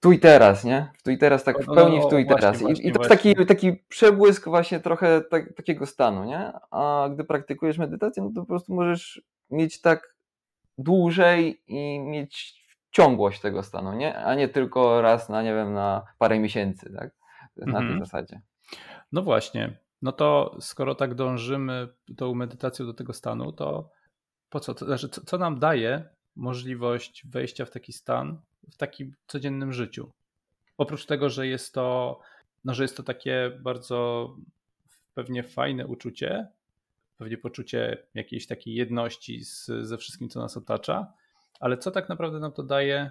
tu 0.00 0.12
i 0.12 0.18
teraz, 0.18 0.64
nie? 0.64 0.90
W 0.98 1.02
tu 1.02 1.10
i 1.10 1.18
teraz, 1.18 1.44
tak 1.44 1.62
w 1.62 1.66
No, 1.66 1.74
pełni 1.74 1.98
no, 1.98 2.06
w 2.06 2.10
tu 2.10 2.18
i 2.18 2.26
teraz. 2.26 2.60
I, 2.60 2.64
właśnie, 2.64 2.88
i 2.88 2.92
to 2.92 3.00
jest 3.00 3.08
taki, 3.10 3.46
taki 3.46 3.76
przebłysk 3.88 4.48
właśnie 4.48 4.80
trochę 4.80 5.20
tak, 5.20 5.52
takiego 5.52 5.86
stanu, 5.86 6.24
nie? 6.24 6.52
A 6.70 7.08
gdy 7.14 7.24
praktykujesz 7.24 7.78
medytację, 7.78 8.22
no 8.22 8.30
to 8.34 8.40
po 8.40 8.46
prostu 8.46 8.74
możesz 8.74 9.22
mieć 9.50 9.80
tak 9.80 10.14
dłużej 10.78 11.62
i 11.66 12.00
mieć 12.00 12.57
ciągłość 12.90 13.40
tego 13.40 13.62
stanu, 13.62 13.92
nie? 13.92 14.16
A 14.18 14.34
nie 14.34 14.48
tylko 14.48 15.02
raz 15.02 15.28
na, 15.28 15.42
nie 15.42 15.54
wiem, 15.54 15.72
na 15.72 16.02
parę 16.18 16.38
miesięcy, 16.38 16.92
tak? 16.96 17.10
Na 17.56 17.64
tej 17.78 17.80
Mhm. 17.82 17.98
zasadzie. 17.98 18.40
No 19.12 19.22
właśnie. 19.22 19.78
No 20.02 20.12
to 20.12 20.56
skoro 20.60 20.94
tak 20.94 21.14
dążymy 21.14 21.88
tą 22.16 22.34
medytacją 22.34 22.86
do 22.86 22.94
tego 22.94 23.12
stanu, 23.12 23.52
to 23.52 23.90
po 24.50 24.60
co? 24.60 24.74
To 24.74 24.84
znaczy, 24.86 25.08
co, 25.08 25.20
co 25.24 25.38
nam 25.38 25.58
daje 25.58 26.08
możliwość 26.36 27.26
wejścia 27.26 27.64
w 27.64 27.70
taki 27.70 27.92
stan 27.92 28.40
w 28.72 28.76
takim 28.76 29.14
codziennym 29.26 29.72
życiu? 29.72 30.10
Oprócz 30.78 31.06
tego, 31.06 31.30
że 31.30 31.46
jest 31.46 31.74
to, 31.74 32.18
no, 32.64 32.74
że 32.74 32.82
jest 32.84 32.96
to 32.96 33.02
takie 33.02 33.50
bardzo 33.60 34.28
pewnie 35.14 35.42
fajne 35.42 35.86
uczucie, 35.86 36.48
pewnie 37.16 37.38
poczucie 37.38 38.06
jakiejś 38.14 38.46
takiej 38.46 38.74
jedności 38.74 39.44
z, 39.44 39.66
ze 39.82 39.98
wszystkim, 39.98 40.28
co 40.28 40.40
nas 40.40 40.56
otacza, 40.56 41.12
ale 41.60 41.78
co 41.78 41.90
tak 41.90 42.08
naprawdę 42.08 42.38
nam 42.40 42.52
to 42.52 42.62
daje, 42.62 43.10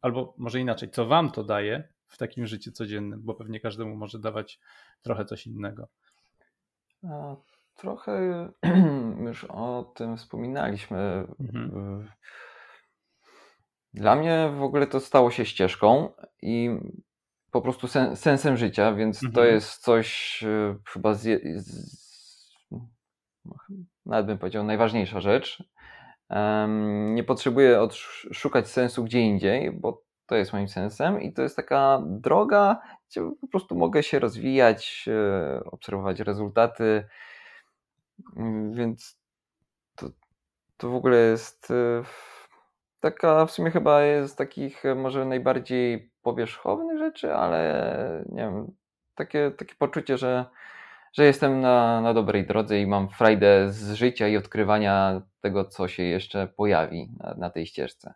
albo 0.00 0.34
może 0.38 0.60
inaczej, 0.60 0.90
co 0.90 1.06
wam 1.06 1.30
to 1.30 1.44
daje 1.44 1.88
w 2.08 2.18
takim 2.18 2.46
życiu 2.46 2.72
codziennym, 2.72 3.20
bo 3.22 3.34
pewnie 3.34 3.60
każdemu 3.60 3.96
może 3.96 4.18
dawać 4.18 4.60
trochę 5.02 5.24
coś 5.24 5.46
innego. 5.46 5.88
Trochę 7.76 8.48
już 9.26 9.44
o 9.44 9.92
tym 9.96 10.16
wspominaliśmy. 10.16 11.26
Mhm. 11.40 12.08
Dla 13.94 14.16
mnie 14.16 14.52
w 14.58 14.62
ogóle 14.62 14.86
to 14.86 15.00
stało 15.00 15.30
się 15.30 15.44
ścieżką 15.44 16.12
i 16.42 16.70
po 17.50 17.62
prostu 17.62 17.88
sen, 17.88 18.16
sensem 18.16 18.56
życia, 18.56 18.92
więc 18.92 19.20
to 19.20 19.26
Mhm. 19.26 19.54
jest 19.54 19.82
coś 19.82 20.40
e, 20.42 20.76
chyba 20.92 21.14
z, 21.14 21.42
z, 21.66 21.98
no, 22.70 22.88
nawet 24.06 24.26
bym 24.26 24.38
powiedział 24.38 24.64
najważniejsza 24.64 25.20
rzecz. 25.20 25.62
Nie 27.14 27.24
potrzebuję 27.24 27.80
odszukać 27.80 28.68
sensu 28.68 29.04
gdzie 29.04 29.20
indziej, 29.20 29.72
bo 29.72 30.02
to 30.26 30.36
jest 30.36 30.52
moim 30.52 30.68
sensem 30.68 31.22
i 31.22 31.32
to 31.32 31.42
jest 31.42 31.56
taka 31.56 32.02
droga, 32.06 32.80
gdzie 33.10 33.30
po 33.40 33.48
prostu 33.48 33.74
mogę 33.76 34.02
się 34.02 34.18
rozwijać, 34.18 35.08
e, 35.08 35.64
obserwować 35.64 36.20
rezultaty, 36.20 37.04
Mm, 38.36 38.72
więc 38.72 39.18
to, 39.96 40.10
to 40.76 40.90
w 40.90 40.94
ogóle 40.94 41.16
jest 41.16 41.70
e, 41.70 42.02
taka 43.00 43.46
w 43.46 43.50
sumie 43.50 43.70
chyba 43.70 44.02
jest 44.02 44.34
z 44.34 44.36
takich 44.36 44.84
e, 44.84 44.94
może 44.94 45.24
najbardziej 45.24 46.12
powierzchownych 46.22 46.98
rzeczy, 46.98 47.34
ale 47.34 48.24
nie 48.28 48.42
wiem, 48.42 48.72
takie, 49.14 49.50
takie 49.58 49.74
poczucie, 49.74 50.18
że, 50.18 50.44
że 51.18 51.24
jestem 51.24 51.60
na, 51.60 52.00
na 52.00 52.14
dobrej 52.14 52.46
drodze 52.46 52.80
i 52.80 52.86
mam 52.86 53.08
frajdę 53.08 53.72
z 53.72 53.92
życia 53.92 54.28
i 54.28 54.36
odkrywania 54.36 55.22
tego, 55.40 55.64
co 55.64 55.88
się 55.88 56.02
jeszcze 56.02 56.46
pojawi 56.46 57.10
na, 57.18 57.34
na 57.34 57.50
tej 57.50 57.66
ścieżce. 57.66 58.14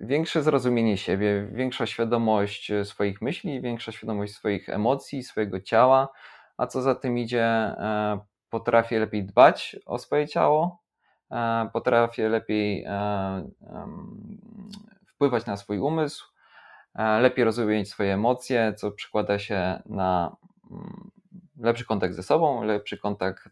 Większe 0.00 0.42
zrozumienie 0.42 0.96
siebie, 0.96 1.48
większa 1.52 1.86
świadomość 1.86 2.70
e, 2.70 2.84
swoich 2.84 3.22
myśli, 3.22 3.60
większa 3.60 3.92
świadomość 3.92 4.34
swoich 4.34 4.68
emocji, 4.68 5.22
swojego 5.22 5.60
ciała, 5.60 6.08
a 6.56 6.66
co 6.66 6.82
za 6.82 6.94
tym 6.94 7.18
idzie, 7.18 7.44
e, 7.44 8.18
potrafię 8.50 8.98
lepiej 8.98 9.24
dbać 9.24 9.76
o 9.86 9.98
swoje 9.98 10.28
ciało, 10.28 10.82
e, 11.30 11.68
potrafię 11.72 12.28
lepiej 12.28 12.86
wpływać 15.06 15.46
na 15.46 15.56
swój 15.56 15.78
umysł, 15.78 16.24
lepiej 17.20 17.44
rozumieć 17.44 17.88
swoje 17.90 18.14
emocje, 18.14 18.74
co 18.76 18.92
przekłada 18.92 19.38
się 19.38 19.82
na 19.86 20.36
lepszy 21.58 21.84
kontakt 21.84 22.14
ze 22.14 22.22
sobą, 22.22 22.62
lepszy 22.64 22.98
kontakt 22.98 23.44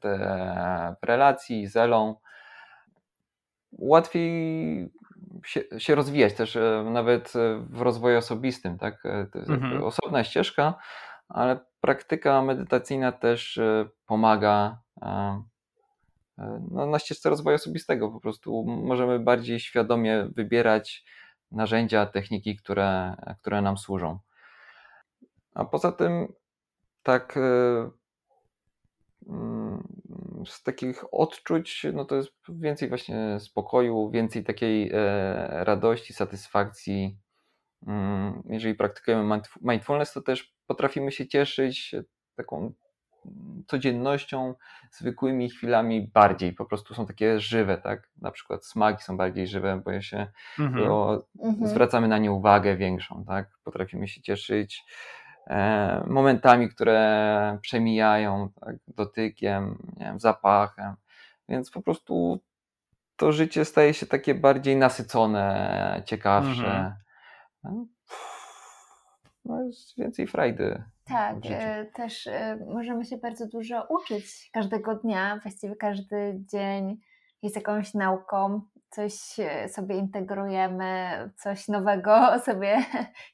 w 1.02 1.06
relacji 1.06 1.66
z 1.66 1.76
Elą. 1.76 2.16
Łatwiej 3.72 4.92
się, 5.46 5.62
się 5.78 5.94
rozwijać 5.94 6.34
też 6.34 6.56
e, 6.56 6.84
nawet 6.92 7.32
e, 7.36 7.66
w 7.70 7.80
rozwoju 7.82 8.18
osobistym, 8.18 8.78
tak? 8.78 9.06
E, 9.06 9.26
To 9.26 9.38
jest 9.38 9.50
Mhm. 9.50 9.82
osobna 9.84 10.24
ścieżka, 10.24 10.74
ale 11.28 11.60
praktyka 11.80 12.42
medytacyjna 12.42 13.12
też 13.12 13.60
pomaga 14.06 14.78
no, 16.70 16.86
na 16.86 16.98
ścieżce 16.98 17.30
rozwoju 17.30 17.54
osobistego. 17.54 18.10
Po 18.10 18.20
prostu 18.20 18.64
możemy 18.66 19.18
bardziej 19.18 19.60
świadomie 19.60 20.28
wybierać 20.36 21.04
narzędzia, 21.50 22.06
techniki, 22.06 22.56
które, 22.56 23.16
które 23.38 23.62
nam 23.62 23.78
służą. 23.78 24.18
A 25.54 25.64
poza 25.64 25.92
tym, 25.92 26.32
tak 27.02 27.36
e, 27.36 27.90
mm, 29.28 29.82
z 30.46 30.62
takich 30.62 31.04
odczuć, 31.14 31.86
no 31.92 32.04
to 32.04 32.16
jest 32.16 32.30
więcej 32.48 32.88
właśnie 32.88 33.40
spokoju, 33.40 34.10
więcej 34.10 34.44
takiej 34.44 34.90
e, 34.94 35.64
radości, 35.64 36.12
satysfakcji. 36.12 37.18
Mm, 37.86 38.42
Jeżeli 38.48 38.74
praktykujemy 38.74 39.34
mindf- 39.36 39.58
mindfulness, 39.62 40.12
to 40.12 40.22
też 40.22 40.54
potrafimy 40.66 41.12
się 41.12 41.28
cieszyć 41.28 41.94
taką 42.36 42.72
codziennością, 43.66 44.54
zwykłymi 44.92 45.50
chwilami 45.50 46.10
bardziej, 46.14 46.52
po 46.52 46.64
prostu 46.64 46.94
są 46.94 47.06
takie 47.06 47.40
żywe, 47.40 47.78
tak? 47.78 48.10
Na 48.20 48.30
przykład 48.30 48.66
smaki 48.66 49.02
są 49.02 49.16
bardziej 49.16 49.46
żywe, 49.46 49.82
bo 49.84 49.90
ja 49.90 50.02
się 50.02 50.26
Mhm. 50.58 50.88
bo 50.88 51.22
Mhm. 51.42 51.66
zwracamy 51.68 52.08
na 52.08 52.18
nie 52.18 52.32
uwagę 52.32 52.76
większą, 52.76 53.24
tak? 53.24 53.50
Potrafimy 53.64 54.08
się 54.08 54.22
cieszyć 54.22 54.84
momentami, 56.06 56.68
które 56.68 57.58
przemijają, 57.62 58.48
tak? 58.60 58.76
dotykiem, 58.88 59.78
nie 59.96 60.06
wiem, 60.06 60.20
zapachem, 60.20 60.94
więc 61.48 61.70
po 61.70 61.82
prostu 61.82 62.40
to 63.16 63.32
życie 63.32 63.64
staje 63.64 63.94
się 63.94 64.06
takie 64.06 64.34
bardziej 64.34 64.76
nasycone, 64.76 66.02
ciekawsze. 66.06 66.66
Mhm. 66.66 66.94
No, 67.64 67.86
no 69.44 69.64
jest 69.64 69.98
więcej 69.98 70.26
frajdy. 70.26 70.82
Tak, 71.04 71.36
e, 71.44 71.86
też 71.86 72.26
e, 72.26 72.58
możemy 72.66 73.04
się 73.04 73.16
bardzo 73.18 73.48
dużo 73.48 73.86
uczyć 73.88 74.50
każdego 74.52 74.94
dnia. 74.94 75.38
Właściwie 75.42 75.76
każdy 75.76 76.40
dzień 76.52 77.00
jest 77.42 77.56
jakąś 77.56 77.94
nauką, 77.94 78.60
coś 78.90 79.12
e, 79.38 79.68
sobie 79.68 79.96
integrujemy, 79.96 81.30
coś 81.36 81.68
nowego 81.68 82.30
sobie 82.46 82.84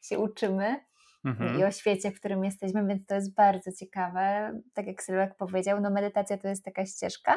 się 0.02 0.18
uczymy 0.18 0.87
i 1.24 1.28
Mhm. 1.28 1.62
o 1.68 1.70
świecie, 1.70 2.10
w 2.10 2.18
którym 2.18 2.44
jesteśmy, 2.44 2.86
więc 2.86 3.06
to 3.06 3.14
jest 3.14 3.34
bardzo 3.34 3.72
ciekawe. 3.72 4.52
Tak 4.74 4.86
jak 4.86 5.02
Sylwek 5.02 5.34
powiedział, 5.34 5.80
no 5.80 5.90
medytacja 5.90 6.38
to 6.38 6.48
jest 6.48 6.64
taka 6.64 6.86
ścieżka 6.86 7.34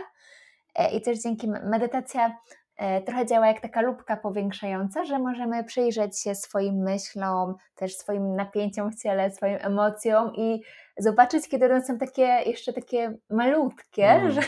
E, 0.76 0.92
i 0.92 1.02
też 1.02 1.20
dzięki 1.22 1.48
me- 1.48 1.64
medytacja 1.66 2.38
e, 2.78 3.02
trochę 3.02 3.26
działa 3.26 3.48
jak 3.48 3.60
taka 3.62 3.82
lupka 3.82 4.18
powiększająca, 4.18 5.06
że 5.06 5.20
możemy 5.20 5.64
przyjrzeć 5.64 6.20
się 6.20 6.36
swoim 6.36 6.76
myślom, 6.76 7.56
też 7.76 7.96
swoim 7.98 8.36
napięciom 8.36 8.92
w 8.92 9.02
ciele, 9.02 9.32
swoim 9.32 9.58
emocjom 9.62 10.32
i 10.36 10.62
zobaczyć, 10.98 11.50
kiedy 11.50 11.66
one 11.66 11.86
są 11.86 11.98
takie 11.98 12.22
jeszcze 12.46 12.74
takie 12.74 13.14
malutkie, 13.30 14.06
Mm. 14.08 14.32
że 14.32 14.42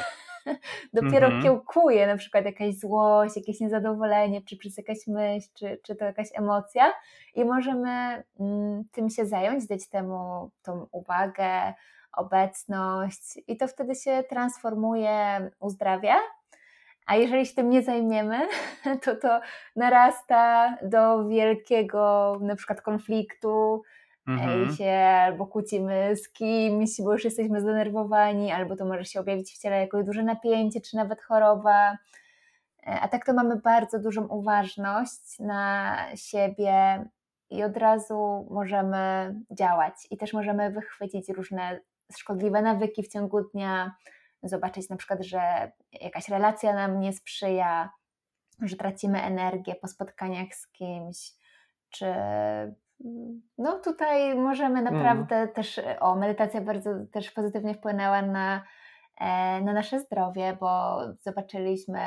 dopiero 0.94 1.26
Mhm. 1.26 1.44
kiełkuje 1.44 2.08
na 2.08 2.18
przykład 2.18 2.46
jakaś 2.46 2.76
złość, 2.76 3.36
jakieś 3.36 3.60
niezadowolenie, 3.60 4.42
czy 4.42 4.58
przez 4.58 4.78
jakaś 4.78 5.08
myśl, 5.08 5.48
czy, 5.54 5.80
czy 5.84 5.96
to 5.96 6.06
jakaś 6.06 6.28
emocja 6.34 6.94
i 7.36 7.46
możemy 7.46 8.24
mm, 8.40 8.84
tym 8.92 9.10
się 9.10 9.26
zająć, 9.26 9.68
dać 9.68 9.90
temu 9.90 10.50
tą 10.64 10.88
uwagę, 10.92 11.74
obecność 12.14 13.40
i 13.48 13.58
to 13.58 13.68
wtedy 13.68 13.96
się 13.96 14.24
transformuje, 14.30 15.50
uzdrawia. 15.60 16.16
A 17.06 17.16
jeżeli 17.16 17.46
się 17.46 17.56
tym 17.56 17.70
nie 17.70 17.82
zajmiemy, 17.82 18.48
to 19.04 19.16
to 19.16 19.42
narasta 19.76 20.78
do 20.82 21.28
wielkiego 21.28 22.38
na 22.42 22.56
przykład 22.56 22.82
konfliktu, 22.82 23.84
Mhm. 24.28 24.76
się 24.76 24.92
albo 25.26 25.48
kłócimy 25.48 26.16
z 26.16 26.30
kimś, 26.30 27.02
bo 27.02 27.14
już 27.14 27.24
jesteśmy 27.24 27.62
zdenerwowani, 27.62 28.52
albo 28.52 28.76
to 28.76 28.86
może 28.86 29.06
się 29.06 29.20
objawić 29.20 29.52
w 29.52 29.62
ciele 29.62 29.80
jako 29.80 30.04
duże 30.04 30.24
napięcie, 30.24 30.82
czy 30.82 30.96
nawet 30.96 31.22
choroba. 31.22 31.98
E, 32.88 33.00
A 33.02 33.08
tak 33.08 33.26
to 33.26 33.34
mamy 33.34 33.56
bardzo 33.56 34.00
dużą 34.00 34.28
uważność 34.28 35.40
na 35.40 35.98
siebie 36.16 37.06
i 37.50 37.64
od 37.64 37.78
razu 37.78 38.48
możemy 38.52 39.36
działać. 39.52 39.94
I 40.12 40.18
też 40.18 40.34
możemy 40.34 40.72
wychwycić 40.72 41.30
różne 41.30 41.80
szkodliwe 42.18 42.62
nawyki 42.62 43.04
w 43.04 43.08
ciągu 43.08 43.42
dnia, 43.42 43.96
zobaczyć 44.44 44.90
na 44.90 44.96
przykład, 44.96 45.26
że 45.26 45.72
jakaś 46.02 46.30
relacja 46.30 46.74
nam 46.74 47.00
nie 47.00 47.14
sprzyja, 47.14 47.90
że 48.62 48.76
tracimy 48.76 49.22
energię 49.22 49.76
po 49.76 49.88
spotkaniach 49.88 50.56
z 50.56 50.68
kimś, 50.68 51.32
czy 51.90 52.06
no 53.58 53.80
tutaj 53.80 54.36
możemy 54.36 54.82
naprawdę 54.82 55.48
też, 55.48 55.82
o 56.00 56.16
medytacja 56.16 56.62
bardzo 56.62 56.90
też 57.12 57.32
pozytywnie 57.32 57.74
wpłynęła 57.74 58.22
na, 58.22 58.64
e, 59.22 59.62
na 59.62 59.74
nasze 59.74 60.00
zdrowie, 60.00 60.58
bo 60.60 61.00
zobaczyliśmy 61.22 62.00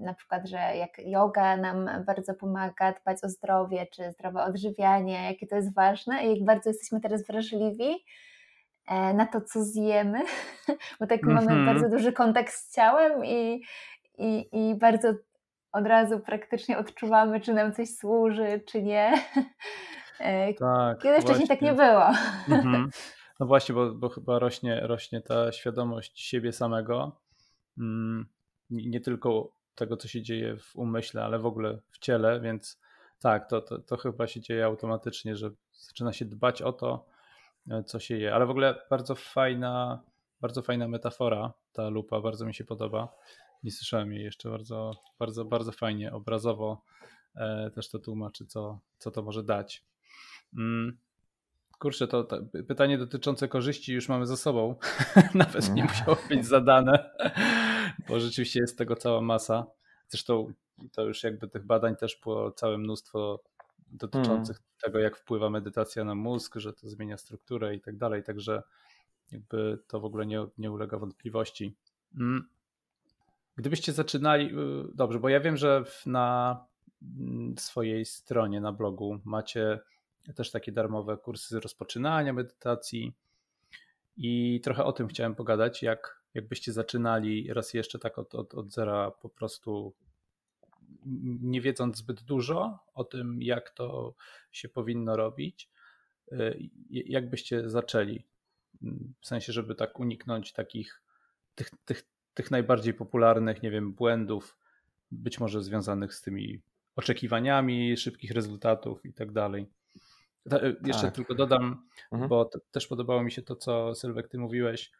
na 0.00 0.14
przykład, 0.14 0.48
że 0.48 0.56
jak 0.56 0.90
yoga 0.98 1.56
nam 1.56 1.90
bardzo 2.06 2.34
pomaga 2.34 2.92
dbać 2.92 3.24
o 3.24 3.28
zdrowie, 3.28 3.86
czy 3.86 4.12
zdrowe 4.12 4.44
odżywianie, 4.44 5.24
jakie 5.30 5.46
to 5.46 5.56
jest 5.56 5.74
ważne 5.74 6.24
i 6.24 6.30
jak 6.30 6.44
bardzo 6.44 6.70
jesteśmy 6.70 7.00
teraz 7.00 7.26
wrażliwi 7.26 8.04
e, 8.88 9.14
na 9.14 9.26
to, 9.26 9.40
co 9.40 9.64
zjemy, 9.64 10.20
bo 11.00 11.06
tak 11.06 11.22
mamy 11.22 11.52
Mhm. 11.52 11.66
bardzo 11.66 11.88
duży 11.88 12.12
kontakt 12.12 12.52
z 12.52 12.74
ciałem 12.74 13.24
i, 13.24 13.62
i, 14.18 14.48
i 14.52 14.74
bardzo 14.74 15.08
od 15.72 15.86
razu 15.86 16.20
praktycznie 16.20 16.78
odczuwamy, 16.78 17.40
czy 17.40 17.54
nam 17.54 17.72
coś 17.72 17.88
służy, 17.96 18.60
czy 18.66 18.82
nie. 18.82 19.12
E, 20.20 20.54
Tak, 20.54 21.02
Kiedy 21.02 21.22
wcześniej 21.22 21.48
tak 21.48 21.62
nie 21.62 21.74
właśnie. 21.74 21.92
było. 21.92 22.58
Mhm. 22.58 22.90
No 23.40 23.46
właśnie, 23.46 23.74
bo, 23.74 23.94
bo 23.94 24.08
chyba 24.08 24.38
rośnie, 24.38 24.80
rośnie 24.80 25.20
ta 25.20 25.52
świadomość 25.52 26.20
siebie 26.20 26.52
samego. 26.52 27.20
Mm, 27.78 28.26
Nie 28.70 28.86
nie 28.90 29.00
tylko 29.00 29.52
tego, 29.74 29.96
co 29.96 30.08
się 30.08 30.22
dzieje 30.22 30.56
w 30.56 30.76
umyśle, 30.76 31.24
ale 31.24 31.38
w 31.38 31.46
ogóle 31.46 31.78
w 31.90 31.98
ciele, 31.98 32.40
więc 32.40 32.80
tak, 33.20 33.48
to, 33.48 33.60
to, 33.62 33.78
to 33.78 33.96
chyba 33.96 34.26
się 34.26 34.40
dzieje 34.40 34.64
automatycznie, 34.64 35.36
że 35.36 35.50
zaczyna 35.72 36.12
się 36.12 36.24
dbać 36.24 36.62
o 36.62 36.72
to, 36.72 37.06
e, 37.70 37.84
co 37.84 38.00
się 38.00 38.16
je. 38.18 38.34
Ale 38.34 38.46
w 38.46 38.50
ogóle 38.50 38.74
bardzo 38.90 39.14
fajna, 39.14 40.02
bardzo 40.40 40.62
fajna 40.62 40.88
metafora 40.88 41.52
ta 41.72 41.88
lupa, 41.88 42.20
bardzo 42.20 42.46
mi 42.46 42.54
się 42.54 42.64
podoba. 42.64 43.08
Nie 43.62 43.70
słyszałem 43.70 44.12
jej 44.12 44.24
jeszcze, 44.24 44.50
bardzo, 44.50 44.92
bardzo, 45.18 45.44
bardzo 45.44 45.72
fajnie, 45.72 46.12
obrazowo 46.12 46.82
e, 47.36 47.70
też 47.74 47.90
to 47.90 47.98
tłumaczy, 47.98 48.46
co, 48.46 48.78
co 48.98 49.10
to 49.10 49.22
może 49.22 49.42
dać. 49.42 49.84
Mm. 50.56 50.98
Kurczę, 51.78 52.08
to, 52.08 52.24
to 52.24 52.38
pytanie 52.68 52.98
dotyczące 52.98 53.48
korzyści 53.48 53.92
już 53.92 54.08
mamy 54.08 54.26
za 54.26 54.36
sobą. 54.36 54.76
Nawet 55.34 55.74
nie 55.74 55.84
musiało 55.84 56.16
być 56.28 56.46
zadane, 56.46 57.10
bo 58.08 58.20
rzeczywiście 58.20 58.60
jest 58.60 58.78
tego 58.78 58.96
cała 58.96 59.20
masa. 59.20 59.66
Zresztą 60.08 60.52
to 60.92 61.04
już 61.04 61.22
jakby 61.22 61.48
tych 61.48 61.66
badań 61.66 61.96
też 61.96 62.20
było 62.22 62.52
całe 62.52 62.78
mnóstwo 62.78 63.42
dotyczących 63.92 64.58
tego, 64.84 64.98
jak 64.98 65.16
wpływa 65.16 65.50
medytacja 65.50 66.04
na 66.04 66.14
mózg, 66.14 66.56
że 66.56 66.72
to 66.72 66.88
zmienia 66.88 67.18
strukturę 67.18 67.74
i 67.74 67.80
tak 67.80 67.96
dalej. 67.96 68.22
Także 68.22 68.62
jakby 69.32 69.78
to 69.86 70.00
w 70.00 70.04
ogóle 70.04 70.26
nie, 70.26 70.46
nie 70.58 70.72
ulega 70.72 70.98
wątpliwości. 70.98 71.76
Mm. 72.14 72.48
Gdybyście 73.56 73.92
zaczynali, 73.92 74.46
y, 74.46 74.84
dobrze, 74.94 75.18
bo 75.18 75.28
ja 75.28 75.40
wiem, 75.40 75.56
że 75.56 75.84
na 76.06 76.58
mm, 77.02 77.54
swojej 77.58 78.04
stronie, 78.04 78.60
na 78.60 78.72
blogu 78.72 79.18
macie 79.24 79.80
też 80.34 80.50
takie 80.50 80.72
darmowe 80.72 81.16
kursy 81.16 81.60
rozpoczynania 81.60 82.32
medytacji 82.32 83.12
i 84.16 84.60
trochę 84.64 84.84
o 84.84 84.92
tym 84.92 85.08
chciałem 85.08 85.34
pogadać, 85.34 85.82
jak, 85.82 86.22
jakbyście 86.34 86.72
zaczynali 86.72 87.52
raz 87.52 87.74
jeszcze 87.74 87.98
tak 87.98 88.18
od, 88.18 88.34
od, 88.34 88.54
od 88.54 88.72
zera 88.72 89.10
po 89.10 89.28
prostu 89.28 89.94
nie 91.40 91.60
wiedząc 91.60 91.96
zbyt 91.96 92.22
dużo 92.22 92.78
o 92.94 93.04
tym, 93.04 93.42
jak 93.42 93.70
to 93.70 94.14
się 94.52 94.68
powinno 94.68 95.16
robić, 95.16 95.70
y, 96.32 96.70
jak 96.90 97.30
byście 97.30 97.70
zaczęli? 97.70 98.24
W 99.20 99.26
sensie, 99.26 99.52
żeby 99.52 99.74
tak 99.74 100.00
uniknąć 100.00 100.52
takich 100.52 101.02
tych, 101.54 101.70
tych, 101.84 102.02
tych 102.34 102.50
najbardziej 102.50 102.94
popularnych, 102.94 103.62
nie 103.62 103.70
wiem, 103.70 103.92
błędów, 103.92 104.58
być 105.10 105.40
może 105.40 105.62
związanych 105.62 106.14
z 106.14 106.22
tymi 106.22 106.60
oczekiwaniami 106.96 107.96
szybkich 107.96 108.30
rezultatów 108.30 109.06
i 109.06 109.12
tak 109.12 109.32
dalej. 109.32 109.66
Ta- 110.50 110.66
y, 110.66 110.76
Jeszcze 110.86 111.02
Tak. 111.02 111.14
tylko 111.14 111.34
dodam, 111.34 111.86
Mhm. 112.12 112.28
bo 112.28 112.50
też 112.70 112.86
podobało 112.86 113.22
mi 113.22 113.32
się 113.32 113.42
to, 113.42 113.56
co 113.56 113.94
Sylwek, 113.94 114.28
ty 114.28 114.38
mówiłeś, 114.38 114.92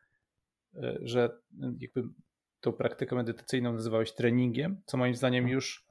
y, 0.74 0.98
że 1.02 1.38
jakby 1.80 2.02
tą 2.60 2.72
praktykę 2.72 3.16
medytacyjną 3.16 3.72
nazywałeś 3.72 4.12
treningiem, 4.12 4.82
co 4.86 4.96
moim 4.96 5.14
zdaniem 5.14 5.44
Mhm. 5.44 5.54
już 5.54 5.84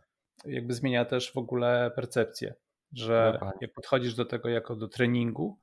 jakby 0.45 0.73
zmienia 0.73 1.05
też 1.05 1.31
w 1.33 1.37
ogóle 1.37 1.91
percepcję, 1.95 2.53
że 2.93 3.29
Dokładnie. 3.33 3.57
jak 3.61 3.73
podchodzisz 3.73 4.15
do 4.15 4.25
tego 4.25 4.49
jako 4.49 4.75
do 4.75 4.87
treningu, 4.87 5.57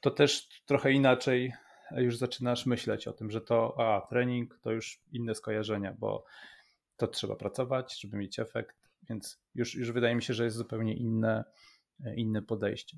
to 0.00 0.10
też 0.10 0.48
trochę 0.66 0.92
inaczej 0.92 1.52
już 1.96 2.16
zaczynasz 2.16 2.66
myśleć 2.66 3.08
o 3.08 3.12
tym, 3.12 3.30
że 3.30 3.40
to 3.40 3.74
a, 3.80 4.00
trening 4.06 4.58
to 4.62 4.72
już 4.72 5.00
inne 5.12 5.34
skojarzenia, 5.34 5.94
bo 5.98 6.24
to 6.96 7.06
trzeba 7.06 7.36
pracować, 7.36 8.00
żeby 8.00 8.16
mieć 8.16 8.38
efekt, 8.38 8.76
więc 9.08 9.40
już, 9.54 9.74
już 9.74 9.92
wydaje 9.92 10.14
mi 10.14 10.22
się, 10.22 10.34
że 10.34 10.44
jest 10.44 10.56
zupełnie 10.56 10.94
inne, 10.96 11.44
inne 12.16 12.42
podejście. 12.42 12.96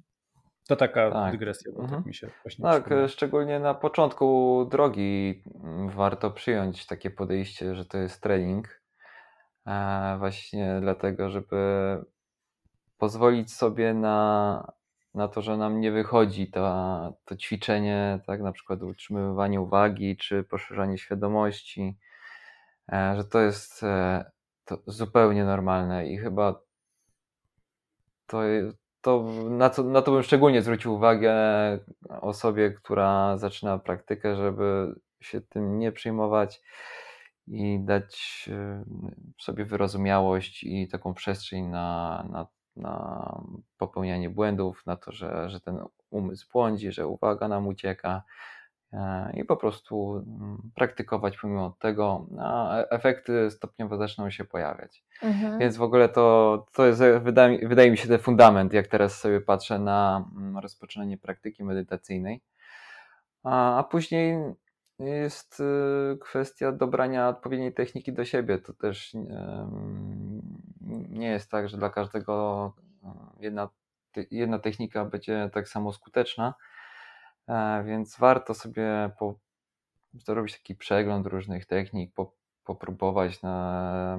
To 0.68 0.76
taka 0.76 1.10
Tak. 1.10 1.32
dygresja, 1.32 1.72
bo 1.72 1.82
Mhm. 1.82 2.00
tak 2.00 2.06
mi 2.06 2.14
się 2.14 2.30
właśnie 2.44 2.62
Tak, 2.62 2.90
szczególnie 3.08 3.60
na 3.60 3.74
początku 3.74 4.66
drogi 4.70 5.42
mm, 5.64 5.88
warto 5.88 6.30
przyjąć 6.30 6.86
takie 6.86 7.10
podejście, 7.10 7.74
że 7.74 7.84
to 7.84 7.98
jest 7.98 8.22
trening. 8.22 8.80
E, 9.66 10.16
Właśnie 10.18 10.78
dlatego, 10.80 11.30
żeby 11.30 11.56
pozwolić 12.98 13.52
sobie 13.52 13.94
na, 13.94 14.72
na 15.14 15.28
to, 15.28 15.42
że 15.42 15.56
nam 15.56 15.80
nie 15.80 15.92
wychodzi 15.92 16.50
to, 16.50 17.16
to 17.24 17.36
ćwiczenie, 17.36 18.20
tak, 18.26 18.40
na 18.42 18.52
przykład 18.52 18.82
utrzymywanie 18.82 19.60
uwagi 19.60 20.16
czy 20.16 20.44
poszerzanie 20.44 20.98
świadomości, 20.98 21.98
e, 22.92 23.14
że 23.16 23.24
to 23.24 23.40
jest 23.40 23.82
e, 23.82 24.24
to 24.64 24.78
zupełnie 24.86 25.44
normalne 25.44 26.06
i 26.08 26.18
chyba 26.18 26.60
to, 28.26 28.42
to, 29.02 29.22
na, 29.50 29.70
co, 29.70 29.82
na 29.82 30.02
to 30.02 30.12
bym 30.12 30.22
szczególnie 30.22 30.62
zwrócił 30.62 30.94
uwagę 30.94 31.34
osobie, 32.20 32.70
która 32.70 33.38
zaczyna 33.38 33.78
praktykę, 33.78 34.36
żeby 34.36 34.94
się 35.20 35.40
tym 35.40 35.78
nie 35.78 35.92
przejmować 35.92 36.62
i 37.46 37.80
dać 37.80 38.44
e, 38.52 38.84
sobie 39.40 39.64
wyrozumiałość 39.64 40.64
i 40.64 40.88
taką 40.88 41.14
przestrzeń 41.14 41.66
na, 41.66 42.26
na, 42.30 42.46
na 42.76 43.42
popełnianie 43.78 44.30
błędów, 44.30 44.86
na 44.86 44.96
to, 44.96 45.12
że, 45.12 45.50
że 45.50 45.60
ten 45.60 45.84
umysł 46.10 46.48
błądzi, 46.52 46.92
że 46.92 47.06
uwaga 47.06 47.48
nam 47.48 47.66
ucieka 47.66 48.22
i 49.34 49.44
po 49.44 49.56
prostu 49.56 50.16
mm, 50.16 50.70
praktykować 50.74 51.38
pomimo 51.38 51.76
tego, 51.78 52.26
a 52.38 52.76
efekty 52.76 53.50
stopniowo 53.50 53.96
zaczną 53.96 54.30
się 54.30 54.44
pojawiać. 54.44 55.04
Mhm. 55.22 55.58
Więc 55.58 55.76
w 55.76 55.82
ogóle 55.82 56.08
to, 56.08 56.66
to 56.72 56.86
jest, 56.86 57.02
wydaje, 57.22 57.68
wydaje 57.68 57.90
mi 57.90 57.96
się, 57.96 58.08
ten 58.08 58.18
fundament, 58.18 58.72
jak 58.72 58.86
teraz 58.86 59.20
sobie 59.20 59.40
patrzę 59.40 59.78
na 59.78 60.28
mm, 60.36 60.58
rozpoczynanie 60.58 61.18
praktyki 61.18 61.64
medytacyjnej. 61.64 62.40
A, 63.44 63.78
a 63.78 63.84
później 63.84 64.38
jest 64.98 65.60
y, 65.60 66.18
kwestia 66.18 66.72
dobrania 66.72 67.28
odpowiedniej 67.28 67.74
techniki 67.74 68.12
do 68.12 68.24
siebie. 68.24 68.58
To 68.58 68.72
też 68.72 69.16
nie 71.08 71.26
jest 71.26 71.50
tak, 71.50 71.68
że 71.68 71.76
dla 71.76 71.90
każdego 71.90 72.72
jedna, 73.40 73.68
jedna 74.30 74.58
technika 74.58 75.04
będzie 75.04 75.50
tak 75.52 75.68
samo 75.68 75.92
skuteczna, 75.92 76.48
e, 76.48 76.71
więc 77.84 78.18
warto 78.18 78.54
sobie 78.54 79.10
po, 79.18 79.34
zrobić 80.14 80.52
taki 80.58 80.74
przegląd 80.74 81.26
różnych 81.26 81.66
technik, 81.66 82.14
po, 82.14 82.32
popróbować 82.64 83.42
na 83.42 84.18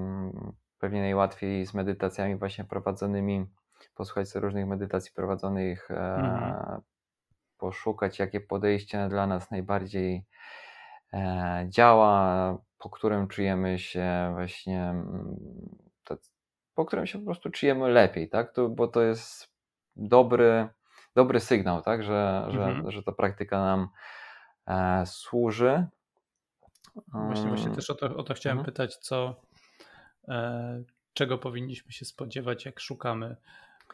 pewnie 0.79 1.01
najłatwiej 1.01 1.65
z 1.65 1.73
medytacjami 1.73 2.35
właśnie 2.35 2.63
prowadzonymi, 2.63 3.45
posłuchać 3.95 4.35
różnych 4.35 4.67
meditacji 4.67 5.11
prowadzonych, 5.15 5.91
e, 5.91 6.15
mhm. 6.15 6.81
poszukać 7.57 8.19
jakie 8.19 8.41
podejście 8.41 9.07
dla 9.09 9.27
nas 9.27 9.51
najbardziej 9.51 10.25
E, 11.13 11.65
działa, 11.69 12.57
po 12.77 12.89
którym 12.89 13.27
czujemy 13.27 13.79
się 13.79 14.31
właśnie, 14.33 14.83
mm, 14.83 15.37
po 16.75 16.85
którym 16.85 17.07
się 17.07 17.19
po 17.19 17.25
prostu 17.25 17.49
czujemy 17.49 17.89
lepiej, 17.89 18.29
tak? 18.29 18.53
To, 18.53 18.69
bo 18.69 18.87
to 18.87 19.01
jest 19.01 19.53
dobry, 19.95 20.67
dobry 21.15 21.39
sygnał, 21.39 21.81
tak? 21.81 22.03
Że, 22.03 22.45
mhm. 22.47 22.85
że, 22.85 22.91
że 22.91 23.03
ta 23.03 23.11
praktyka 23.11 23.59
nam 23.59 23.87
e, 24.67 25.05
służy. 25.05 25.85
Właśnie, 27.07 27.47
właśnie 27.47 27.71
też 27.71 27.89
o 27.89 27.95
to, 27.95 28.15
o 28.15 28.23
to 28.23 28.33
chciałem 28.33 28.57
mhm. 28.57 28.73
pytać, 28.73 28.97
co, 28.97 29.41
e, 30.27 30.83
czego 31.13 31.37
powinniśmy 31.37 31.91
się 31.91 32.05
spodziewać, 32.05 32.65
jak 32.65 32.79
szukamy, 32.79 33.35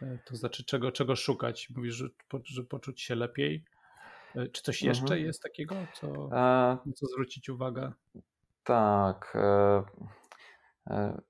e, 0.01 0.17
to 0.25 0.35
znaczy 0.35 0.63
czego, 0.63 0.91
czego 0.91 1.15
szukać. 1.15 1.69
Mówisz, 1.69 1.95
że, 1.95 2.07
że 2.45 2.63
poczuć 2.63 3.01
się 3.01 3.15
lepiej, 3.15 3.63
E, 4.35 4.47
czy 4.47 4.61
coś 4.61 4.81
jeszcze 4.81 5.03
mhm. 5.03 5.21
jest 5.21 5.43
takiego, 5.43 5.75
co, 5.93 6.07
e, 6.07 6.77
co 6.95 7.05
zwrócić 7.05 7.49
uwagę? 7.49 7.91
Tak. 8.63 9.33
E, 10.87 11.21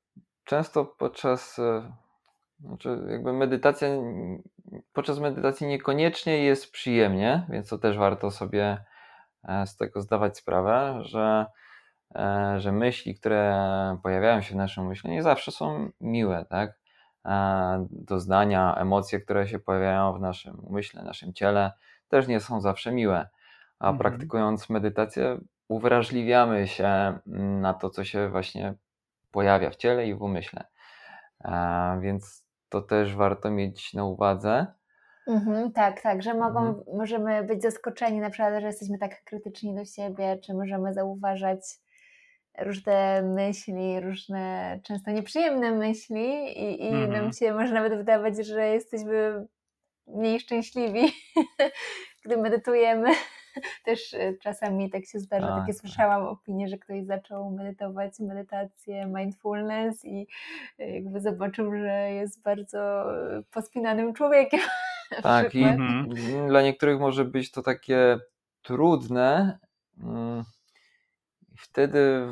często 0.44 0.86
podczas 0.86 1.60
znaczy 2.60 3.00
jakby 3.10 3.34
medytacja, 3.34 3.88
podczas 4.94 5.20
medytacji 5.20 5.68
niekoniecznie 5.68 6.44
jest 6.44 6.72
przyjemnie, 6.72 7.46
więc 7.50 7.70
to 7.70 7.78
też 7.78 7.98
warto 7.98 8.32
sobie 8.32 8.78
z 9.66 9.78
tego 9.78 10.02
zdawać 10.02 10.38
sprawę, 10.38 11.00
że, 11.02 11.46
że 12.58 12.72
myśli, 12.72 13.16
które 13.16 13.98
pojawiają 14.04 14.42
się 14.42 14.54
w 14.54 14.58
naszym 14.58 14.88
myśle, 14.88 15.12
nie 15.12 15.24
zawsze 15.24 15.52
są 15.52 15.90
miłe, 16.02 16.46
tak? 16.50 16.80
Doznania, 17.92 18.76
emocje, 18.76 19.20
które 19.20 19.48
się 19.48 19.60
pojawiają 19.60 20.14
w 20.14 20.20
naszym 20.20 20.60
umyśle, 20.60 21.04
naszym 21.04 21.34
ciele, 21.34 21.72
też 22.08 22.28
nie 22.28 22.40
są 22.40 22.62
zawsze 22.62 22.92
miłe. 22.92 23.30
A 23.80 23.90
mhm. 23.90 23.98
praktykując 23.98 24.70
medytację, 24.70 25.38
uwrażliwiamy 25.68 26.68
się 26.68 27.20
na 27.62 27.74
to, 27.74 27.90
co 27.90 28.04
się 28.04 28.30
właśnie 28.30 28.74
pojawia 29.32 29.70
w 29.70 29.76
ciele 29.76 30.08
i 30.08 30.16
w 30.16 30.22
umyśle. 30.22 30.66
Więc 32.02 32.49
to 32.70 32.82
też 32.82 33.16
warto 33.16 33.52
mieć 33.52 33.94
na 33.94 34.06
uwadze. 34.06 34.68
Mhm, 35.28 35.72
tak, 35.72 36.02
tak, 36.02 36.24
że 36.24 36.34
mogą, 36.34 36.60
mhm. 36.60 36.98
możemy 36.98 37.44
być 37.44 37.62
zaskoczeni 37.62 38.20
na 38.20 38.30
przykład, 38.30 38.62
że 38.62 38.68
jesteśmy 38.68 38.98
tak 38.98 39.24
krytyczni 39.24 39.76
do 39.76 39.86
siebie, 39.86 40.40
czy 40.44 40.54
możemy 40.54 40.94
zauważać 40.94 41.60
różne 42.58 43.22
myśli, 43.22 44.00
różne 44.00 44.80
często 44.84 45.12
nieprzyjemne 45.12 45.72
myśli 45.72 46.60
i, 46.60 46.84
i 46.84 46.88
mhm. 46.88 47.12
nam 47.12 47.34
się 47.34 47.54
może 47.54 47.74
nawet 47.74 47.96
wydawać, 47.98 48.46
że 48.46 48.68
jesteśmy 48.68 49.48
mniej 50.08 50.40
szczęśliwi, 50.40 51.12
gdy 52.26 52.38
medytujemy. 52.38 53.10
Też 53.86 54.14
e, 54.14 54.34
czasami 54.34 54.90
tak 54.90 55.06
się 55.06 55.20
zdarza, 55.20 55.48
takie 55.48 55.74
tak. 55.74 55.82
słyszałam 55.82 56.28
opinie, 56.28 56.68
że 56.68 56.78
ktoś 56.78 57.06
zaczął 57.06 57.52
medytować 57.52 58.20
medytację, 58.20 59.06
mindfulness 59.06 60.06
i 60.06 60.28
e, 60.80 60.90
jakby 60.90 61.22
zobaczył, 61.22 61.72
że 61.72 62.12
jest 62.12 62.42
bardzo 62.42 63.06
pospinanym 63.52 64.14
człowiekiem. 64.14 64.60
Tak, 65.24 65.56
i 65.56 65.66
dla 66.48 66.62
niektórych 66.62 67.00
może 67.00 67.26
być 67.26 67.52
to 67.52 67.62
takie 67.62 68.20
trudne. 68.62 69.60
Mm, 70.04 70.44
wtedy 71.58 72.28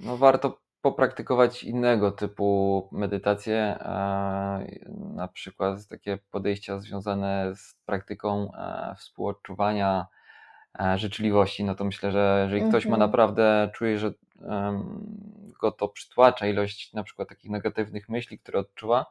no, 0.00 0.16
warto 0.16 0.58
popraktykować 0.90 1.64
innego 1.64 2.12
typu 2.12 2.88
medytacje, 2.92 3.78
na 5.14 5.28
przykład 5.32 5.88
takie 5.88 6.18
podejścia 6.30 6.78
związane 6.78 7.52
z 7.56 7.74
praktyką 7.86 8.52
e, 8.54 8.94
współodczuwania 8.98 10.06
e, 10.80 10.98
życzliwości, 10.98 11.64
no 11.64 11.74
to 11.74 11.84
myślę, 11.84 12.12
że 12.12 12.40
jeżeli 12.42 12.68
ktoś 12.68 12.84
ma 12.84 12.94
mhm. 12.94 13.00
naprawdę, 13.00 13.70
czuje, 13.74 13.98
że 13.98 14.12
go 15.60 15.72
to 15.72 15.88
przytłacza 15.88 16.46
ilość 16.46 16.92
na 16.92 17.02
przykład 17.02 17.28
takich 17.28 17.50
negatywnych 17.50 18.08
myśli, 18.08 18.38
które 18.38 18.58
odczuwa, 18.58 19.06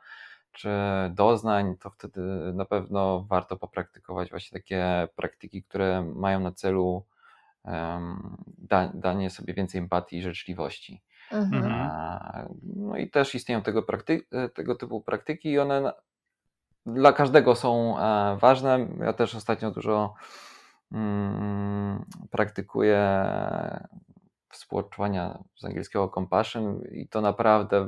czy 0.51 0.69
doznań, 1.11 1.75
to 1.77 1.89
wtedy 1.89 2.21
na 2.53 2.65
pewno 2.65 3.25
warto 3.29 3.57
popraktykować 3.57 4.29
właśnie 4.29 4.59
takie 4.59 5.07
praktyki, 5.15 5.63
które 5.63 6.01
mają 6.15 6.39
na 6.39 6.51
celu 6.51 7.05
danie 8.93 9.29
sobie 9.29 9.53
więcej 9.53 9.81
empatii 9.81 10.17
i 10.17 10.21
życzliwości. 10.21 11.01
Mhm. 11.31 11.89
No 12.75 12.97
i 12.97 13.09
też 13.09 13.35
istnieją 13.35 13.61
tego, 13.61 13.81
prakty- 13.83 14.25
e, 14.31 14.49
tego 14.49 14.75
typu 14.75 15.01
praktyki 15.01 15.49
i 15.51 15.59
one 15.59 15.93
dla 16.85 17.13
każdego 17.13 17.55
są 17.55 17.99
e, 17.99 18.37
ważne. 18.37 18.87
Ja 18.99 19.13
też 19.13 19.35
ostatnio 19.35 19.71
dużo 19.71 20.13
mm, 20.91 22.05
praktykuję 22.31 23.23
współodczuwania 24.49 25.43
z 25.55 25.65
angielskiego 25.65 26.09
compassion 26.09 26.81
i 26.91 27.07
to 27.07 27.21
naprawdę 27.21 27.87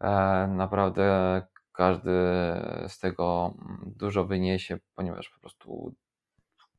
e, 0.00 0.46
naprawdę 0.46 1.42
każdy 1.72 2.10
z 2.88 2.98
tego 2.98 3.54
dużo 3.86 4.24
wyniesie, 4.24 4.78
ponieważ 4.94 5.28
po 5.28 5.40
prostu 5.40 5.94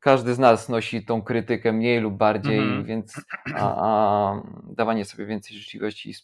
każdy 0.00 0.34
z 0.34 0.38
nas 0.38 0.68
nosi 0.68 1.04
tą 1.04 1.22
krytykę 1.22 1.72
mniej 1.72 2.00
lub 2.00 2.14
bardziej, 2.14 2.58
mm 2.58 2.82
-hmm. 2.82 2.86
więc 2.86 3.20
a, 3.54 3.86
a 3.86 4.42
dawanie 4.70 5.04
sobie 5.04 5.26
więcej 5.26 5.56
życzliwości, 5.56 6.14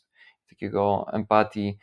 takiego 0.48 1.06
empatii, 1.12 1.78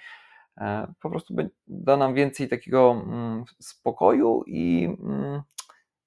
e, 0.58 0.94
po 1.02 1.10
prostu 1.10 1.36
da 1.68 1.98
nam 1.98 2.14
więcej 2.14 2.50
takiego 2.50 2.92
mm, 2.92 3.44
spokoju 3.60 4.44
i 4.48 4.86
mm, 5.04 5.42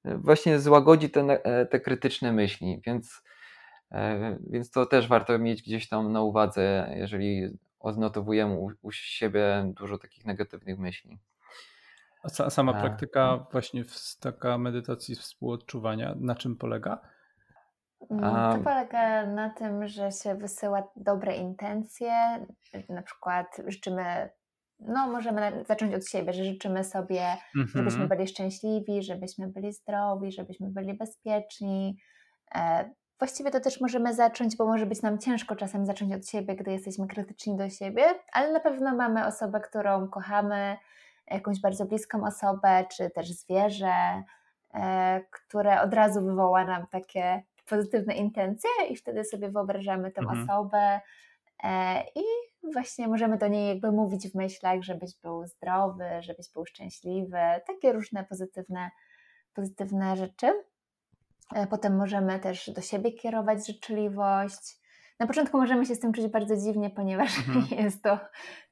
właśnie 0.05 0.59
złagodzi 0.59 1.11
te, 1.11 1.45
e, 1.45 1.67
te 1.67 1.81
krytyczne 1.81 2.33
myśli, 2.33 2.81
więc, 2.87 3.23
e, 3.93 4.39
więc 4.51 4.71
to 4.71 4.87
też 4.87 5.09
warto 5.09 5.39
mieć 5.39 5.63
gdzieś 5.63 5.89
tam 5.89 6.13
na 6.13 6.23
uwadze, 6.23 6.95
jeżeli 6.97 7.59
odnotowujemy 7.81 8.55
u, 8.55 8.71
u 8.83 8.93
siebie 8.93 9.73
dużo 9.81 9.99
takich 9.99 10.25
negatywnych 10.25 10.79
myśli. 10.79 11.19
A 12.25 12.51
sama 12.51 12.73
A, 12.73 12.81
praktyka 12.81 13.47
właśnie 13.53 13.85
w, 13.85 14.19
taka 14.21 14.59
medytacji 14.59 15.15
współodczuwania, 15.15 16.15
na 16.21 16.35
czym 16.35 16.57
polega? 16.57 17.01
Mm, 18.11 18.59
to 18.59 18.65
polega 18.65 19.27
na 19.27 19.51
tym, 19.51 19.87
że 19.87 20.13
się 20.13 20.35
wysyła 20.35 20.89
dobre 20.97 21.37
intencje, 21.37 22.13
na 22.89 23.03
przykład 23.03 23.47
życzymy, 23.67 24.31
no 24.81 25.09
możemy 25.09 25.65
zacząć 25.69 25.95
od 25.95 26.09
siebie, 26.09 26.33
że 26.33 26.45
życzymy 26.45 26.85
sobie, 26.85 27.23
mm 27.57 27.67
-hmm. 27.67 27.77
żebyśmy 27.77 28.09
byli 28.09 28.27
szczęśliwi, 28.27 29.03
żebyśmy 29.03 29.49
byli 29.49 29.73
zdrowi, 29.73 30.33
żebyśmy 30.33 30.71
byli 30.71 30.95
bezpieczni. 30.95 31.97
E, 32.55 32.91
właściwie 33.19 33.51
to 33.51 33.61
też 33.61 33.81
możemy 33.81 34.15
zacząć, 34.15 34.57
bo 34.57 34.67
może 34.67 34.87
być 34.87 35.03
nam 35.03 35.19
ciężko 35.19 35.57
czasem 35.57 35.87
zacząć 35.87 36.15
od 36.15 36.29
siebie, 36.29 36.57
gdy 36.57 36.73
jesteśmy 36.73 37.07
krytyczni 37.07 37.57
do 37.57 37.71
siebie, 37.71 38.05
ale 38.33 38.53
na 38.53 38.61
pewno 38.61 38.97
mamy 38.97 39.27
osobę, 39.27 39.61
którą 39.61 40.09
kochamy, 40.09 40.77
jakąś 41.31 41.61
bardzo 41.61 41.87
bliską 41.87 42.27
osobę, 42.27 42.85
czy 42.97 43.11
też 43.11 43.33
zwierzę, 43.33 44.23
e, 44.75 45.21
które 45.31 45.81
od 45.81 45.95
razu 45.95 46.25
wywoła 46.25 46.65
nam 46.65 46.87
takie 46.87 47.43
pozytywne 47.67 48.15
intencje 48.15 48.71
i 48.91 48.97
wtedy 48.97 49.25
sobie 49.25 49.51
wyobrażamy 49.51 50.11
tę 50.11 50.21
mhm. 50.21 50.43
osobę 50.43 51.01
e, 51.65 52.03
i 52.15 52.23
właśnie 52.73 53.09
możemy 53.09 53.39
do 53.39 53.49
niej 53.49 53.69
jakby 53.69 53.93
mówić 53.93 54.29
w 54.29 54.35
myślach, 54.35 54.83
żebyś 54.83 55.21
był 55.21 55.47
zdrowy, 55.47 56.05
żebyś 56.21 56.53
był 56.53 56.67
szczęśliwy, 56.67 57.41
takie 57.67 57.93
różne 57.93 58.25
pozytywne, 58.25 58.91
pozytywne 59.55 60.17
rzeczy. 60.17 60.53
E, 61.55 61.67
potem 61.67 61.97
możemy 61.97 62.39
też 62.39 62.71
do 62.71 62.81
siebie 62.81 63.13
kierować 63.13 63.67
życzliwość. 63.67 64.84
Na 65.21 65.27
początku 65.27 65.59
możemy 65.59 65.87
się 65.87 65.95
z 65.95 66.01
tym 66.01 66.13
czuć 66.13 66.27
bardzo 66.27 66.57
dziwnie, 66.57 66.91
ponieważ 66.91 67.39
mhm. 67.39 67.67
jest 67.85 68.03
to 68.03 68.19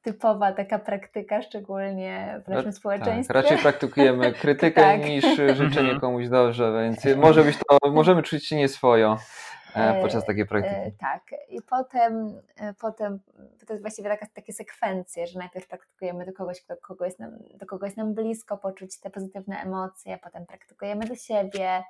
typowa 0.03 0.53
taka 0.53 0.78
praktyka, 0.78 1.43
szczególnie 1.43 2.40
w 2.45 2.49
naszym 2.49 2.64
tak, 2.64 2.74
społeczeństwie. 2.74 3.34
Tak, 3.34 3.43
raczej 3.43 3.59
praktykujemy 3.59 4.32
krytykę 4.43 4.80
tak. 4.80 5.05
niż 5.05 5.24
życzenie 5.36 5.80
mhm. 5.80 6.01
komuś 6.01 6.28
dobrze, 6.28 6.72
więc 6.82 7.16
może 7.16 7.45
być 7.45 7.57
to, 7.57 7.90
możemy 7.90 8.22
czuć 8.22 8.47
się 8.47 8.57
nieswojo. 8.57 9.18
E, 9.76 9.99
e, 9.99 10.03
podczas 10.03 10.24
takiej 10.24 10.47
praktyki. 10.47 10.76
E, 10.76 10.93
tak, 11.01 11.22
i 11.49 11.62
potem, 11.62 12.40
potem 12.80 13.20
to 13.66 13.72
jest 13.72 13.82
właściwie 13.82 14.09
taka, 14.09 14.26
takie 14.34 14.53
sekwencje, 14.53 15.26
że 15.26 15.38
najpierw 15.38 15.68
praktykujemy 15.68 16.26
do 16.26 16.32
kogoś, 16.32 16.62
kto, 16.62 16.76
kogo 16.76 17.05
jest 17.05 17.18
nam, 17.18 17.30
do 17.55 17.66
kogo 17.66 17.86
jest 17.86 17.97
nam 17.97 18.14
blisko, 18.14 18.59
poczuć 18.59 19.01
te 19.01 19.11
pozytywne 19.11 19.57
emocje, 19.61 20.18
potem 20.18 20.47
praktykujemy 20.47 21.07
do 21.07 21.14
siebie, 21.14 21.82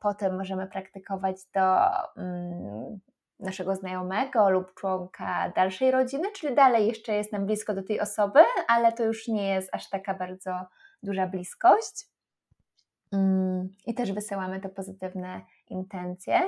potem 0.00 0.36
możemy 0.36 0.66
praktykować 0.66 1.36
do 1.54 1.76
mm, 2.16 3.00
naszego 3.44 3.76
znajomego 3.76 4.50
lub 4.50 4.74
członka 4.74 5.52
dalszej 5.56 5.90
rodziny, 5.90 6.32
czyli 6.32 6.54
dalej 6.54 6.86
jeszcze 6.86 7.14
jest 7.14 7.32
nam 7.32 7.46
blisko 7.46 7.74
do 7.74 7.82
tej 7.82 8.00
osoby, 8.00 8.40
ale 8.68 8.92
to 8.92 9.04
już 9.04 9.28
nie 9.28 9.48
jest 9.48 9.68
aż 9.72 9.90
taka 9.90 10.14
bardzo 10.14 10.66
duża 11.02 11.26
bliskość. 11.26 12.08
Mm, 13.12 13.68
I 13.86 13.94
też 13.94 14.12
wysyłamy 14.12 14.60
te 14.60 14.68
pozytywne 14.68 15.40
intencje. 15.68 16.42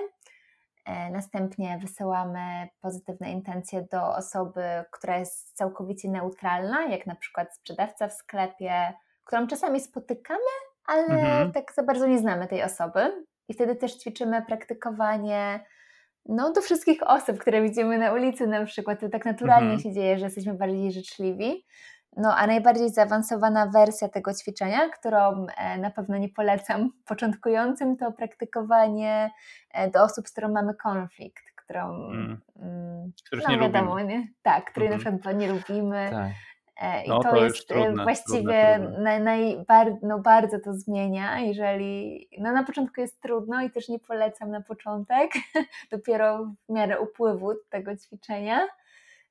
E, 0.85 1.11
następnie 1.11 1.79
wysyłamy 1.83 2.69
pozytywne 2.81 3.33
intencje 3.33 3.87
do 3.93 4.17
osoby, 4.17 4.65
która 4.91 5.19
jest 5.19 5.57
całkowicie 5.57 6.11
neutralna, 6.11 6.87
jak 6.87 7.07
na 7.07 7.15
przykład 7.15 7.55
sprzedawca 7.55 8.09
w 8.09 8.13
sklepie, 8.13 8.93
którą 9.25 9.47
czasami 9.47 9.81
spotykamy, 9.81 10.41
ale 10.87 11.05
mhm. 11.05 11.53
tak 11.53 11.73
za 11.75 11.83
bardzo 11.83 12.07
nie 12.07 12.19
znamy 12.19 12.49
tej 12.49 12.63
osoby. 12.63 13.27
I 13.49 13.55
wtedy 13.55 13.77
też 13.77 13.95
ćwiczymy 13.95 14.43
praktykowanie 14.43 15.65
no, 16.29 16.53
do 16.53 16.61
wszystkich 16.61 17.03
osób, 17.03 17.39
które 17.39 17.63
widzimy 17.63 17.99
na 17.99 18.13
ulicy 18.13 18.47
na 18.47 18.65
przykład. 18.65 19.01
To 19.01 19.09
tak 19.09 19.25
naturalnie 19.25 19.73
mhm. 19.73 19.81
się 19.81 19.93
dzieje, 19.93 20.19
że 20.19 20.25
jesteśmy 20.25 20.55
bardziej 20.55 20.93
życzliwi. 20.93 21.65
No, 22.17 22.37
a 22.37 22.47
najbardziej 22.47 22.91
zaawansowana 22.91 23.67
wersja 23.67 24.09
tego 24.09 24.35
ćwiczenia, 24.35 24.89
którą 24.89 25.47
e, 25.57 25.79
na 25.79 25.91
pewno 25.91 26.19
nie 26.19 26.29
polecam 26.29 26.91
początkującym, 27.09 27.97
to 27.97 28.13
praktykowanie 28.13 29.31
e, 29.75 29.91
do 29.91 30.03
osób, 30.03 30.29
z 30.29 30.33
którą 30.33 30.53
mamy 30.53 30.75
konflikt, 30.75 31.45
którą. 31.57 31.95
Mm. 31.95 32.41
mm 32.57 33.13
no, 33.33 33.51
nie 33.51 33.59
wiadomo, 33.59 33.91
lubimy. 33.91 34.19
nie? 34.19 34.29
Tak, 34.43 34.71
której 34.71 34.89
mm. 34.89 34.99
na 34.99 35.01
mhm. 35.01 35.19
przykład 35.19 35.37
nie 35.41 35.53
lubimy. 35.53 36.09
Tak. 36.11 36.33
E, 36.81 37.05
I 37.05 37.09
no, 37.09 37.21
to, 37.21 37.31
to, 37.31 37.45
jest 37.45 37.69
trudne, 37.69 38.03
właściwie 38.03 38.79
trudne. 38.79 39.21
Naj, 39.21 39.65
bar, 39.69 39.97
no, 40.03 40.19
bardzo 40.19 40.61
to 40.61 40.75
zmienia, 40.75 41.41
jeżeli 41.41 42.29
no, 42.39 42.53
na 42.53 42.65
początku 42.65 43.01
jest 43.01 43.21
trudno 43.21 43.63
i 43.63 43.71
też 43.71 43.89
nie 43.89 43.99
polecam 43.99 44.51
na 44.51 44.61
początek, 44.61 45.31
dopiero 45.93 46.45
w 46.69 46.73
miarę 46.73 47.01
upływu 47.01 47.53
tego 47.71 47.97
ćwiczenia 47.97 48.69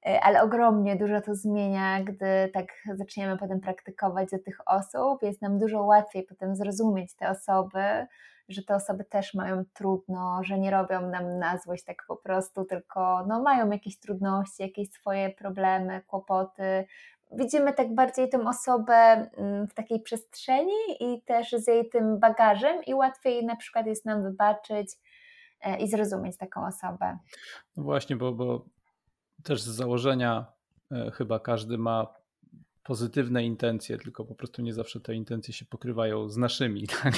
E, 0.05 0.23
ale 0.23 0.41
ogromnie 0.41 0.95
dużo 0.95 1.21
to 1.21 1.35
zmienia, 1.35 2.03
gdy 2.03 2.49
tak 2.53 2.67
zaczniemy 2.95 3.37
potem 3.37 3.59
praktykować 3.59 4.29
do 4.31 4.39
tych 4.39 4.57
osób. 4.65 5.23
Jest 5.23 5.41
nam 5.41 5.59
dużo 5.59 5.83
łatwiej 5.83 6.23
potem 6.23 6.55
zrozumieć 6.55 7.15
te 7.15 7.29
osoby, 7.29 8.07
że 8.49 8.63
te 8.63 8.75
osoby 8.75 9.03
też 9.03 9.33
mają 9.33 9.63
trudno, 9.73 10.43
że 10.43 10.59
nie 10.59 10.71
robią 10.71 11.09
nam 11.09 11.39
na 11.39 11.57
złość 11.57 11.83
tak 11.83 12.03
po 12.07 12.15
prostu, 12.15 12.65
tylko 12.65 13.25
no, 13.27 13.41
mają 13.41 13.69
jakieś 13.69 13.99
trudności, 13.99 14.63
jakieś 14.63 14.91
swoje 14.91 15.29
problemy, 15.29 16.01
kłopoty. 16.07 16.85
Widzimy 17.31 17.73
tak 17.73 17.95
bardziej 17.95 18.29
tę 18.29 18.39
osobę 18.47 18.93
mm, 18.93 19.67
w 19.67 19.73
takiej 19.73 19.99
przestrzeni 19.99 20.73
i 20.99 21.21
też 21.21 21.51
z 21.51 21.67
jej 21.67 21.89
tym 21.89 22.19
bagażem, 22.19 22.83
i 22.83 22.93
łatwiej 22.93 23.45
na 23.45 23.55
przykład 23.55 23.87
jest 23.87 24.05
nam 24.05 24.23
wybaczyć 24.23 24.91
e, 25.61 25.79
i 25.79 25.87
zrozumieć 25.87 26.37
taką 26.37 26.67
osobę. 26.67 27.17
No 27.77 27.83
właśnie, 27.83 28.15
bo, 28.15 28.31
bo 28.31 28.65
też 29.43 29.61
z 29.61 29.67
założenia 29.67 30.45
e, 30.91 31.11
chyba 31.11 31.39
każdy 31.39 31.77
ma 31.77 32.13
pozytywne 32.83 33.43
intencje, 33.43 33.97
tylko 33.97 34.25
po 34.25 34.35
prostu 34.35 34.61
nie 34.61 34.73
zawsze 34.73 34.99
te 34.99 35.15
intencje 35.15 35.53
się 35.53 35.65
pokrywają 35.65 36.29
z 36.29 36.37
naszymi. 36.37 36.87
Tak? 37.03 37.13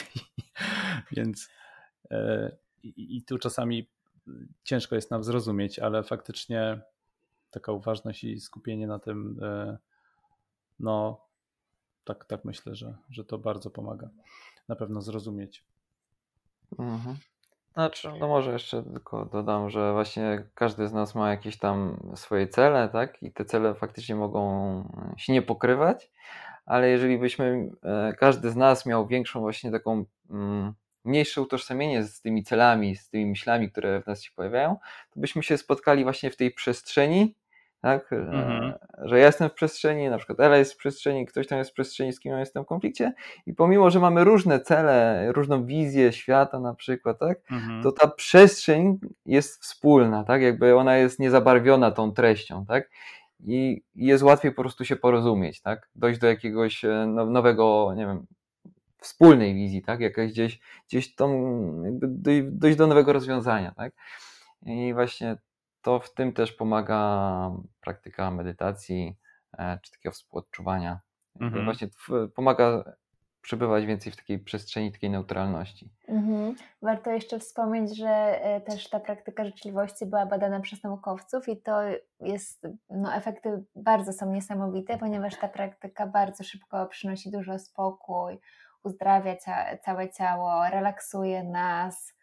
Więc 1.11 1.49
e, 2.11 2.51
i, 2.83 3.17
i 3.17 3.23
tu 3.23 3.37
czasami 3.37 3.89
ciężko 4.63 4.95
jest 4.95 5.11
nam 5.11 5.23
zrozumieć, 5.23 5.79
ale 5.79 6.03
faktycznie 6.03 6.81
taka 7.51 7.71
uważność 7.71 8.23
i 8.23 8.39
skupienie 8.39 8.87
na 8.87 8.99
tym, 8.99 9.39
no 10.79 11.27
tak, 12.03 12.25
tak 12.25 12.45
myślę, 12.45 12.75
że, 12.75 12.97
że 13.09 13.25
to 13.25 13.37
bardzo 13.37 13.69
pomaga 13.69 14.09
na 14.67 14.75
pewno 14.75 15.01
zrozumieć. 15.01 15.63
Mhm. 16.79 17.17
Znaczy, 17.73 18.11
no 18.19 18.27
może 18.27 18.53
jeszcze 18.53 18.83
tylko 18.83 19.25
dodam, 19.25 19.69
że 19.69 19.93
właśnie 19.93 20.43
każdy 20.53 20.87
z 20.87 20.93
nas 20.93 21.15
ma 21.15 21.29
jakieś 21.29 21.57
tam 21.57 21.99
swoje 22.15 22.47
cele, 22.47 22.89
tak? 22.89 23.23
I 23.23 23.31
te 23.31 23.45
cele 23.45 23.75
faktycznie 23.75 24.15
mogą 24.15 24.83
się 25.17 25.33
nie 25.33 25.41
pokrywać, 25.41 26.11
ale 26.65 26.89
jeżeli 26.89 27.17
byśmy, 27.17 27.69
e, 27.83 28.13
każdy 28.19 28.49
z 28.49 28.55
nas 28.55 28.85
miał 28.85 29.07
większą 29.07 29.39
właśnie 29.39 29.71
taką 29.71 30.05
mm, 30.29 30.73
mniejsze 31.03 31.41
utożsamienie 31.41 32.03
z 32.03 32.21
tymi 32.21 32.43
celami, 32.43 32.95
z 32.95 33.09
tymi 33.09 33.25
myślami, 33.25 33.71
które 33.71 34.01
w 34.01 34.07
nas 34.07 34.23
się 34.23 34.31
pojawiają, 34.35 34.77
to 35.13 35.19
byśmy 35.19 35.43
się 35.43 35.57
spotkali 35.57 36.03
właśnie 36.03 36.31
w 36.31 36.37
tej 36.37 36.51
przestrzeni 36.51 37.35
tak? 37.81 38.13
Mhm. 38.13 38.73
Że 38.97 39.19
ja 39.19 39.25
jestem 39.25 39.49
w 39.49 39.53
przestrzeni, 39.53 40.09
na 40.09 40.17
przykład 40.17 40.39
Ela 40.39 40.57
jest 40.57 40.73
w 40.73 40.77
przestrzeni, 40.77 41.25
ktoś 41.25 41.47
tam 41.47 41.57
jest 41.57 41.71
w 41.71 41.73
przestrzeni, 41.73 42.13
z 42.13 42.19
kim 42.19 42.31
ja 42.31 42.39
jestem 42.39 42.63
w 42.63 42.67
konflikcie 42.67 43.13
i 43.45 43.53
pomimo, 43.53 43.89
że 43.89 43.99
mamy 43.99 44.23
różne 44.23 44.59
cele, 44.59 45.27
różną 45.31 45.65
wizję 45.65 46.13
świata 46.13 46.59
na 46.59 46.73
przykład, 46.73 47.19
tak? 47.19 47.39
Mhm. 47.51 47.83
To 47.83 47.91
ta 47.91 48.07
przestrzeń 48.07 48.99
jest 49.25 49.61
wspólna, 49.61 50.23
tak? 50.23 50.41
Jakby 50.41 50.75
ona 50.75 50.97
jest 50.97 51.19
niezabarwiona 51.19 51.91
tą 51.91 52.11
treścią, 52.11 52.65
tak? 52.65 52.89
I 53.45 53.81
jest 53.95 54.23
łatwiej 54.23 54.51
po 54.51 54.61
prostu 54.61 54.85
się 54.85 54.95
porozumieć, 54.95 55.61
tak? 55.61 55.89
Dojść 55.95 56.19
do 56.19 56.27
jakiegoś 56.27 56.85
e, 56.85 57.05
nowego, 57.07 57.93
nie 57.95 58.05
wiem, 58.05 58.25
wspólnej 59.01 59.53
wizji, 59.53 59.81
tak? 59.81 59.99
Jakaś 59.99 60.31
gdzieś, 60.31 60.59
gdzieś 60.87 61.15
tą, 61.15 61.83
jakby 61.83 62.07
dojść 62.51 62.77
do 62.77 62.87
nowego 62.87 63.13
rozwiązania, 63.13 63.71
tak? 63.71 63.93
I 64.65 64.93
właśnie 64.93 65.37
to 65.87 65.99
w 65.99 66.13
tym 66.13 66.33
też 66.33 66.51
pomaga 66.51 67.51
praktyka 67.81 68.31
medytacji 68.31 69.17
e, 69.57 69.79
czy 69.81 69.91
takiego 69.91 70.13
współodczuwania. 70.13 70.99
Mhm. 71.39 71.65
Właśnie 71.65 71.87
pomaga 72.35 72.83
przebywać 73.41 73.85
więcej 73.85 74.11
w 74.11 74.15
takiej 74.15 74.39
przestrzeni, 74.39 74.91
takiej 74.91 75.09
neutralności. 75.09 75.89
Mhm. 76.07 76.55
Warto 76.81 77.11
jeszcze 77.11 77.39
wspomnieć, 77.39 77.97
że 77.97 78.09
e, 78.09 78.61
też 78.61 78.89
ta 78.89 78.99
praktyka 78.99 79.45
życzliwości 79.45 80.05
była 80.05 80.25
badana 80.25 80.59
przez 80.59 80.83
naukowców 80.83 81.49
i 81.49 81.61
to 81.61 81.81
jest, 82.19 82.67
no 82.89 83.15
efekty 83.15 83.63
bardzo 83.75 84.13
są 84.13 84.33
niesamowite, 84.33 84.97
ponieważ 84.97 85.35
ta 85.35 85.47
praktyka 85.47 86.07
bardzo 86.07 86.43
szybko 86.43 86.85
przynosi 86.85 87.31
dużo 87.31 87.59
spokój, 87.59 88.39
uzdrawia 88.83 89.35
ca 89.35 89.77
całe 89.77 90.09
ciało, 90.09 90.69
relaksuje 90.69 91.43
nas, 91.43 92.16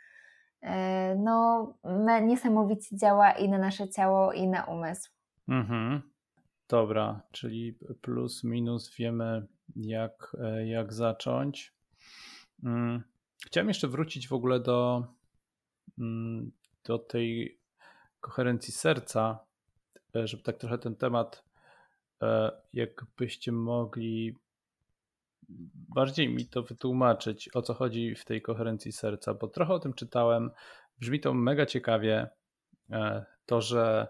no, 1.16 1.74
niesamowicie 2.22 2.96
działa 2.96 3.32
i 3.32 3.48
na 3.48 3.58
nasze 3.58 3.88
ciało, 3.88 4.32
i 4.32 4.48
na 4.48 4.64
umysł. 4.64 5.10
Mhm. 5.48 6.02
Dobra, 6.68 7.20
czyli 7.32 7.78
plus, 8.00 8.44
minus 8.44 8.96
wiemy, 8.96 9.46
jak, 9.76 10.36
e, 10.40 10.66
jak 10.66 10.92
zacząć. 10.92 11.74
Mm, 12.64 13.02
chciałem 13.46 13.68
jeszcze 13.68 13.88
wrócić 13.88 14.28
w 14.28 14.32
ogóle 14.32 14.60
do, 14.60 15.06
mm, 15.98 16.52
do 16.84 16.98
tej 16.98 17.58
koherencji 18.20 18.72
serca, 18.72 19.38
e, 20.16 20.26
żeby 20.26 20.42
tak 20.42 20.56
trochę 20.56 20.78
ten 20.78 20.96
temat, 20.96 21.44
jakbyście 22.72 23.52
mogli 23.52 24.36
bardziej 25.88 26.28
mi 26.28 26.46
to 26.46 26.62
wytłumaczyć, 26.62 27.50
o 27.54 27.62
co 27.62 27.74
chodzi 27.74 28.14
w 28.14 28.24
tej 28.24 28.42
koherencji 28.42 28.92
serca, 28.92 29.34
bo 29.34 29.48
trochę 29.48 29.74
o 29.74 29.78
tym 29.78 29.94
czytałem. 29.94 30.50
Brzmi 31.00 31.20
to 31.20 31.34
mega 31.34 31.66
ciekawie. 31.66 32.28
E, 32.90 33.24
to, 33.46 33.60
że 33.60 34.08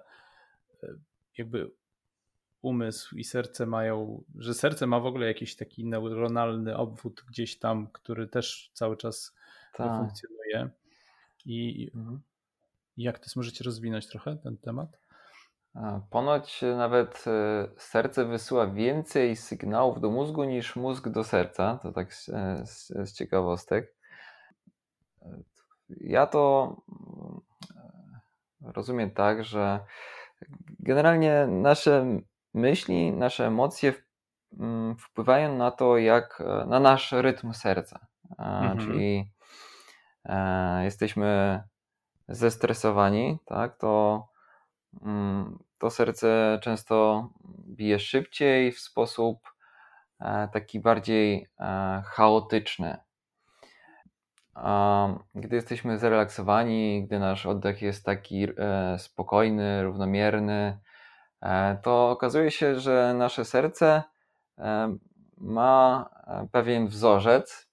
e, 0.82 0.88
jakby 1.38 1.70
umysł 2.62 3.16
i 3.16 3.24
serce 3.24 3.66
mają, 3.66 4.24
że 4.38 4.54
serce 4.54 4.86
ma 4.86 5.00
w 5.00 5.06
ogóle 5.06 5.26
jakiś 5.26 5.56
taki 5.56 5.84
neuronalny 5.84 6.76
obwód 6.76 7.24
gdzieś 7.28 7.58
tam, 7.58 7.86
który 7.92 8.28
też 8.28 8.70
cały 8.74 8.96
czas 8.96 9.34
tak. 9.74 9.98
funkcjonuje. 9.98 10.70
I 11.46 11.90
mhm. 11.94 12.20
jak 12.96 13.18
to 13.18 13.24
jest, 13.24 13.36
możecie 13.36 13.64
rozwinąć 13.64 14.06
trochę 14.06 14.36
ten 14.36 14.56
temat? 14.56 14.98
Ponoć 16.10 16.62
nawet 16.76 17.24
e, 17.26 17.68
serce 17.76 18.24
wysyła 18.24 18.66
więcej 18.66 19.36
sygnałów 19.36 20.00
do 20.00 20.10
mózgu 20.10 20.44
niż 20.44 20.76
mózg 20.76 21.08
do 21.08 21.24
serca. 21.24 21.78
To 21.82 21.92
tak 21.92 22.14
z, 22.14 22.30
z 23.04 23.12
ciekawostek. 23.12 23.94
Ja 25.88 26.26
to 26.26 26.76
mm, 26.88 27.40
rozumiem 28.74 29.10
tak, 29.10 29.44
że 29.44 29.80
generalnie 30.80 31.46
nasze 31.46 32.20
myśli, 32.54 33.12
nasze 33.12 33.46
emocje 33.46 33.94
mm, 34.60 34.96
wpływają 34.96 35.56
na 35.56 35.70
to, 35.70 35.98
jak 35.98 36.42
na 36.66 36.80
nasz 36.80 37.12
rytm 37.12 37.52
serca. 37.52 38.06
Mhm. 38.38 38.78
Czyli 38.78 39.30
e, 40.24 40.84
jesteśmy 40.84 41.62
zestresowani, 42.28 43.38
tak, 43.44 43.76
to, 43.78 44.26
mm, 45.02 45.63
to 45.84 45.90
serce 45.90 46.58
często 46.62 47.28
bije 47.68 47.98
szybciej 47.98 48.72
w 48.72 48.80
sposób 48.80 49.38
e, 50.20 50.48
taki 50.52 50.80
bardziej 50.80 51.46
e, 51.60 52.02
chaotyczny. 52.06 52.96
Gdy 55.34 55.56
jesteśmy 55.56 55.98
zrelaksowani, 55.98 57.04
gdy 57.06 57.18
nasz 57.18 57.46
oddech 57.46 57.82
jest 57.82 58.04
taki 58.04 58.46
spokojny, 58.98 59.82
równomierny, 59.82 60.78
to 61.82 62.10
okazuje 62.10 62.50
się, 62.50 62.80
że 62.80 63.14
nasze 63.18 63.44
serce 63.44 64.02
ma 65.36 66.08
pewien 66.52 66.86
wzorzec, 66.86 67.68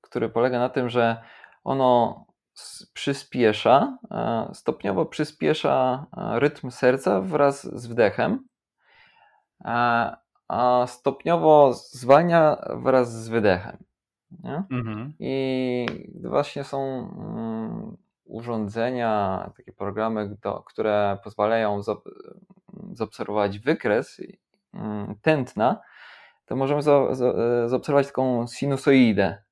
który 0.00 0.28
polega 0.28 0.58
na 0.58 0.68
tym, 0.68 0.88
że 0.88 1.22
ono 1.64 2.24
przyspiesza, 2.94 3.98
stopniowo 4.52 5.06
przyspiesza 5.06 6.06
rytm 6.16 6.70
serca 6.70 7.20
wraz 7.20 7.80
z 7.80 7.86
wdechem, 7.86 8.48
a 10.48 10.86
stopniowo 10.86 11.72
zwalnia 11.72 12.56
wraz 12.82 13.12
z 13.24 13.28
wydechem. 13.28 13.76
Mhm. 14.70 15.14
I 15.18 15.86
właśnie 16.24 16.64
są 16.64 16.78
mm, 16.80 17.96
urządzenia, 18.24 19.50
takie 19.56 19.72
programy, 19.72 20.36
które 20.66 21.18
pozwalają 21.24 21.80
zaobserwować 22.92 23.58
wykres 23.58 24.20
mm, 24.74 25.14
tętna, 25.22 25.80
to 26.46 26.56
możemy 26.56 26.82
zaobserwować 27.66 28.06
taką 28.06 28.46
sinusoidę, 28.46 29.42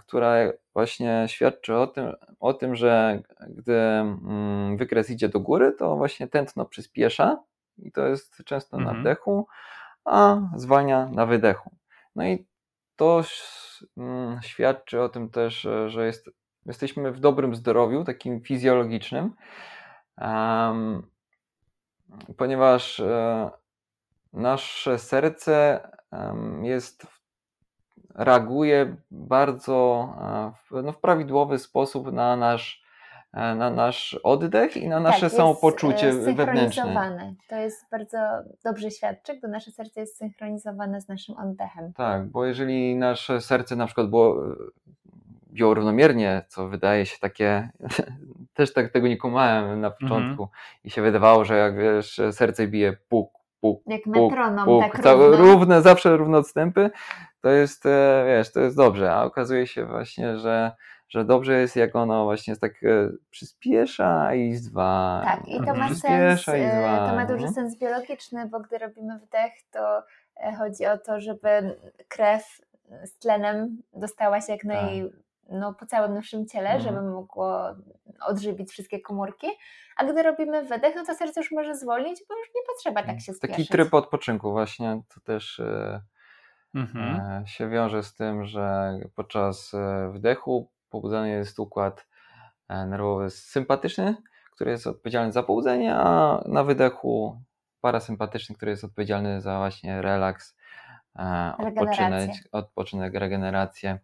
która 0.00 0.36
właśnie 0.74 1.24
świadczy 1.26 1.76
o 1.76 1.86
tym, 1.86 2.12
o 2.40 2.54
tym, 2.54 2.76
że 2.76 3.22
gdy 3.48 3.74
mm, 3.74 4.76
wykres 4.76 5.10
idzie 5.10 5.28
do 5.28 5.40
góry, 5.40 5.72
to 5.72 5.96
właśnie 5.96 6.28
tętno 6.28 6.64
przyspiesza 6.64 7.42
i 7.78 7.92
to 7.92 8.06
jest 8.06 8.42
często 8.44 8.76
mhm. 8.76 8.96
na 8.96 9.00
wdechu, 9.00 9.46
a 10.04 10.36
zwalnia 10.56 11.08
na 11.08 11.26
wydechu. 11.26 11.70
No 12.16 12.26
i 12.26 12.46
to 12.96 13.22
mm, 13.96 14.42
świadczy 14.42 15.02
o 15.02 15.08
tym 15.08 15.30
też, 15.30 15.68
że 15.86 16.06
jest, 16.06 16.30
jesteśmy 16.66 17.12
w 17.12 17.20
dobrym 17.20 17.54
zdrowiu, 17.54 18.04
takim 18.04 18.40
fizjologicznym, 18.40 19.34
ponieważ 22.36 23.00
e, 23.00 23.50
nasze 24.32 24.98
serce 24.98 25.88
jest, 26.62 27.06
reaguje 28.16 28.96
bardzo 29.10 30.08
e, 30.72 30.82
no, 30.82 30.92
w 30.92 30.98
prawidłowy 30.98 31.58
sposób 31.58 32.12
na 32.12 32.36
nasz, 32.36 32.82
e, 33.32 33.54
na 33.54 33.70
nasz 33.70 34.20
oddech 34.22 34.76
i 34.76 34.88
na 34.88 35.00
nasze 35.00 35.30
tak, 35.30 35.36
samopoczucie 35.36 36.12
wewnętrzne. 36.12 37.34
To 37.48 37.56
jest 37.56 37.90
bardzo 37.90 38.18
dobrze 38.64 38.90
świadczy, 38.90 39.36
gdy 39.36 39.48
nasze 39.48 39.70
serce 39.70 40.00
jest 40.00 40.16
synchronizowane 40.16 41.00
z 41.00 41.08
naszym 41.08 41.36
oddechem. 41.38 41.92
Tak, 41.92 42.26
bo 42.26 42.46
jeżeli 42.46 42.96
nasze 42.96 43.40
serce 43.40 43.76
na 43.76 43.86
przykład 43.86 44.10
było 44.10 44.42
biło 45.56 45.74
równomiernie, 45.74 46.42
co 46.48 46.68
wydaje 46.68 47.06
się 47.06 47.18
takie, 47.18 47.68
też 48.54 48.72
tak 48.72 48.92
tego 48.92 49.08
nie 49.08 49.16
kumałem 49.16 49.80
na 49.80 49.90
początku 49.90 50.42
mm 50.42 50.46
-hmm. 50.46 50.84
i 50.84 50.90
się 50.90 51.02
wydawało, 51.02 51.44
że 51.44 51.56
jak 51.56 51.76
wiesz, 51.78 52.20
serce 52.32 52.68
bije 52.68 52.96
puk, 53.08 53.35
puk, 53.60 53.82
Jak 53.86 54.06
metronom, 54.06 54.64
puk, 54.64 55.02
tak 55.02 55.16
równe, 55.18 55.82
zawsze 55.82 56.16
równe 56.16 56.38
odstępy, 56.38 56.90
to 57.40 57.50
jest, 57.50 57.86
e, 57.86 58.24
wiesz, 58.26 58.52
to 58.52 58.60
jest 58.60 58.76
dobrze, 58.76 59.12
a 59.12 59.24
okazuje 59.24 59.66
się 59.66 59.86
właśnie, 59.86 60.38
że 60.38 60.72
że 61.08 61.24
dobrze 61.24 61.60
jest, 61.60 61.76
jak 61.76 61.96
ono 61.96 62.24
właśnie 62.24 62.56
tak 62.56 62.72
e, 62.84 63.10
przyspiesza 63.30 64.34
i 64.34 64.54
zwalnia. 64.54 65.36
Tak, 65.36 65.48
i 65.48 65.58
to 65.66 65.74
ma 65.74 65.94
sens, 65.94 66.48
e, 66.48 67.08
to 67.10 67.16
ma 67.16 67.26
duży 67.26 67.48
sens 67.48 67.78
biologiczny, 67.78 68.48
bo 68.48 68.60
gdy 68.60 68.78
robimy 68.78 69.18
wdech, 69.18 69.52
to 69.70 70.02
chodzi 70.58 70.86
o 70.86 70.98
to, 70.98 71.20
żeby 71.20 71.78
krew 72.08 72.60
z 73.04 73.18
tlenem 73.18 73.82
dostała 73.92 74.40
się 74.40 74.52
jak 74.52 74.62
tak. 74.62 74.70
No, 75.50 75.74
po 75.74 75.86
całym 75.86 76.14
naszym 76.14 76.46
ciele, 76.46 76.70
mhm. 76.70 76.82
żeby 76.82 77.10
mogło 77.10 77.74
odżywić 78.26 78.70
wszystkie 78.70 79.00
komórki. 79.00 79.46
A 79.96 80.04
gdy 80.04 80.22
robimy 80.22 80.62
wydech, 80.62 80.96
no 80.96 81.04
to 81.04 81.14
serce 81.14 81.40
już 81.40 81.52
może 81.52 81.74
zwolnić, 81.74 82.22
bo 82.28 82.38
już 82.38 82.48
nie 82.54 82.62
potrzeba 82.66 83.02
tak 83.02 83.20
się 83.20 83.32
spieszyć. 83.32 83.56
Taki 83.56 83.68
tryb 83.68 83.94
odpoczynku 83.94 84.50
właśnie 84.50 85.02
to 85.14 85.20
też 85.20 85.60
e, 85.60 86.02
mhm. 86.74 87.20
E, 87.20 87.46
się 87.46 87.68
wiąże 87.68 88.02
z 88.02 88.14
tym, 88.14 88.44
że 88.44 88.94
podczas 89.14 89.74
e, 89.74 90.10
wdechu 90.14 90.70
pobudzany 90.90 91.28
jest 91.28 91.58
układ 91.58 92.06
nerwowy 92.68 93.30
sympatyczny, 93.30 94.16
który 94.52 94.70
jest 94.70 94.86
odpowiedzialny 94.86 95.32
za 95.32 95.42
pobudzenie, 95.42 95.94
a 95.94 96.40
na 96.46 96.64
wydechu 96.64 97.40
parasympatyczny, 97.80 98.54
który 98.54 98.70
jest 98.70 98.84
odpowiedzialny 98.84 99.40
za 99.40 99.58
właśnie 99.58 100.02
relaks, 100.02 100.56
odpoczynek, 101.58 102.30
odpoczynek 102.52 103.14
regenerację. 103.14 103.98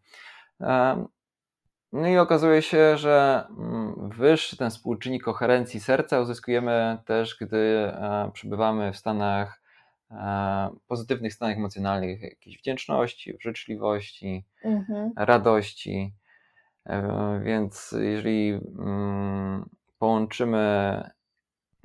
No 1.93 2.09
i 2.09 2.16
okazuje 2.16 2.62
się, 2.62 2.97
że 2.97 3.45
mm, 3.59 4.11
wyższy 4.11 4.57
ten 4.57 4.70
współczynnik 4.70 5.22
koherencji 5.22 5.80
serca 5.80 6.20
uzyskujemy 6.20 6.99
też, 7.05 7.36
gdy 7.40 7.57
e, 7.57 8.30
przebywamy 8.32 8.93
w 8.93 8.97
stanach, 8.97 9.62
e, 10.11 10.70
pozytywnych 10.86 11.34
stanach 11.34 11.57
emocjonalnych, 11.57 12.22
jakiejś 12.22 12.59
wdzięczności, 12.59 13.36
życzliwości, 13.40 14.45
mhm. 14.64 15.12
radości. 15.16 16.14
E, 16.86 17.40
więc 17.45 17.95
jeżeli 18.01 18.61
mm, 18.78 19.68
połączymy 19.99 21.03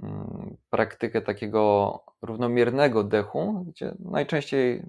mm, 0.03 0.57
praktykę 0.69 1.21
takiego 1.21 2.03
równomiernego 2.21 3.03
dechu, 3.03 3.65
gdzie 3.67 3.93
najczęściej 3.99 4.83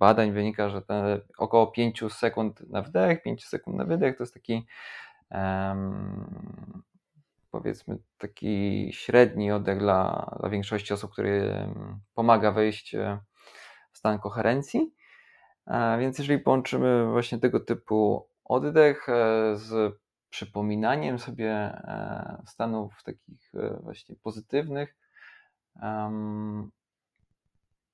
badań 0.00 0.32
wynika, 0.32 0.68
że 0.68 0.82
te 0.82 1.20
około 1.38 1.66
5 1.66 2.04
sekund 2.10 2.70
na 2.70 2.82
wdech, 2.82 3.22
5 3.22 3.44
sekund 3.44 3.76
na 3.76 3.84
wydech 3.84 4.16
to 4.16 4.22
jest 4.22 4.34
taki 4.34 4.66
um, 5.30 6.82
powiedzmy 7.50 7.98
taki 8.18 8.88
średni 8.92 9.52
oddech 9.52 9.78
dla, 9.78 10.30
dla 10.40 10.48
większości 10.48 10.94
osób, 10.94 11.12
który 11.12 11.66
pomaga 12.14 12.52
wejść 12.52 12.94
e, 12.94 13.18
w 13.92 13.98
stan 13.98 14.18
koherencji. 14.18 14.94
E, 15.66 15.98
więc 15.98 16.18
jeżeli 16.18 16.38
połączymy 16.38 17.10
właśnie 17.10 17.38
tego 17.38 17.60
typu 17.60 18.28
oddech 18.44 19.08
e, 19.08 19.56
z 19.56 19.94
przypominaniem 20.30 21.18
sobie 21.18 21.82
stanów 22.46 23.02
takich 23.04 23.52
właśnie 23.82 24.16
pozytywnych, 24.22 24.96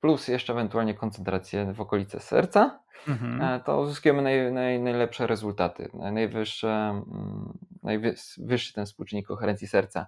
plus 0.00 0.28
jeszcze 0.28 0.52
ewentualnie 0.52 0.94
koncentrację 0.94 1.72
w 1.72 1.80
okolice 1.80 2.20
serca, 2.20 2.80
mhm. 3.08 3.42
E, 3.42 3.60
to 3.60 3.80
uzyskujemy 3.80 4.22
naj, 4.22 4.52
naj, 4.52 4.80
najlepsze 4.80 5.26
rezultaty, 5.26 5.90
najwyższe, 5.94 6.68
mm, 6.68 7.58
najwyższy 7.82 8.72
ten 8.72 8.86
współczynnik 8.86 9.26
koherencji 9.26 9.68
serca. 9.68 10.06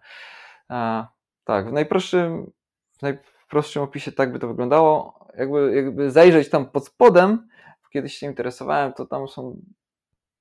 A, 0.69 1.09
tak, 1.45 1.69
w 1.69 1.73
najprostszym, 1.73 2.53
w 2.99 3.03
najprostszym 3.03 3.83
opisie 3.83 4.13
tak 4.13 4.33
by 4.33 4.39
to 4.39 4.49
wyglądało. 4.49 5.19
Jakby, 5.39 5.73
jakby 5.75 6.11
zajrzeć 6.11 6.51
tam 6.51 6.71
pod 6.71 6.87
spodem, 6.87 7.49
kiedyś 7.93 8.15
się 8.15 8.27
interesowałem, 8.27 8.93
to 8.93 9.07
tam 9.07 9.29
są 9.29 9.61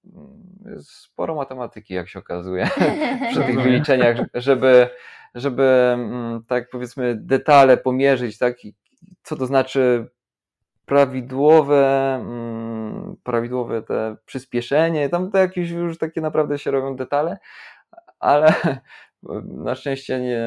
mm, 0.05 0.83
sporo 0.83 1.35
matematyki, 1.35 1.93
jak 1.93 2.09
się 2.09 2.19
okazuje, 2.19 2.69
przy 3.31 3.43
tych 3.43 3.61
wyliczeniach, 3.61 4.17
żeby, 4.33 4.89
żeby 5.35 5.63
mm, 5.93 6.43
tak 6.47 6.69
powiedzmy 6.69 7.15
detale 7.15 7.77
pomierzyć, 7.77 8.37
tak, 8.37 8.55
co 9.23 9.35
to 9.35 9.45
znaczy 9.45 10.09
prawidłowe, 10.85 12.15
mm, 12.15 13.15
prawidłowe 13.23 13.81
te 13.81 14.15
przyspieszenie, 14.25 15.09
tam 15.09 15.31
to 15.31 15.37
jakieś 15.37 15.69
już 15.69 15.97
takie 15.97 16.21
naprawdę 16.21 16.59
się 16.59 16.71
robią 16.71 16.95
detale, 16.95 17.37
ale 18.19 18.53
na 19.65 19.75
szczęście 19.75 20.19
nie, 20.19 20.41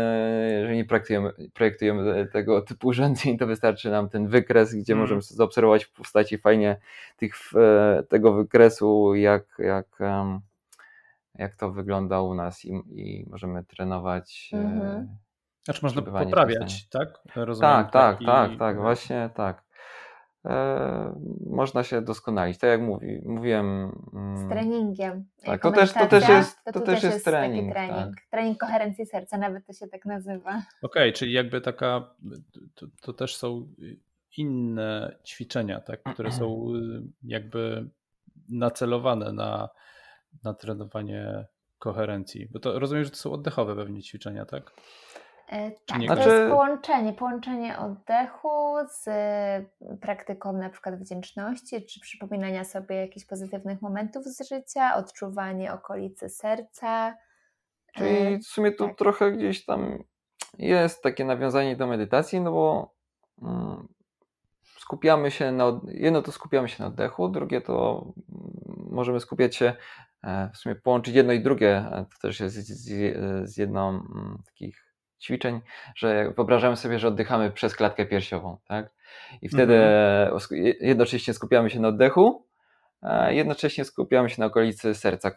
jeżeli 0.51 0.77
nie 0.77 0.85
projektujemy, 0.85 1.33
projektujemy 1.55 2.29
tego 2.33 2.63
typu 2.63 2.89
urządzeń, 2.89 3.39
to 3.39 3.47
wystarczy 3.47 3.91
nam 3.91 4.09
ten 4.09 4.29
wykres, 4.29 4.75
gdzie 4.75 4.93
mm. 4.93 5.01
możemy 5.01 5.23
zaobserwować 5.23 5.85
w 5.85 5.93
postaci 5.93 6.39
fajnie 6.39 6.77
tych, 7.17 7.35
tego 8.09 8.33
wykresu, 8.33 9.15
jak, 9.15 9.45
jak, 9.59 9.99
jak 11.35 11.55
to 11.55 11.71
wygląda 11.71 12.21
u 12.21 12.35
nas 12.35 12.65
i, 12.65 12.83
i 12.91 13.27
możemy 13.31 13.65
trenować 13.65 14.51
mm 14.53 14.81
-hmm 14.81 15.30
znaczy 15.71 15.99
można 15.99 16.25
poprawiać, 16.25 16.89
tak? 16.89 17.09
Rozumiem, 17.37 17.71
tak, 17.71 17.91
tak, 17.93 18.19
tak, 18.27 18.51
tak, 18.59 18.81
właśnie 18.81 19.31
tak. 19.35 19.63
E, 20.45 21.21
można 21.47 21.85
się 21.85 22.03
doskonalić. 22.03 22.59
Tak 22.59 22.71
jak 22.71 22.81
mówi, 22.81 23.23
mówiłem. 23.25 23.93
Z 24.35 24.49
treningiem. 24.49 25.25
Tak, 25.45 25.63
to 25.63 25.73
też, 25.73 25.93
to 25.93 26.07
też 26.07 26.29
jest, 26.29 26.65
to, 26.65 26.73
to 26.73 26.81
też 26.81 27.03
jest, 27.03 27.25
trening. 27.25 27.73
trening. 27.73 28.17
Tak. 28.17 28.25
Trening 28.31 28.59
koherencji 28.59 29.07
serca, 29.07 29.39
nawet 29.39 29.67
to 29.67 29.73
się 29.73 29.89
tak 29.89 30.05
nazywa. 30.05 30.51
Okej, 30.51 30.63
okay, 30.83 31.13
czyli 31.13 31.33
jakby 31.33 31.61
taka, 31.61 32.15
to, 32.75 32.87
to, 33.03 33.13
też 33.13 33.37
są 33.37 33.67
inne 34.37 35.17
ćwiczenia, 35.25 35.81
tak, 35.81 36.03
które 36.03 36.33
są 36.33 36.73
jakby 37.23 37.89
nacelowane 38.49 39.33
na, 39.33 39.69
na 40.45 40.55
trenowanie 40.55 41.45
koherencji? 41.79 42.49
Bo 42.51 42.61
to 42.61 42.79
rozumiem, 42.79 43.05
że 43.05 43.11
to 43.11 43.17
są 43.17 43.33
oddechowe 43.33 43.77
pewnie 43.77 44.03
ćwiczenia, 44.03 44.47
tak? 44.47 44.73
E, 45.51 45.71
tak, 45.71 45.99
to 45.99 46.07
znaczy... 46.07 46.29
jest 46.29 46.51
połączenie, 46.51 47.13
połączenie 47.13 47.79
oddechu 47.79 48.75
z 48.89 49.09
praktyką 50.01 50.53
na 50.53 50.71
przykład 50.71 51.01
wdzięczności, 51.01 51.87
czy 51.87 52.01
przypominania 52.01 52.65
sobie 52.65 52.97
jakichś 52.97 53.27
pozytywnych 53.27 53.83
momentów 53.83 54.25
z 54.25 54.49
życia, 54.49 54.95
odczuwanie 54.95 55.73
okolicy 55.73 56.29
serca. 56.29 57.17
Czyli 57.95 58.39
w 58.39 58.47
sumie 58.47 58.73
tu 58.73 58.87
tak. 58.87 58.97
trochę 58.97 59.33
gdzieś 59.33 59.65
tam 59.65 60.05
jest 60.59 61.03
takie 61.03 61.25
nawiązanie 61.25 61.77
do 61.77 61.87
medytacji, 61.87 62.41
no 62.41 62.53
bo 62.53 62.95
mm, 63.43 63.89
skupiamy 64.79 65.31
się 65.31 65.53
na, 65.53 65.81
jedno 65.89 66.23
to 66.23 66.33
skupiamy 66.33 66.69
się 66.69 66.83
na 66.83 66.89
oddechu, 66.89 67.29
drugie 67.29 67.61
to 67.61 68.07
mm, 68.33 68.89
możemy 68.91 69.21
skupiać 69.21 69.57
się, 69.57 69.75
e, 70.25 70.51
w 70.55 70.57
sumie 70.57 70.75
połączyć 70.75 71.15
jedno 71.15 71.33
i 71.33 71.43
drugie, 71.43 71.77
e, 71.77 72.07
to 72.13 72.29
też 72.29 72.41
jest 72.41 72.57
z, 72.57 72.89
z 73.51 73.57
jedną 73.57 73.89
mm, 73.89 74.39
takich 74.47 74.90
ćwiczeń, 75.23 75.61
że 75.97 76.33
wyobrażamy 76.37 76.77
sobie, 76.77 76.99
że 76.99 77.09
oddychamy 77.09 77.51
przez 77.51 77.77
klatkę 77.77 78.07
piersiową, 78.07 78.57
tak? 78.69 78.91
I 79.43 79.49
wtedy 79.49 79.75
mhm. 79.77 80.41
jednocześnie 80.81 81.35
skupiamy 81.35 81.71
się 81.71 81.81
na 81.81 81.89
oddechu, 81.89 82.47
a 83.01 83.31
jednocześnie 83.31 83.85
skupiamy 83.85 84.31
się 84.31 84.41
na 84.41 84.47
okolicy 84.47 84.95
serca, 84.95 85.31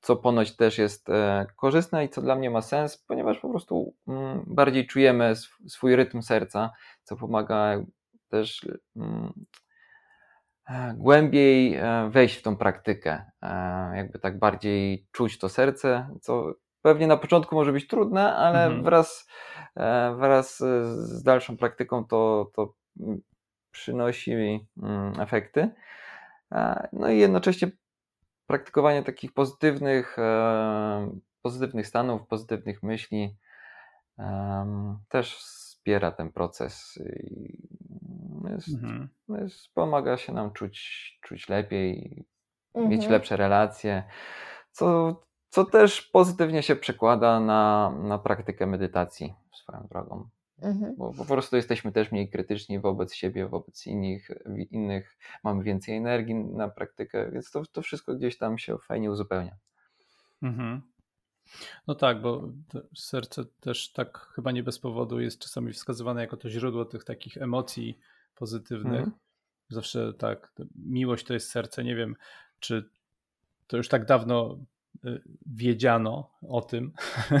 co 0.00 0.16
ponoć 0.16 0.56
też 0.56 0.78
jest 0.78 1.08
e, 1.10 1.46
korzystne 1.56 2.04
i 2.04 2.08
co 2.08 2.22
dla 2.22 2.36
mnie 2.36 2.50
ma 2.50 2.62
sens, 2.62 3.04
ponieważ 3.08 3.38
po 3.38 3.50
prostu 3.50 3.94
mm, 4.08 4.44
bardziej 4.46 4.86
czujemy 4.86 5.32
swój 5.68 5.96
rytm 5.96 6.22
serca, 6.22 6.70
co 7.02 7.16
pomaga 7.16 7.84
też 8.28 8.66
mm, 8.96 9.32
e, 10.68 10.94
głębiej 10.96 11.74
e, 11.74 12.10
wejść 12.10 12.36
w 12.36 12.42
tą 12.42 12.56
praktykę, 12.56 13.24
jakby 13.94 14.18
tak 14.18 14.38
bardziej 14.38 15.06
czuć 15.12 15.38
to 15.38 15.48
serce, 15.48 16.08
co 16.20 16.54
pewnie 16.82 17.06
na 17.06 17.16
początku 17.16 17.54
może 17.54 17.72
być 17.72 17.86
trudne, 17.86 18.34
ale 18.34 18.64
mhm. 18.64 18.82
wraz, 18.82 19.28
e, 19.76 20.14
wraz 20.14 20.58
z 20.58 21.22
dalszą 21.22 21.56
praktyką 21.56 22.04
to, 22.04 22.50
to 22.54 22.74
przynosi 23.70 24.32
mm, 24.82 25.20
efekty. 25.20 25.70
No 26.92 27.10
i 27.10 27.18
jednocześnie 27.18 27.70
praktykowanie 28.46 29.02
takich 29.02 29.32
pozytywnych, 29.32 30.18
e, 30.18 31.18
pozytywnych 31.42 31.86
stanów, 31.86 32.26
pozytywnych 32.26 32.82
myśli 32.82 33.36
też 35.08 35.36
wspiera 35.36 36.12
ten 36.12 36.32
proces 36.32 37.00
i 37.30 37.68
jest, 38.50 38.68
mhm. 38.68 39.08
jest, 39.28 39.74
pomaga 39.74 40.16
się 40.16 40.32
nam 40.32 40.52
czuć, 40.52 40.78
czuć 41.22 41.48
lepiej, 41.48 42.24
mhm. 42.74 42.90
mieć 42.90 43.08
lepsze 43.08 43.36
relacje, 43.36 44.04
co 44.70 45.16
co 45.52 45.64
też 45.64 46.02
pozytywnie 46.02 46.62
się 46.62 46.76
przekłada 46.76 47.40
na, 47.40 47.92
na 48.02 48.18
praktykę 48.18 48.66
medytacji 48.66 49.34
swoją 49.54 49.86
drogą. 49.90 50.28
Mhm. 50.62 50.96
Bo 50.96 51.14
po 51.14 51.24
prostu 51.24 51.56
jesteśmy 51.56 51.92
też 51.92 52.12
mniej 52.12 52.30
krytyczni 52.30 52.80
wobec 52.80 53.14
siebie, 53.14 53.48
wobec 53.48 53.86
innych, 53.86 54.30
innych 54.70 55.18
mamy 55.44 55.64
więcej 55.64 55.96
energii 55.96 56.34
na 56.34 56.68
praktykę, 56.68 57.30
więc 57.30 57.50
to, 57.50 57.62
to 57.72 57.82
wszystko 57.82 58.14
gdzieś 58.14 58.38
tam 58.38 58.58
się 58.58 58.78
fajnie 58.78 59.10
uzupełnia. 59.10 59.56
Mhm. 60.42 60.82
No 61.86 61.94
tak, 61.94 62.22
bo 62.22 62.48
serce 62.96 63.44
też 63.60 63.92
tak 63.92 64.18
chyba 64.18 64.52
nie 64.52 64.62
bez 64.62 64.78
powodu 64.78 65.20
jest 65.20 65.38
czasami 65.38 65.72
wskazywane 65.72 66.20
jako 66.20 66.36
to 66.36 66.50
źródło 66.50 66.84
tych 66.84 67.04
takich 67.04 67.36
emocji 67.36 67.98
pozytywnych. 68.34 69.00
Mhm. 69.00 69.12
Zawsze 69.68 70.12
tak, 70.12 70.52
miłość 70.76 71.24
to 71.26 71.34
jest 71.34 71.50
serce. 71.50 71.84
Nie 71.84 71.96
wiem, 71.96 72.16
czy 72.60 72.90
to 73.66 73.76
już 73.76 73.88
tak 73.88 74.04
dawno 74.04 74.58
wiedziano 75.46 76.30
o 76.48 76.60
tym, 76.60 76.92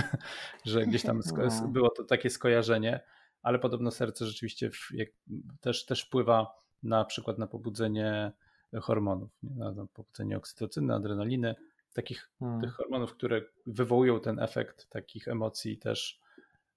że 0.64 0.86
gdzieś 0.86 1.02
tam 1.02 1.20
było 1.68 1.90
to 1.90 2.04
takie 2.04 2.30
skojarzenie, 2.30 3.00
ale 3.42 3.58
podobno 3.58 3.90
serce 3.90 4.26
rzeczywiście 4.26 4.70
też, 5.60 5.86
też 5.86 6.02
wpływa 6.02 6.62
na 6.82 7.04
przykład 7.04 7.38
na 7.38 7.46
pobudzenie 7.46 8.32
hormonów, 8.80 9.30
na 9.42 9.86
pobudzenie 9.94 10.36
oksytocyny, 10.36 10.94
adrenaliny, 10.94 11.54
takich 11.92 12.30
hmm. 12.38 12.60
tych 12.60 12.72
hormonów, 12.72 13.14
które 13.14 13.42
wywołują 13.66 14.20
ten 14.20 14.40
efekt 14.40 14.88
takich 14.88 15.28
emocji 15.28 15.78
też 15.78 16.20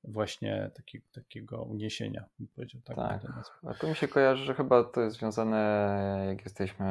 właśnie 0.03 0.71
taki, 0.75 1.01
takiego 1.01 1.63
uniesienia, 1.63 2.25
bym 2.39 2.47
powiedział. 2.47 2.81
Tak, 2.81 2.97
tak. 2.97 3.59
A 3.63 3.73
to 3.73 3.87
mi 3.87 3.95
się 3.95 4.07
kojarzy, 4.07 4.45
że 4.45 4.53
chyba 4.53 4.83
to 4.83 5.01
jest 5.01 5.17
związane, 5.17 6.25
jak 6.27 6.45
jesteśmy 6.45 6.85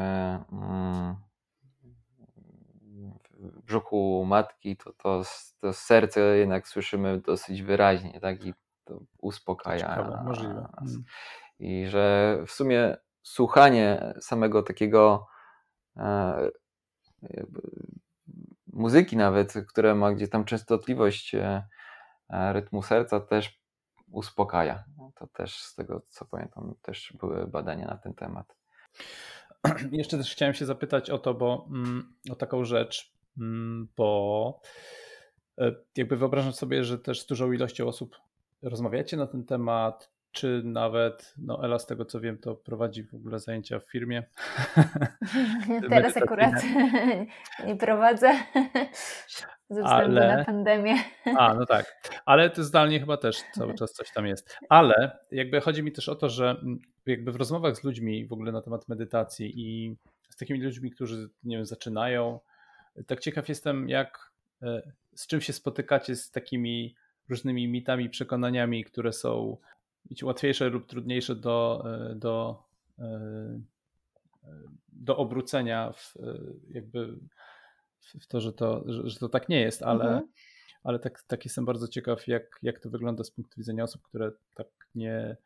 mm, 0.52 1.14
w 1.14 1.33
brzuchu 3.66 4.24
matki, 4.26 4.76
to, 4.76 4.92
to, 4.92 5.22
to 5.60 5.72
serce 5.72 6.20
jednak 6.20 6.68
słyszymy 6.68 7.20
dosyć 7.20 7.62
wyraźnie, 7.62 8.20
tak? 8.20 8.44
I 8.44 8.54
to 8.84 9.00
uspokaja. 9.18 9.88
To 9.88 10.02
ciekawe, 10.02 10.22
możliwe. 10.24 10.54
Nas. 10.54 10.90
Mm. 10.90 11.04
I 11.58 11.86
że 11.86 12.38
w 12.46 12.52
sumie 12.52 12.96
słuchanie 13.22 14.14
samego 14.20 14.62
takiego 14.62 15.26
e, 15.96 16.50
muzyki 18.66 19.16
nawet, 19.16 19.54
która 19.68 19.94
ma 19.94 20.12
gdzieś 20.12 20.30
tam 20.30 20.44
częstotliwość 20.44 21.34
e, 21.34 21.66
e, 22.30 22.52
rytmu 22.52 22.82
serca 22.82 23.20
też 23.20 23.60
uspokaja. 24.10 24.84
No 24.98 25.12
to 25.14 25.26
też 25.26 25.62
z 25.62 25.74
tego 25.74 26.02
co 26.08 26.24
pamiętam 26.24 26.74
też 26.82 27.12
były 27.20 27.46
badania 27.46 27.86
na 27.86 27.96
ten 27.96 28.14
temat. 28.14 28.56
Jeszcze 29.92 30.18
też 30.18 30.32
chciałem 30.32 30.54
się 30.54 30.66
zapytać 30.66 31.10
o 31.10 31.18
to, 31.18 31.34
bo 31.34 31.66
mm, 31.70 32.14
o 32.30 32.34
taką 32.34 32.64
rzecz, 32.64 33.13
bo 33.96 34.60
e, 35.58 35.72
jakby 35.96 36.16
wyobrażam 36.16 36.52
sobie, 36.52 36.84
że 36.84 36.98
też 36.98 37.20
z 37.20 37.26
dużą 37.26 37.52
ilością 37.52 37.86
osób 37.86 38.16
rozmawiacie 38.62 39.16
na 39.16 39.26
ten 39.26 39.44
temat, 39.44 40.10
czy 40.34 40.62
nawet, 40.64 41.34
no 41.38 41.64
Ela 41.64 41.78
z 41.78 41.86
tego 41.86 42.04
co 42.04 42.20
wiem, 42.20 42.38
to 42.38 42.54
prowadzi 42.54 43.04
w 43.04 43.14
ogóle 43.14 43.38
zajęcia 43.38 43.78
w 43.78 43.90
firmie. 43.90 44.22
Teraz 45.90 46.16
akurat 46.16 46.54
nie 47.66 47.76
prowadzę 47.76 48.34
ze 49.70 49.82
względu 49.82 50.18
Ale... 50.18 50.36
na 50.36 50.44
pandemię. 50.44 50.94
A, 51.38 51.54
no 51.54 51.66
tak. 51.66 52.12
Ale 52.26 52.50
to 52.50 52.64
zdalnie 52.64 53.00
chyba 53.00 53.16
też 53.16 53.42
cały 53.52 53.74
czas 53.74 53.92
coś 53.92 54.12
tam 54.12 54.26
jest. 54.26 54.58
Ale 54.68 55.18
jakby 55.30 55.60
chodzi 55.60 55.82
mi 55.82 55.92
też 55.92 56.08
o 56.08 56.14
to, 56.14 56.28
że 56.28 56.50
mm, 56.50 56.78
jakby 57.06 57.32
w 57.32 57.36
rozmowach 57.36 57.76
z 57.76 57.84
ludźmi 57.84 58.26
w 58.26 58.32
ogóle 58.32 58.52
na 58.52 58.62
temat 58.62 58.88
medytacji 58.88 59.52
i 59.56 59.96
z 60.30 60.36
takimi 60.36 60.62
ludźmi, 60.62 60.90
którzy, 60.90 61.28
nie 61.44 61.56
wiem, 61.56 61.66
zaczynają, 61.66 62.40
tak 63.06 63.20
ciekaw 63.20 63.48
jestem, 63.48 63.88
jak 63.88 64.32
e, 64.62 64.92
z 65.14 65.26
czym 65.26 65.40
się 65.40 65.52
spotykacie 65.52 66.16
z 66.16 66.30
takimi 66.30 66.94
różnymi 67.28 67.68
mitami, 67.68 68.10
przekonaniami, 68.10 68.84
które 68.84 69.12
są 69.12 69.56
łatwiejsze 70.22 70.68
lub 70.68 70.86
trudniejsze 70.86 71.36
do, 71.36 71.84
e, 71.86 72.14
do, 72.14 72.62
e, 72.98 73.60
do 74.92 75.16
obrócenia 75.16 75.92
w, 75.92 76.14
jakby 76.70 77.16
w 78.20 78.26
to, 78.26 78.40
że 78.40 78.52
to, 78.52 78.84
że, 78.88 79.18
to 79.18 79.28
tak 79.28 79.48
nie 79.48 79.60
jest, 79.60 79.82
ale, 79.82 80.04
mhm. 80.04 80.28
ale 80.82 80.98
tak, 80.98 81.22
tak 81.22 81.44
jestem 81.44 81.64
bardzo 81.64 81.88
ciekaw, 81.88 82.28
jak, 82.28 82.58
jak 82.62 82.80
to 82.80 82.90
wygląda 82.90 83.24
z 83.24 83.30
punktu 83.30 83.60
widzenia 83.60 83.84
osób, 83.84 84.02
które 84.02 84.32
tak 84.54 84.66
nie, 84.94 85.36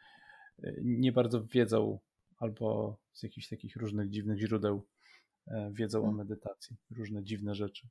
nie 0.83 1.13
bardzo 1.13 1.45
wiedzą 1.45 1.99
albo 2.39 2.97
z 3.13 3.23
jakichś 3.23 3.49
takich 3.49 3.77
różnych 3.77 4.11
dziwnych 4.11 4.39
źródeł 4.39 4.87
wiedzą 5.71 6.01
o 6.01 6.05
mm. 6.05 6.17
medytacji, 6.17 6.77
różne 6.97 7.23
dziwne 7.23 7.55
rzeczy. 7.55 7.89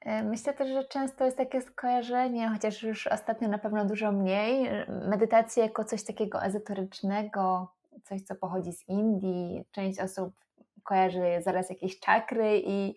E, 0.00 0.22
myślę 0.22 0.54
też, 0.54 0.68
że 0.68 0.84
często 0.84 1.24
jest 1.24 1.36
takie 1.36 1.62
skojarzenie, 1.62 2.48
chociaż 2.48 2.82
już 2.82 3.06
ostatnio 3.06 3.48
na 3.48 3.58
pewno 3.58 3.84
dużo 3.84 4.12
mniej, 4.12 4.70
medytacji 5.08 5.62
jako 5.62 5.84
coś 5.84 6.04
takiego 6.04 6.42
ezoterycznego, 6.42 7.72
coś 8.04 8.22
co 8.22 8.34
pochodzi 8.34 8.72
z 8.72 8.88
Indii. 8.88 9.64
Część 9.70 10.00
osób 10.00 10.34
kojarzy 10.82 11.22
zaraz 11.40 11.70
jakieś 11.70 12.00
czakry 12.00 12.62
i 12.66 12.94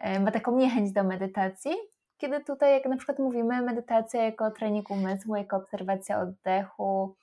e, 0.00 0.20
ma 0.20 0.30
taką 0.30 0.58
niechęć 0.58 0.92
do 0.92 1.04
medytacji. 1.04 1.72
Kiedy 2.18 2.44
tutaj, 2.44 2.72
jak 2.72 2.86
na 2.86 2.96
przykład 2.96 3.18
mówimy, 3.18 3.62
medytacja 3.62 4.22
jako 4.22 4.50
trening 4.50 4.90
umysłu, 4.90 5.36
jako 5.36 5.56
obserwacja 5.56 6.20
oddechu, 6.20 7.16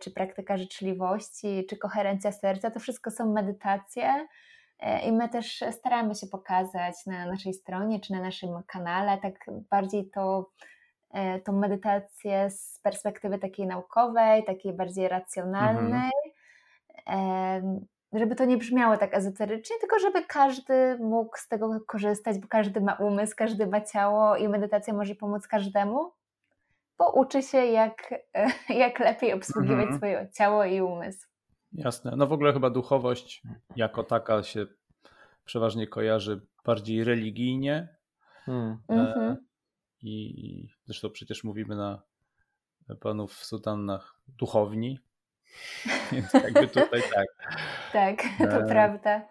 czy 0.00 0.10
praktyka 0.10 0.56
życzliwości, 0.56 1.66
czy 1.70 1.76
koherencja 1.76 2.32
serca, 2.32 2.70
to 2.70 2.80
wszystko 2.80 3.10
są 3.10 3.32
medytacje 3.32 4.14
E, 4.14 4.26
I 5.06 5.12
my 5.12 5.28
też 5.28 5.64
staramy 5.70 6.14
się 6.14 6.26
pokazać 6.26 6.94
na 7.06 7.26
naszej 7.26 7.54
stronie 7.54 8.00
czy 8.00 8.12
na 8.12 8.20
naszym 8.20 8.50
kanale 8.66 9.18
tak 9.18 9.34
bardziej 9.70 10.10
to, 10.10 10.50
e, 11.10 11.40
tą 11.40 11.52
medytację 11.52 12.50
z 12.50 12.80
perspektywy 12.82 13.38
takiej 13.38 13.66
naukowej, 13.66 14.44
takiej 14.44 14.72
bardziej 14.72 15.08
racjonalnej, 15.08 16.10
mhm. 17.06 17.86
żeby 18.12 18.34
to 18.36 18.44
nie 18.44 18.56
brzmiało 18.56 18.96
tak 18.96 19.14
ezoterycznie, 19.14 19.76
tylko 19.80 19.98
żeby 19.98 20.24
każdy 20.26 20.98
mógł 21.00 21.36
z 21.38 21.48
tego 21.48 21.80
korzystać, 21.86 22.38
bo 22.38 22.48
każdy 22.48 22.80
ma 22.80 22.94
umysł, 22.94 23.34
każdy 23.36 23.66
ma 23.66 23.80
ciało 23.80 24.36
i 24.36 24.48
medytacja 24.48 24.94
może 24.94 25.14
pomóc 25.14 25.46
każdemu. 25.48 26.12
bo 26.98 27.12
uczy 27.12 27.42
się, 27.42 27.58
jak, 27.66 28.14
jak 28.68 28.98
lepiej 28.98 29.32
obsługiwać 29.32 29.82
Mhm. 29.82 29.96
swoje 29.98 30.28
ciało 30.38 30.64
i 30.64 30.80
umysł. 30.80 31.29
Jasne. 31.72 32.12
No 32.16 32.26
w 32.26 32.32
ogóle 32.32 32.52
chyba 32.52 32.70
duchowość 32.70 33.42
jako 33.76 34.02
taka 34.04 34.42
się 34.42 34.66
przeważnie 35.44 35.86
kojarzy 35.86 36.40
bardziej 36.64 37.04
religijnie 37.04 37.88
Hmm. 38.46 38.78
Mhm. 38.88 39.36
i 40.02 40.68
zresztą 40.84 41.10
przecież 41.10 41.44
mówimy 41.44 41.76
na 41.76 42.02
panów 43.00 43.32
w 43.32 43.44
sutannach 43.44 44.20
duchowni, 44.28 44.98
więc 46.12 46.32
jakby 46.32 46.68
tutaj 46.68 47.02
tak. 47.14 47.26
Tak, 47.92 48.22
to 48.38 48.44
E, 48.44 48.68
prawda. 48.68 49.28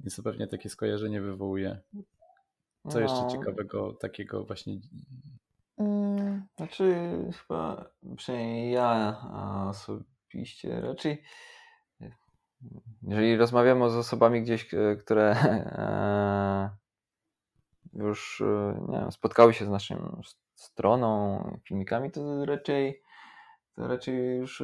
Więc 0.00 0.16
to 0.16 0.22
pewnie 0.22 0.46
takie 0.46 0.68
skojarzenie 0.68 1.20
wywołuje. 1.20 1.80
Co 2.88 3.00
jeszcze 3.00 3.16
No, 3.22 3.30
ciekawego 3.30 3.92
takiego 3.92 4.44
właśnie 4.44 4.78
Mm, 5.78 6.46
Znaczy, 6.56 6.94
chyba 7.38 7.90
przynajmniej 8.16 8.72
ja 8.72 9.16
a, 9.32 9.72
osobiście 10.34 10.80
raczej, 10.80 11.22
e, 12.00 12.10
jeżeli 13.02 13.36
rozmawiamy 13.36 13.90
z 13.90 13.96
osobami 13.96 14.42
gdzieś, 14.42 14.68
które 15.00 15.30
e, 15.42 16.70
już 17.92 18.40
e, 18.40 18.80
nie 18.88 18.98
wiem, 18.98 19.12
spotkały 19.12 19.54
się 19.54 19.64
z 19.64 19.68
naszą 19.68 20.22
stroną, 20.54 21.38
filmikami, 21.64 22.10
to 22.10 22.44
raczej, 22.44 23.02
to 23.76 23.88
raczej 23.88 24.36
już 24.36 24.62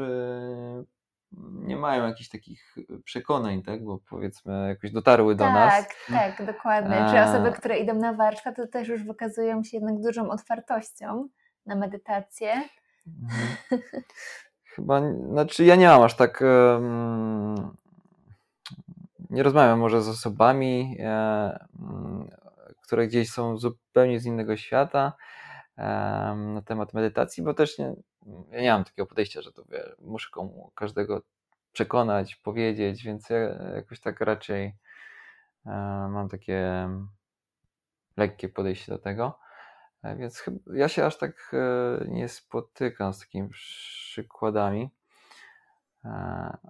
nie 1.52 1.76
mają 1.76 2.06
jakichś 2.06 2.28
takich 2.28 2.76
przekonań, 3.04 3.62
tak? 3.62 3.84
Bo 3.84 3.98
powiedzmy 3.98 4.68
jakoś 4.68 4.92
dotarły 4.92 5.34
do 5.34 5.44
nas. 5.44 5.74
tak, 5.74 5.96
tak, 6.08 6.46
dokładnie. 6.46 7.06
Czy 7.10 7.20
osoby, 7.20 7.52
które 7.52 7.78
idą 7.78 7.94
na 7.94 8.12
warsztat, 8.12 8.56
to 8.56 8.66
też 8.66 8.88
już 8.88 9.02
wykazują 9.04 9.62
się 9.62 9.76
jednak 9.76 10.00
dużą 10.02 10.30
otwartością 10.30 11.28
na 11.66 11.76
medytację. 11.76 12.68
Mhm. 13.06 13.48
Chyba, 14.74 15.00
znaczy 15.30 15.64
ja 15.64 15.76
nie 15.76 15.88
mam 15.88 16.02
aż 16.02 16.16
tak. 16.16 16.42
em, 16.42 17.76
nie 19.30 19.42
rozmawiam 19.42 19.78
może 19.78 20.02
z 20.02 20.08
osobami, 20.08 20.96
e, 21.00 21.66
mm, 21.80 22.28
które 22.82 23.06
gdzieś 23.06 23.30
są 23.30 23.58
zupełnie 23.58 24.20
z 24.20 24.26
innego 24.26 24.56
świata 24.56 25.12
em, 25.76 26.54
na 26.54 26.62
temat 26.62 26.94
medytacji, 26.94 27.42
bo 27.42 27.54
też 27.54 27.78
nie, 27.78 27.94
ja 28.50 28.60
nie 28.62 28.72
mam 28.72 28.84
takiego 28.84 29.06
podejścia, 29.06 29.42
że 29.42 29.52
to 29.52 29.64
wie, 29.64 29.84
muszę 29.98 30.28
komu, 30.32 30.72
każdego 30.74 31.22
przekonać, 31.72 32.36
powiedzieć, 32.36 33.04
więc 33.04 33.30
ja 33.30 33.38
jakoś 33.74 34.00
tak 34.00 34.20
raczej 34.20 34.76
e, 35.66 35.70
mam 36.10 36.28
takie 36.28 36.88
lekkie 38.16 38.48
podejście 38.48 38.92
do 38.92 38.98
tego. 38.98 39.38
Więc 40.16 40.38
chyba, 40.38 40.58
ja 40.74 40.88
się 40.88 41.04
aż 41.04 41.18
tak 41.18 41.52
e, 41.52 42.04
nie 42.08 42.28
spotykam 42.28 43.14
z 43.14 43.18
takimi 43.20 43.48
przykładami. 43.48 44.90
E, 46.04 46.10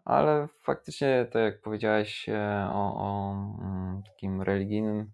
Ale 0.05 0.49
faktycznie, 0.61 1.27
tak 1.33 1.43
jak 1.43 1.61
powiedziałeś 1.63 2.29
e, 2.29 2.69
o, 2.73 2.95
o 2.97 3.33
mm, 3.63 4.03
takim 4.03 4.43
religijnym, 4.43 5.13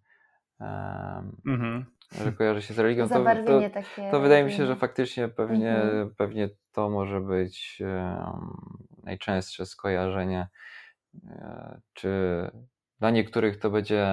Mhm. 1.46 1.84
że 2.24 2.32
kojarzy 2.32 2.62
się 2.62 2.74
z 2.74 2.78
religią, 2.78 3.08
to, 3.08 3.24
to, 3.46 3.60
to 4.10 4.20
wydaje 4.20 4.44
mi 4.44 4.52
się, 4.52 4.66
że 4.66 4.76
faktycznie 4.76 5.28
pewnie, 5.28 5.76
Mhm. 5.76 6.14
pewnie 6.14 6.48
to 6.72 6.90
może 6.90 7.20
być 7.20 7.82
najczęstsze 9.02 9.66
skojarzenie. 9.66 10.48
Czy 11.92 12.10
dla 12.98 13.10
niektórych 13.10 13.58
to 13.58 13.70
będzie, 13.70 14.06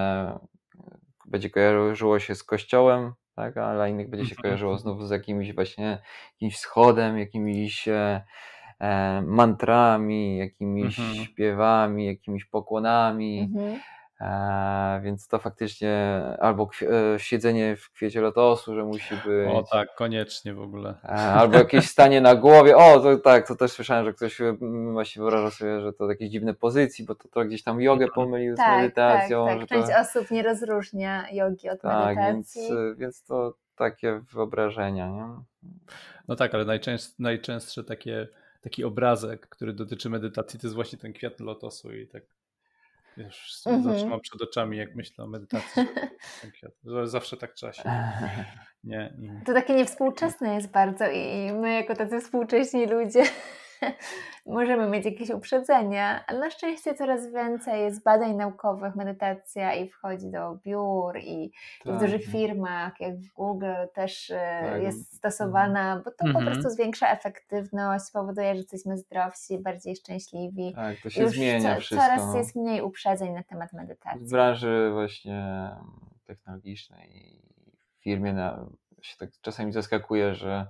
będzie 1.26 1.50
kojarzyło 1.50 2.18
się 2.18 2.34
z 2.34 2.44
kościołem, 2.44 3.12
tak? 3.36 3.56
a 3.56 3.74
dla 3.74 3.88
innych 3.88 4.10
będzie 4.10 4.26
się 4.26 4.32
Mhm. 4.32 4.42
kojarzyło 4.42 4.78
znów 4.78 5.08
z 5.08 5.10
jakimś 5.10 5.52
właśnie 5.52 5.98
jakimś 6.32 6.58
schodem, 6.58 7.18
jakimiś 7.18 7.88
e, 7.88 8.24
e, 8.80 9.22
mantrami, 9.26 10.38
jakimiś 10.38 10.98
Mhm. 10.98 11.14
śpiewami, 11.24 12.06
jakimiś 12.06 12.44
pokłonami. 12.44 13.40
Mhm. 13.40 13.80
E, 14.20 15.00
więc 15.04 15.28
to 15.28 15.38
faktycznie 15.38 16.22
albo 16.40 16.70
e, 17.14 17.18
siedzenie 17.18 17.76
w 17.76 17.90
kwiecie 17.90 18.20
lotosu, 18.20 18.74
że 18.74 18.84
musi 18.84 19.14
być. 19.14 19.48
O 19.54 19.62
tak, 19.62 19.94
koniecznie 19.94 20.54
w 20.54 20.60
ogóle. 20.60 20.94
E, 21.04 21.08
Albo 21.08 21.58
jakieś 21.58 21.88
stanie 21.88 22.20
na 22.20 22.34
głowie. 22.34 22.76
O, 22.76 23.00
to 23.00 23.16
tak, 23.18 23.48
to 23.48 23.54
też 23.56 23.72
słyszałem, 23.72 24.04
że 24.04 24.12
ktoś 24.12 24.40
mm, 24.40 24.92
właśnie 24.92 25.20
wyobraża 25.20 25.50
sobie, 25.50 25.80
że 25.80 25.92
to 25.92 26.10
jakieś 26.10 26.30
dziwne 26.30 26.54
pozycji, 26.54 27.04
bo 27.04 27.14
to, 27.14 27.28
to 27.28 27.44
gdzieś 27.44 27.62
tam 27.62 27.80
jogę 27.80 28.06
pomylił 28.08 28.54
z 28.54 28.56
Tak, 28.56 28.66
tak, 28.66 28.80
medytacją. 28.80 29.46
tak. 29.46 29.60
że 29.60 29.66
Część 29.66 29.88
to, 29.88 30.00
osób 30.00 30.30
nie 30.30 30.42
rozróżnia 30.42 31.24
jogi 31.32 31.70
od 31.70 31.80
tak, 31.80 32.16
więc, 32.16 32.56
medytacji. 32.56 32.96
więc 32.96 33.24
to 33.24 33.54
takie 33.76 34.20
wyobrażenia, 34.32 35.08
nie? 35.08 35.28
No 36.28 36.36
tak, 36.36 36.54
ale 36.54 36.64
najczęst, 36.64 37.20
najczęstsze 37.20 37.84
takie, 37.84 38.28
taki 38.60 38.84
obrazek, 38.84 39.48
który 39.48 39.72
dotyczy 39.72 40.10
medytacji, 40.10 40.60
to 40.60 40.66
jest 40.66 40.74
właśnie 40.74 40.98
ten 40.98 41.12
kwiat 41.12 41.40
lotosu 41.40 41.92
i 41.92 42.06
tak 42.06 42.22
już 43.16 43.66
Mhm. 43.66 43.82
zawsze 43.82 44.06
mam 44.06 44.20
przed 44.20 44.42
oczami, 44.42 44.76
jak 44.76 44.94
myślę 44.94 45.24
o 45.24 45.28
medytacji, 45.28 45.82
Zawsze 47.04 47.36
tak 47.36 47.52
trzeba 47.52 47.72
się, 47.72 47.82
nie? 48.84 49.14
I... 49.18 49.44
To 49.44 49.54
takie 49.54 49.74
niewspółczesne 49.74 50.54
jest 50.54 50.70
bardzo 50.70 51.10
i 51.10 51.52
my 51.52 51.74
jako 51.74 51.94
tacy 51.94 52.20
współcześni 52.20 52.86
ludzie 52.86 53.22
możemy 54.46 54.88
mieć 54.88 55.04
jakieś 55.04 55.30
uprzedzenia, 55.30 56.24
ale 56.26 56.38
na 56.38 56.50
szczęście 56.50 56.94
coraz 56.94 57.32
więcej 57.32 57.82
jest 57.82 58.04
badań 58.04 58.34
naukowych, 58.36 58.94
medytacja 58.96 59.74
i 59.74 59.88
wchodzi 59.88 60.30
do 60.30 60.54
biur 60.64 61.18
i, 61.18 61.44
i 61.44 61.52
w 61.80 61.84
Tak, 61.84 61.98
dużych 61.98 62.24
firmach, 62.24 63.00
jak 63.00 63.16
w 63.16 63.32
Google 63.32 63.74
też 63.94 64.30
e, 64.30 64.68
Tak, 64.72 64.82
jest 64.82 65.16
stosowana, 65.16 66.02
bo 66.04 66.10
to 66.10 66.16
po 66.18 66.26
Mhm. 66.26 66.46
prostu 66.46 66.70
zwiększa 66.70 67.08
efektywność, 67.08 68.04
powoduje, 68.12 68.48
że 68.54 68.56
jesteśmy 68.60 68.98
zdrowsi, 68.98 69.58
bardziej 69.58 69.96
szczęśliwi. 69.96 70.72
Tak, 70.74 70.96
to 71.02 71.10
się 71.10 71.22
Już 71.22 71.32
zmienia 71.36 71.74
co, 71.74 71.80
wszystko. 71.80 72.06
coraz 72.06 72.26
no. 72.26 72.36
jest 72.38 72.56
mniej 72.56 72.82
uprzedzeń 72.82 73.32
na 73.32 73.42
temat 73.42 73.70
w 73.70 73.72
medytacji. 73.72 74.26
branży 74.30 74.90
właśnie 74.92 75.70
technologicznej 76.26 77.16
i 77.16 77.42
w 78.00 78.02
firmie 78.02 78.32
na, 78.32 78.66
się 79.02 79.16
tak 79.18 79.30
czasami 79.42 79.72
zaskakuje, 79.72 80.34
że, 80.34 80.66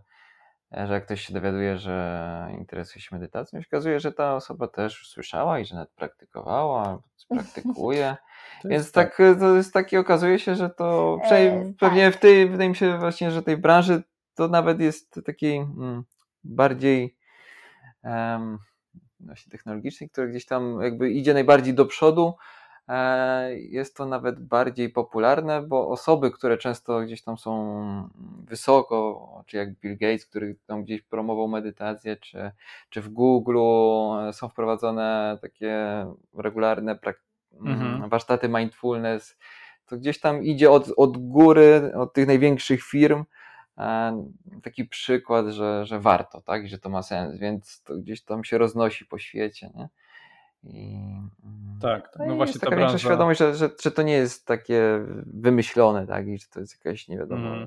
że 0.72 0.94
jak 0.94 1.04
ktoś 1.04 1.26
się 1.26 1.34
dowiaduje, 1.34 1.78
że 1.78 2.48
interesuje 2.58 3.02
się 3.02 3.16
medytacją, 3.16 3.60
się 3.60 3.66
okazuje, 3.68 4.00
że 4.00 4.12
ta 4.12 4.34
osoba 4.34 4.68
też 4.68 5.08
słyszała 5.08 5.58
i 5.58 5.64
że 5.64 5.74
nawet 5.74 5.90
praktykowała, 5.90 6.98
praktykuje. 7.28 8.16
Więc 8.64 8.72
jest 8.72 8.94
tak, 8.94 9.16
to 9.40 9.56
jest 9.56 9.72
takie, 9.72 10.00
okazuje 10.00 10.38
się, 10.38 10.54
że 10.54 10.70
to 10.70 11.18
E, 11.20 11.24
przynajmniej 11.24 11.74
pewnie 11.74 12.06
tak. 12.06 12.16
w 12.16 12.20
tej, 12.20 12.48
wydaje 12.48 12.68
mi 12.70 12.76
się 12.76 12.98
właśnie, 12.98 13.30
że 13.30 13.42
tej 13.42 13.56
branży 13.56 14.02
to 14.34 14.48
nawet 14.48 14.80
jest 14.80 15.20
takiej 15.24 15.56
mm, 15.56 16.04
bardziej 16.44 17.16
em, 18.02 18.58
właśnie 19.20 19.50
technologicznej, 19.50 20.10
która 20.10 20.26
gdzieś 20.26 20.46
tam 20.46 20.78
jakby 20.82 21.10
idzie 21.10 21.34
najbardziej 21.34 21.74
do 21.74 21.86
przodu. 21.86 22.34
E, 22.88 23.54
Jest 23.58 23.96
to 23.96 24.06
nawet 24.06 24.40
bardziej 24.40 24.90
popularne, 24.90 25.62
bo 25.62 25.88
osoby, 25.88 26.30
które 26.30 26.58
często 26.58 27.00
gdzieś 27.00 27.22
tam 27.22 27.38
są 27.38 28.08
wysoko, 28.44 29.28
czy 29.46 29.56
jak 29.56 29.74
Bill 29.80 29.92
Gates, 29.98 30.26
który 30.26 30.56
tam 30.66 30.84
gdzieś 30.84 31.02
promował 31.02 31.48
medytację, 31.48 32.16
czy, 32.16 32.50
czy 32.90 33.00
w 33.02 33.08
Google 33.08 33.58
e, 34.28 34.32
są 34.32 34.48
wprowadzone 34.48 35.38
takie 35.42 35.76
regularne 36.38 36.94
prak- 36.96 37.24
Mhm. 37.60 38.08
warsztaty 38.08 38.48
mindfulness, 38.48 39.36
to 39.86 39.96
gdzieś 39.96 40.20
tam 40.20 40.42
idzie 40.44 40.70
od, 40.70 40.88
od 40.96 41.18
góry, 41.18 41.92
od 41.94 42.12
tych 42.12 42.26
największych 42.26 42.82
firm, 42.82 43.24
e, 43.78 44.24
taki 44.62 44.84
przykład, 44.84 45.46
że, 45.46 45.86
że 45.86 46.00
warto, 46.00 46.40
tak, 46.40 46.64
i 46.64 46.68
że 46.68 46.78
to 46.78 46.88
ma 46.90 47.02
sens, 47.02 47.36
więc 47.38 47.82
to 47.82 47.96
gdzieś 47.96 48.22
tam 48.24 48.44
się 48.44 48.58
roznosi 48.58 49.04
po 49.06 49.18
świecie, 49.18 49.70
nie? 49.74 49.88
I, 50.66 50.94
mm, 51.44 51.78
Tak, 51.82 52.08
tak. 52.08 52.18
no 52.18 52.26
no 52.26 52.34
i 52.34 52.36
właśnie 52.36 52.50
jest 52.52 52.60
ta 52.60 52.66
taka 52.66 52.76
większa 52.76 52.90
branża. 52.92 53.08
świadomość, 53.08 53.38
że, 53.38 53.54
że, 53.54 53.70
że 53.82 53.90
to 53.90 54.02
nie 54.02 54.12
jest 54.12 54.46
takie 54.46 55.04
wymyślone, 55.26 56.06
tak, 56.06 56.28
i 56.28 56.38
że 56.38 56.46
to 56.48 56.60
jest 56.60 56.84
jakaś 56.84 57.08
nie 57.08 57.18
wiadomo 57.18 57.46
Mm. 57.54 57.66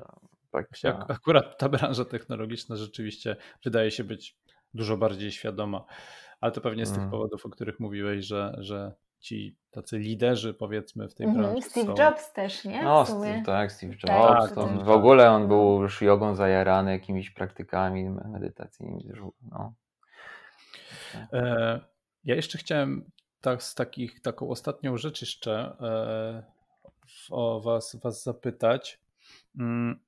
ak- 0.52 1.10
akurat 1.10 1.58
ta 1.58 1.68
branża 1.68 2.04
technologiczna 2.04 2.76
rzeczywiście 2.76 3.36
wydaje 3.64 3.90
się 3.90 4.04
być 4.04 4.36
dużo 4.74 4.96
bardziej 4.96 5.32
świadoma, 5.32 5.84
ale 6.40 6.52
to 6.52 6.60
pewnie 6.60 6.86
z 6.86 6.88
tych 6.90 6.98
Mm. 6.98 7.10
powodów, 7.10 7.46
o 7.46 7.50
których 7.50 7.80
mówiłeś, 7.80 8.24
że, 8.26 8.54
że 8.58 8.92
ci 9.20 9.56
tacy 9.70 9.98
liderzy 9.98 10.54
powiedzmy 10.54 11.08
w 11.08 11.14
tej 11.14 11.26
Mhm. 11.26 11.44
branży 11.46 11.68
Steve 11.70 11.86
są... 11.96 12.04
Jobs 12.04 12.32
też, 12.32 12.64
nie? 12.64 12.82
No. 12.82 13.06
Steve, 13.06 13.42
tak, 13.46 13.72
Steve 13.72 13.94
Tak, 14.06 14.10
Jobs, 14.10 14.54
tak, 14.54 14.84
w 14.84 14.90
ogóle 14.90 15.30
on 15.30 15.42
No. 15.42 15.48
był 15.48 15.82
już 15.82 16.02
jogą 16.02 16.34
zajarany, 16.34 16.90
jakimiś 16.92 17.30
praktykami 17.30 18.10
medytacyjnymi, 18.10 19.04
no. 19.42 19.72
E, 21.32 21.80
Ja 22.24 22.34
jeszcze 22.34 22.58
chciałem 22.58 23.10
tak, 23.40 23.62
z 23.62 23.74
takich, 23.74 24.20
taką 24.20 24.50
ostatnią 24.50 24.96
rzecz 24.96 25.20
jeszcze 25.20 25.52
e, 25.80 26.42
o 27.30 27.60
was, 27.60 27.96
was 28.02 28.22
zapytać 28.22 29.00
mm, 29.58 29.98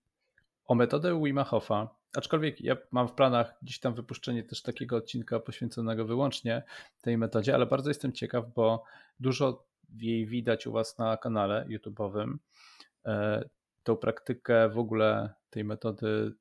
o 0.66 0.74
metodę 0.74 1.23
Wima 1.24 1.45
Hofa. 1.45 1.89
Aczkolwiek 2.16 2.61
ja 2.61 2.77
mam 2.91 3.09
w 3.09 3.12
planach 3.12 3.55
gdzieś 3.62 3.81
tam 3.81 3.95
wypuszczenie 3.95 4.43
też 4.43 4.62
takiego 4.62 4.97
odcinka 4.97 5.41
poświęconego 5.41 6.05
wyłącznie 6.05 6.62
tej 7.01 7.19
metodzie, 7.19 7.55
ale 7.55 7.66
bardzo 7.66 7.91
jestem 7.91 8.12
ciekaw, 8.12 8.45
bo 8.55 8.85
dużo 9.20 9.65
jej 9.99 10.27
widać 10.27 10.66
u 10.66 10.73
was 10.73 10.99
na 10.99 11.16
kanale 11.16 11.66
YouTube'owym. 11.69 12.35
E, 13.07 13.45
Tą 13.82 13.97
praktykę 13.97 14.69
w 14.69 14.78
ogóle 14.78 15.35
tej 15.51 15.65
metody 15.65 16.32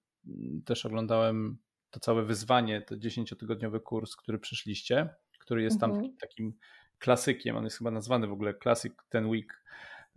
też 0.66 0.86
oglądałem 0.86 1.58
to 1.91 2.00
całe 2.00 2.24
wyzwanie, 2.24 2.82
to 2.82 2.96
10-tygodniowy 2.96 3.82
kurs, 3.82 4.16
który 4.16 4.40
przyszliście, 4.40 5.10
który 5.49 5.63
jest 5.63 5.80
tam 5.80 5.91
mhm. 5.91 6.13
takim 6.21 6.53
klasykiem. 6.99 7.57
On 7.57 7.63
jest 7.63 7.77
chyba 7.77 7.91
nazwany 7.91 8.27
w 8.27 8.31
ogóle 8.31 8.53
Classic 8.53 8.93
Ten 9.09 9.26
Week 9.26 9.63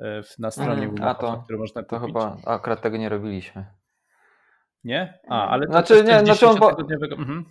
e, 0.01 0.23
na 0.39 0.51
stronie 0.51 0.83
mm, 0.83 1.03
A 1.03 1.15
to, 1.15 1.43
który 1.45 1.59
można 1.59 1.83
kupić. 1.83 2.01
To 2.01 2.07
chyba 2.07 2.37
akurat 2.47 2.83
tego 2.83 2.97
nie 2.97 3.09
robiliśmy. 3.09 3.67
Nie? 4.85 5.19
A, 5.29 5.49
ale 5.49 5.67
to 5.67 5.73
znaczy, 5.73 6.05
nie, 6.05 6.21
znaczy 6.21 6.49
on, 6.49 6.59
bo, 6.59 6.79
mhm. 6.79 7.45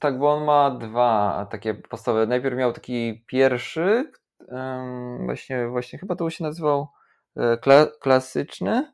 Tak, 0.00 0.18
bo 0.18 0.34
on 0.34 0.44
ma 0.44 0.70
dwa 0.70 1.46
takie 1.50 1.74
podstawowe. 1.74 2.26
Najpierw 2.26 2.56
miał 2.56 2.72
taki 2.72 3.24
pierwszy, 3.26 4.12
um, 4.48 5.24
właśnie, 5.24 5.68
właśnie 5.68 5.98
chyba 5.98 6.16
to 6.16 6.30
się 6.30 6.44
nazywał 6.44 6.88
e, 7.36 7.56
kla, 7.56 7.86
klasyczny. 8.00 8.92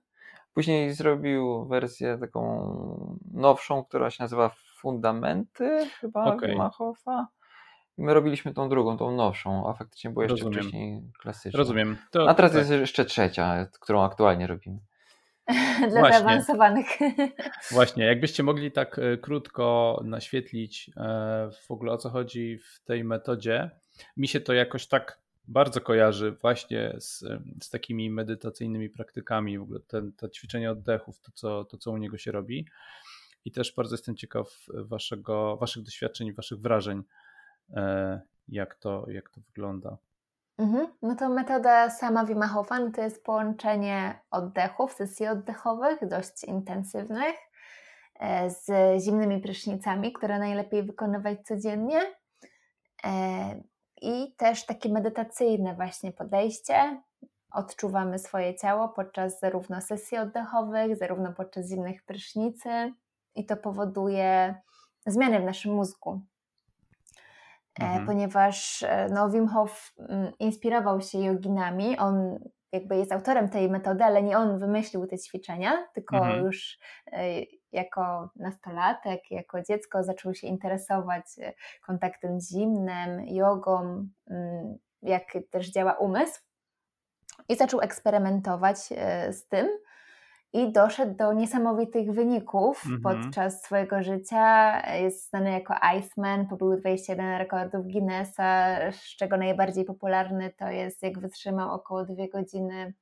Później 0.55 0.93
zrobił 0.93 1.67
wersję 1.67 2.19
taką 2.19 3.19
nowszą, 3.33 3.85
która 3.85 4.11
się 4.11 4.23
nazywa 4.23 4.51
Fundamenty, 4.77 5.87
chyba 6.01 6.25
okay. 6.25 6.57
Machowa. 6.57 7.27
My 7.99 8.15
robiliśmy 8.15 8.55
tą 8.55 8.69
drugą, 8.69 8.97
tą 8.97 9.17
nowszą, 9.17 9.69
a 9.69 9.75
faktycznie 9.75 10.11
była 10.11 10.25
jeszcze 10.25 10.37
Rozumiem. 10.37 10.61
wcześniej 10.61 11.03
klasyczna. 11.19 11.59
Rozumiem. 11.59 11.97
To, 12.11 12.29
a 12.31 12.35
teraz 12.35 12.53
tak. 12.53 12.59
jest 12.59 12.71
jeszcze 12.71 13.05
trzecia, 13.05 13.67
którą 13.81 14.05
aktualnie 14.05 14.47
robimy. 14.47 14.79
Dla 15.91 16.01
Właśnie. 16.01 16.19
zaawansowanych. 16.19 16.87
Właśnie, 17.73 18.05
jakbyście 18.05 18.43
mogli 18.43 18.73
tak 18.73 18.99
e, 18.99 19.17
krótko 19.17 20.01
naświetlić 20.05 20.91
e, 20.97 21.51
w 21.67 21.71
ogóle 21.71 21.93
o 21.93 21.99
co 21.99 22.11
chodzi 22.11 22.59
w 22.59 22.85
tej 22.85 23.05
metodzie. 23.05 23.71
Mi 24.17 24.29
się 24.29 24.41
to 24.41 24.53
jakoś 24.53 24.87
tak 24.87 25.19
bardzo 25.49 25.81
kojarzy 25.81 26.33
właśnie 26.33 26.95
z, 26.99 27.25
z 27.63 27.71
takimi 27.71 28.11
medytacyjnymi 28.11 28.91
praktykami, 28.91 29.59
w 29.59 29.63
ogóle 29.63 29.81
ten, 29.81 30.13
to 30.13 30.29
ćwiczenie 30.29 30.71
oddechów, 30.71 31.21
to 31.21 31.33
co, 31.35 31.65
to 31.65 31.79
co 31.79 31.91
u 31.91 31.97
niego 31.97 32.19
się 32.19 32.33
robi. 32.33 32.67
I 33.45 33.53
też 33.53 33.75
bardzo 33.75 33.95
jestem 33.95 34.17
ciekaw 34.17 34.67
waszego, 34.75 35.57
waszych 35.57 35.83
doświadczeń, 35.83 36.33
waszych 36.33 36.61
wrażeń, 36.61 37.03
jak 38.49 38.75
to, 38.75 39.11
jak 39.11 39.31
to 39.31 39.41
wygląda. 39.41 39.97
Mhm. 40.59 40.87
No 41.03 41.17
to 41.17 41.29
metoda 41.29 41.91
sama 41.91 42.25
Wim 42.25 42.43
Hofan 42.43 42.93
to 42.93 43.03
jest 43.03 43.25
połączenie 43.25 44.21
oddechów, 44.31 44.93
sesji 44.93 45.27
oddechowych, 45.27 46.09
dość 46.09 46.45
intensywnych, 46.45 47.35
e, 48.21 48.51
z 48.51 48.67
zimnymi 49.03 49.41
prysznicami, 49.41 50.13
które 50.13 50.39
najlepiej 50.39 50.83
wykonywać 50.83 51.39
codziennie. 51.45 52.01
E, 53.05 53.63
I 54.03 54.35
też 54.37 54.67
takie 54.67 54.89
medytacyjne 54.89 55.75
właśnie 55.75 56.13
podejście. 56.13 57.03
Odczuwamy 57.53 58.19
swoje 58.19 58.55
ciało 58.55 58.89
podczas 58.89 59.41
zarówno 59.41 59.81
sesji 59.81 60.19
oddechowych, 60.19 60.97
zarówno 60.97 61.33
podczas 61.33 61.69
zimnych 61.69 62.03
prysznicy 62.03 62.93
i 63.35 63.47
to 63.47 63.57
powoduje 63.57 64.55
zmiany 65.07 65.41
w 65.41 65.45
naszym 65.45 65.75
mózgu. 65.75 66.21
E, 67.81 67.85
mhm. 67.85 68.07
ponieważ 68.07 68.83
e, 68.83 69.09
no, 69.11 69.31
Wim 69.31 69.49
Hof 69.49 69.95
mm, 69.99 70.33
inspirował 70.39 71.01
się 71.01 71.19
joginami. 71.19 71.99
On 71.99 72.39
jakby 72.73 72.97
jest 72.97 73.13
autorem 73.13 73.49
tej 73.49 73.71
metody, 73.71 74.05
ale 74.05 74.23
nie 74.23 74.39
on 74.39 74.59
wymyślił 74.59 75.07
te 75.07 75.19
ćwiczenia, 75.19 75.87
tylko 75.95 76.17
mhm. 76.17 76.45
już 76.45 76.79
e, 77.13 77.23
jako 77.73 78.31
nastolatek, 78.37 79.31
jako 79.31 79.63
dziecko 79.63 80.03
zaczął 80.03 80.35
się 80.35 80.47
interesować 80.47 81.25
kontaktem 81.87 82.41
z 82.41 82.51
zimnem, 82.51 83.27
jogą, 83.27 84.07
mm, 84.31 84.79
jak 85.03 85.25
też 85.51 85.71
działa 85.71 85.93
umysł 85.93 86.41
i 87.49 87.57
zaczął 87.57 87.81
eksperymentować 87.81 88.79
z 89.31 89.49
tym 89.49 89.69
i 90.53 90.73
doszedł 90.73 91.15
do 91.15 91.33
niesamowitych 91.33 92.13
wyników 92.13 92.87
mm 92.87 92.99
-hmm. 92.99 93.03
podczas 93.03 93.63
swojego 93.63 94.03
życia. 94.03 94.83
Jest 94.97 95.29
znany 95.31 95.51
jako 95.51 95.75
Iceman, 95.99 96.47
pobył 96.47 96.77
21 96.77 97.39
rekordów 97.39 97.87
Guinnessa, 97.87 98.77
z 98.93 99.17
czego 99.17 99.37
najbardziej 99.37 99.85
popularny 99.85 100.51
to 100.59 100.69
jest 100.69 101.03
jak 101.03 101.19
wytrzymał 101.19 101.75
około 101.75 102.05
dwie 102.05 102.29
godziny 102.29 102.95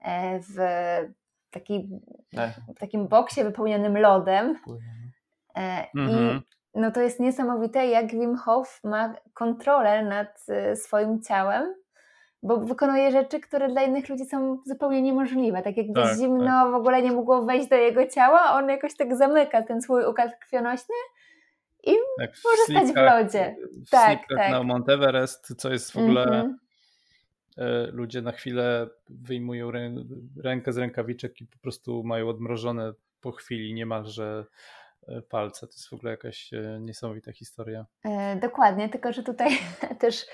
e, 0.00 0.40
w, 0.40 0.54
taki, 1.50 1.88
tak. 2.36 2.50
w 2.76 2.78
takim 2.78 3.08
boksie 3.08 3.44
wypełnionym 3.44 3.98
lodem. 3.98 4.46
Mm 4.46 4.78
-hmm. 5.56 5.84
I 5.94 6.00
mhm. 6.00 6.40
no 6.74 6.90
to 6.90 7.00
jest 7.00 7.20
niesamowite, 7.20 7.86
jak 7.86 8.10
Wim 8.10 8.36
Hof 8.36 8.80
ma 8.84 9.14
kontrolę 9.34 10.04
nad 10.04 10.44
e, 10.48 10.76
swoim 10.76 11.22
ciałem 11.22 11.74
bo 12.42 12.56
wykonuje 12.56 13.10
rzeczy, 13.10 13.40
które 13.40 13.68
dla 13.68 13.82
innych 13.82 14.08
ludzi 14.08 14.24
są 14.24 14.58
zupełnie 14.66 15.02
niemożliwe. 15.02 15.62
Tak 15.62 15.76
jakby 15.76 15.94
tak, 15.94 16.16
zimno 16.18 16.44
tak. 16.44 16.72
w 16.72 16.74
ogóle 16.74 17.02
nie 17.02 17.12
mogło 17.12 17.42
wejść 17.42 17.68
do 17.68 17.76
jego 17.76 18.06
ciała, 18.06 18.40
a 18.40 18.58
on 18.58 18.68
jakoś 18.68 18.96
tak 18.96 19.16
zamyka 19.16 19.62
ten 19.62 19.82
swój 19.82 20.04
układ 20.04 20.38
krwionośny 20.40 20.94
i 21.84 21.92
tak, 22.18 22.30
może 22.44 22.80
stać 22.80 22.94
w 22.94 22.96
lodzie. 22.96 23.56
W 23.86 23.90
tak, 23.90 24.18
tak. 24.36 24.50
na 24.50 24.62
Mount 24.62 24.88
Everest, 24.88 25.54
co 25.56 25.72
jest 25.72 25.92
w 25.92 25.96
ogóle... 25.96 26.24
Mm 26.24 26.52
-hmm. 26.52 26.68
Ludzie 27.92 28.22
na 28.22 28.32
chwilę 28.32 28.88
wyjmują 29.08 29.70
rękę 30.44 30.72
z 30.72 30.78
rękawiczek 30.78 31.40
i 31.40 31.46
po 31.46 31.58
prostu 31.58 32.04
mają 32.04 32.28
odmrożone 32.28 32.92
po 33.20 33.32
chwili 33.32 33.74
niemalże 33.74 34.44
E, 34.44 34.44
palce. 35.28 35.66
To 35.66 35.72
jest 35.72 35.88
w 35.88 35.92
ogóle 35.92 36.10
jakaś 36.10 36.52
e, 36.52 36.78
niesamowita 36.80 37.32
historia. 37.32 37.86
E, 38.04 38.36
dokładnie, 38.36 38.88
tylko 38.88 39.12
że 39.12 39.22
tutaj 39.22 39.50
też 40.00 40.26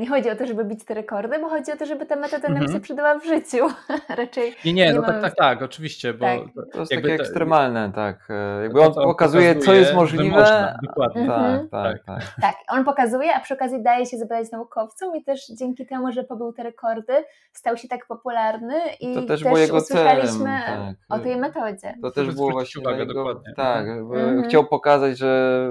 nie 0.00 0.08
chodzi 0.08 0.30
o 0.30 0.36
to, 0.36 0.46
żeby 0.46 0.64
bić 0.64 0.84
te 0.84 0.94
rekordy, 0.94 1.38
bo 1.38 1.48
chodzi 1.48 1.72
o 1.72 1.76
to, 1.76 1.86
żeby 1.86 2.06
ta 2.06 2.16
metoda 2.16 2.48
nam 2.48 2.56
mhm. 2.56 2.72
się 2.72 2.80
przydała 2.80 3.18
w 3.18 3.24
życiu. 3.24 3.66
Raczej. 4.08 4.54
Nie, 4.64 4.72
nie, 4.72 4.86
nie 4.86 4.94
no 4.94 5.02
tak, 5.02 5.22
tak, 5.22 5.34
tak, 5.36 5.62
oczywiście. 5.62 6.14
Bo 6.14 6.26
tak. 6.26 6.38
To 6.72 6.78
jest 6.80 6.92
takie 6.92 7.16
to, 7.16 7.22
ekstremalne, 7.22 7.92
tak. 7.94 8.28
Jakby 8.62 8.80
on, 8.80 8.94
pokazuje, 8.94 9.56
co 9.56 9.74
jest 9.74 9.94
możliwe. 9.94 10.36
Można, 10.36 10.78
dokładnie. 10.82 11.22
Mhm. 11.22 11.68
Tak, 11.68 12.04
tak, 12.04 12.04
tak, 12.06 12.34
tak. 12.40 12.54
on 12.68 12.84
pokazuje, 12.84 13.34
a 13.34 13.40
przy 13.40 13.54
okazji 13.54 13.82
daje 13.82 14.06
się 14.06 14.16
zebrać 14.16 14.50
naukowcom 14.52 15.16
i 15.16 15.24
też 15.24 15.46
dzięki 15.58 15.86
temu, 15.86 16.12
że 16.12 16.24
pobył 16.24 16.52
te 16.52 16.62
rekordy, 16.62 17.12
stał 17.52 17.76
się 17.76 17.88
tak 17.88 18.06
popularny 18.06 18.80
i 19.00 19.14
to 19.14 19.22
też, 19.22 19.42
też 19.42 19.70
usłyszeliśmy 19.70 20.44
celem, 20.44 20.94
tak. 21.08 21.20
o 21.20 21.22
tej 21.22 21.36
metodzie. 21.36 21.94
To 22.02 22.10
też 22.10 22.34
było 22.34 22.50
właśnie 22.50 22.80
uwagę, 22.80 22.98
jego, 22.98 23.14
dokładnie. 23.14 23.54
Tak, 23.56 23.86
mhm 23.88 24.19
mhm. 24.22 24.48
chciał 24.48 24.66
pokazać, 24.66 25.18
że, 25.18 25.70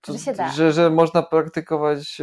to, 0.00 0.12
że, 0.12 0.18
się 0.18 0.32
da. 0.32 0.52
Że, 0.52 0.72
że 0.72 0.90
można 0.90 1.22
praktykować, 1.22 2.18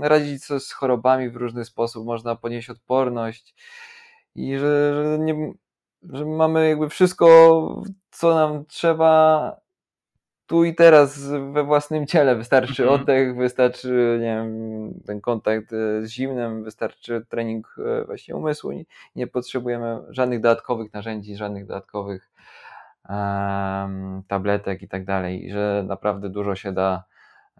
radzić 0.00 0.44
sobie 0.44 0.60
z 0.60 0.72
chorobami 0.72 1.30
w 1.30 1.36
różny 1.36 1.64
sposób, 1.64 2.06
można 2.06 2.36
ponieść 2.36 2.70
odporność 2.70 3.54
i 4.34 4.58
że, 4.58 4.94
że, 4.94 5.18
nie, 5.18 5.52
że 6.02 6.24
mamy 6.26 6.68
jakby 6.68 6.88
wszystko, 6.88 7.82
co 8.10 8.34
nam 8.34 8.64
trzeba 8.66 9.56
tu 10.50 10.64
i 10.64 10.74
teraz 10.74 11.28
we 11.52 11.64
własnym 11.64 12.06
ciele. 12.06 12.36
Wystarczy 12.36 12.82
mhm. 12.82 13.00
oddech, 13.00 13.36
wystarczy 13.36 14.18
nie 14.20 14.26
wiem, 14.26 15.00
ten 15.06 15.20
kontakt 15.20 15.72
e, 15.72 16.02
z 16.02 16.10
zimnem, 16.10 16.64
wystarczy 16.64 17.26
trening 17.28 17.76
e, 17.78 18.04
właśnie 18.04 18.36
umysłu. 18.36 18.72
Nie, 18.72 18.84
nie 19.16 19.26
potrzebujemy 19.26 19.98
żadnych 20.08 20.40
dodatkowych 20.40 20.92
narzędzi, 20.92 21.36
żadnych 21.36 21.66
dodatkowych 21.66 22.30
tabletek 24.28 24.82
i 24.82 24.88
tak 24.88 25.04
dalej, 25.04 25.50
że 25.50 25.84
naprawdę 25.86 26.30
dużo 26.30 26.54
się 26.54 26.72
da 26.72 27.04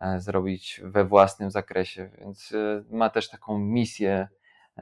e, 0.00 0.20
zrobić 0.20 0.80
we 0.84 1.04
własnym 1.04 1.50
zakresie, 1.50 2.10
więc 2.18 2.52
e, 2.52 2.84
ma 2.90 3.10
też 3.10 3.28
taką 3.28 3.58
misję 3.58 4.28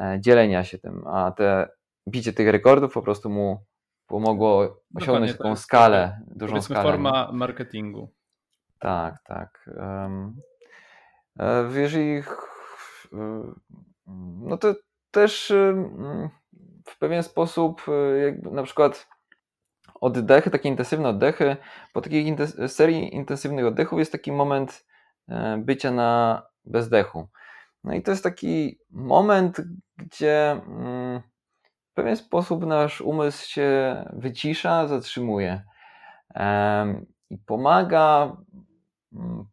e, 0.01 0.19
dzielenia 0.21 0.65
się 0.65 0.79
tym, 0.79 1.07
a 1.07 1.31
te 1.31 1.69
bicie 2.09 2.33
tych 2.33 2.49
rekordów 2.49 2.93
po 2.93 3.03
prostu 3.03 3.31
mu 3.31 3.65
pomogło 4.07 4.81
osiągnąć 4.95 5.33
taką 5.33 5.57
skalę, 5.57 6.21
dużą 6.27 6.63
skalę. 6.63 6.83
forma 6.83 7.31
marketingu. 7.33 8.13
Tak, 8.79 9.23
tak. 9.25 9.71
Jeżeli 11.75 12.23
no 14.41 14.57
to 14.57 14.75
też 15.11 15.53
w 16.85 16.99
pewien 16.99 17.23
sposób 17.23 17.83
jakby 18.23 18.51
na 18.51 18.63
przykład 18.63 19.09
oddechy, 20.01 20.51
takie 20.51 20.69
intensywne 20.69 21.09
oddechy. 21.09 21.57
Po 21.93 22.01
takiej 22.01 22.37
serii 22.67 23.15
intensywnych 23.15 23.67
oddechów 23.67 23.99
jest 23.99 24.13
taki 24.13 24.33
moment 24.33 24.87
e, 25.29 25.57
bycia 25.59 25.91
na 25.91 26.43
bezdechu. 26.65 27.29
No 27.85 27.95
i 27.95 28.03
to 28.03 28.11
jest 28.11 28.25
taki 28.25 28.79
moment, 28.91 29.61
gdzie 29.97 30.51
mm, 30.51 31.21
w 31.91 31.95
pewien 31.95 32.17
sposób 32.17 32.67
nasz 32.67 33.01
umysł 33.01 33.49
się 33.49 33.97
wycisza, 34.13 34.87
zatrzymuje 34.87 35.63
i 37.31 37.39
pomaga 37.39 38.37
mm, 39.13 39.45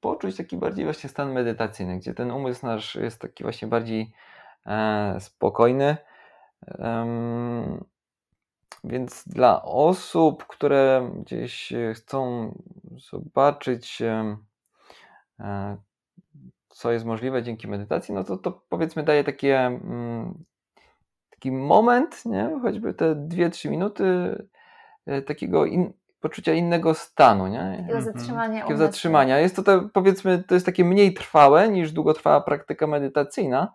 poczuć 0.00 0.36
taki 0.36 0.56
bardziej 0.56 0.84
właśnie 0.84 1.10
stan 1.10 1.32
medytacyjny, 1.32 1.98
gdzie 1.98 2.14
ten 2.14 2.30
umysł 2.30 2.66
nasz 2.66 2.94
jest 2.94 3.20
taki 3.20 3.44
właśnie 3.44 3.68
bardziej 3.68 4.12
e, 4.66 5.16
spokojny. 5.20 5.96
Więc 8.84 9.24
dla 9.28 9.62
osób, 9.62 10.46
które 10.46 11.10
gdzieś 11.22 11.72
e, 11.72 11.94
chcą 11.94 12.50
zobaczyć, 13.10 14.02
e, 14.02 14.36
e, 15.40 15.76
co 16.68 16.92
jest 16.92 17.04
możliwe 17.04 17.42
dzięki 17.42 17.68
medytacji, 17.68 18.14
no 18.14 18.24
to, 18.24 18.36
to 18.36 18.62
powiedzmy 18.68 19.02
daje 19.02 19.24
takie, 19.24 19.58
mm, 19.60 20.44
taki 21.30 21.52
moment, 21.52 22.24
nie? 22.26 22.58
choćby 22.62 22.94
te 22.94 23.14
2-3 23.14 23.70
minuty, 23.70 24.04
takiego 25.26 25.66
in, 25.66 25.92
poczucia 26.20 26.52
innego 26.52 26.94
stanu, 26.94 27.46
nie? 27.46 27.58
Takiego 27.76 27.98
Mhm. 27.98 28.04
zatrzymania 28.04 28.60
Takiego 28.60 28.78
zatrzymania. 28.78 29.38
Jest 29.38 29.56
to, 29.56 29.62
te, 29.62 29.88
powiedzmy, 29.92 30.44
to 30.46 30.54
jest 30.54 30.66
takie 30.66 30.84
mniej 30.84 31.14
trwałe 31.14 31.68
niż 31.68 31.92
długotrwała 31.92 32.40
praktyka 32.40 32.86
medytacyjna, 32.86 33.74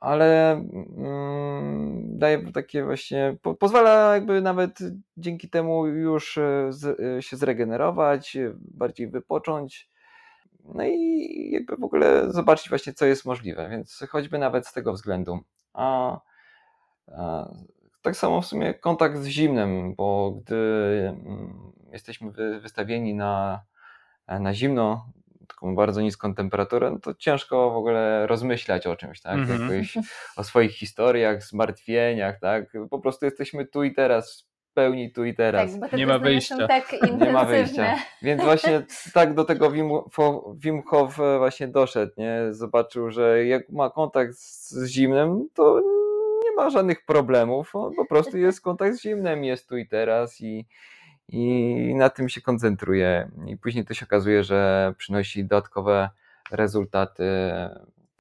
ale 0.00 0.52
mm, 0.52 2.18
daje 2.18 2.52
takie 2.52 2.84
właśnie, 2.84 3.36
po, 3.42 3.54
pozwala 3.54 4.14
jakby 4.14 4.40
nawet 4.40 4.78
dzięki 5.16 5.50
temu 5.50 5.86
już 5.86 6.38
e, 6.38 6.66
z, 6.70 7.00
e, 7.00 7.22
się 7.22 7.36
zregenerować, 7.36 8.36
e, 8.36 8.52
bardziej 8.58 9.08
wypocząć, 9.08 9.90
no 10.64 10.84
i 10.84 11.50
jakby 11.52 11.76
w 11.76 11.84
ogóle 11.84 12.32
zobaczyć 12.32 12.68
właśnie, 12.68 12.92
co 12.92 13.06
jest 13.06 13.24
możliwe, 13.24 13.68
więc 13.70 14.04
choćby 14.08 14.38
nawet 14.38 14.66
z 14.66 14.72
tego 14.72 14.92
względu. 14.92 15.38
A, 15.72 16.20
a 17.06 17.48
tak 18.02 18.16
samo 18.16 18.40
w 18.40 18.46
sumie 18.46 18.74
kontakt 18.74 19.18
z 19.18 19.26
zimnem, 19.26 19.94
bo 19.94 20.30
gdy 20.30 20.56
mm, 21.08 21.72
jesteśmy 21.92 22.30
wy- 22.30 22.60
wystawieni 22.60 23.14
na, 23.14 23.62
na 24.28 24.54
zimno, 24.54 25.08
taką 25.46 25.74
bardzo 25.74 26.00
niską 26.00 26.34
temperaturę, 26.34 26.90
no 26.90 26.98
to 26.98 27.14
ciężko 27.14 27.70
w 27.70 27.76
ogóle 27.76 28.26
rozmyślać 28.26 28.86
o 28.86 28.96
czymś, 28.96 29.20
tak? 29.20 29.34
Mhm. 29.34 29.72
Jakoś 29.72 29.96
o 30.36 30.44
swoich 30.44 30.72
historiach, 30.72 31.42
zmartwieniach, 31.42 32.40
tak? 32.40 32.72
Po 32.90 32.98
prostu 32.98 33.24
jesteśmy 33.24 33.66
tu 33.66 33.84
i 33.84 33.94
teraz, 33.94 34.48
w 34.70 34.74
pełni 34.74 35.12
tu 35.12 35.24
i 35.24 35.34
teraz. 35.34 35.72
Tak, 35.72 35.80
bo 35.80 35.88
te 35.88 35.96
Nie 35.96 36.06
ma 36.06 36.18
wyjścia. 36.18 36.68
tak. 36.68 36.92
Nie 37.20 37.32
ma 37.32 37.44
wyjścia. 37.44 37.96
Więc 38.22 38.42
właśnie 38.42 38.82
tak 39.14 39.34
do 39.34 39.44
tego 39.44 39.70
Wim, 39.70 39.90
Wim 40.56 40.82
Hof 40.82 41.20
e, 41.20 41.38
właśnie 41.38 41.68
doszedł, 41.68 42.12
nie? 42.16 42.40
Zobaczył, 42.50 43.10
że 43.10 43.44
jak 43.44 43.68
ma 43.68 43.90
kontakt 43.90 44.34
z 44.34 44.70
z 44.70 44.88
zimnem, 44.90 45.48
to 45.54 45.80
nie 46.44 46.52
ma 46.56 46.70
żadnych 46.70 47.04
problemów. 47.04 47.76
On 47.76 47.94
po 47.94 48.06
prostu 48.06 48.38
jest 48.38 48.60
kontakt 48.60 48.96
z 48.96 49.02
zimnem, 49.02 49.44
jest 49.44 49.68
tu 49.68 49.76
i 49.76 49.88
teraz 49.88 50.40
i, 50.40 50.66
i 51.28 51.94
na 51.96 52.10
tym 52.10 52.28
się 52.28 52.40
koncentruje. 52.40 53.30
I 53.46 53.56
później 53.56 53.84
to 53.84 53.94
się 53.94 54.06
okazuje, 54.06 54.44
że 54.44 54.92
przynosi 54.98 55.44
dodatkowe 55.44 56.10
rezultaty. 56.52 57.24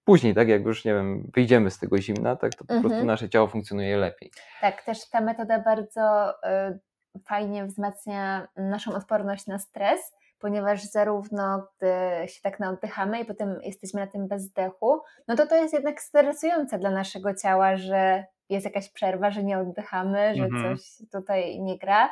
Później, 0.05 0.35
tak 0.35 0.47
jak 0.47 0.65
już, 0.65 0.85
nie 0.85 0.93
wiem, 0.93 1.31
wyjdziemy 1.33 1.71
z 1.71 1.79
tego 1.79 1.97
zimna, 1.97 2.35
tak 2.35 2.55
to 2.55 2.65
po 2.65 2.73
Mhm. 2.73 2.89
prostu 2.89 3.05
nasze 3.05 3.29
ciało 3.29 3.47
funkcjonuje 3.47 3.97
lepiej. 3.97 4.31
Tak, 4.61 4.81
też 4.83 5.09
ta 5.09 5.21
metoda 5.21 5.59
bardzo 5.59 6.31
y, 6.31 7.19
fajnie 7.27 7.65
wzmacnia 7.65 8.47
naszą 8.57 8.93
odporność 8.93 9.47
na 9.47 9.59
stres, 9.59 9.99
ponieważ 10.39 10.83
zarówno 10.83 11.67
gdy 11.77 12.27
się 12.27 12.41
tak 12.41 12.59
naoddychamy 12.59 13.19
i 13.19 13.25
potem 13.25 13.59
jesteśmy 13.63 13.99
na 14.01 14.07
tym 14.07 14.27
bezdechu, 14.27 15.01
no 15.27 15.35
to 15.35 15.47
to 15.47 15.55
jest 15.55 15.73
jednak 15.73 16.01
stresujące 16.01 16.79
dla 16.79 16.89
naszego 16.91 17.33
ciała, 17.33 17.77
że 17.77 18.25
jest 18.49 18.65
jakaś 18.65 18.89
przerwa, 18.89 19.31
że 19.31 19.43
nie 19.43 19.59
oddychamy, 19.59 20.35
że 20.35 20.43
Mhm. 20.43 20.77
coś 20.77 20.87
tutaj 21.11 21.59
nie 21.61 21.77
gra 21.77 22.09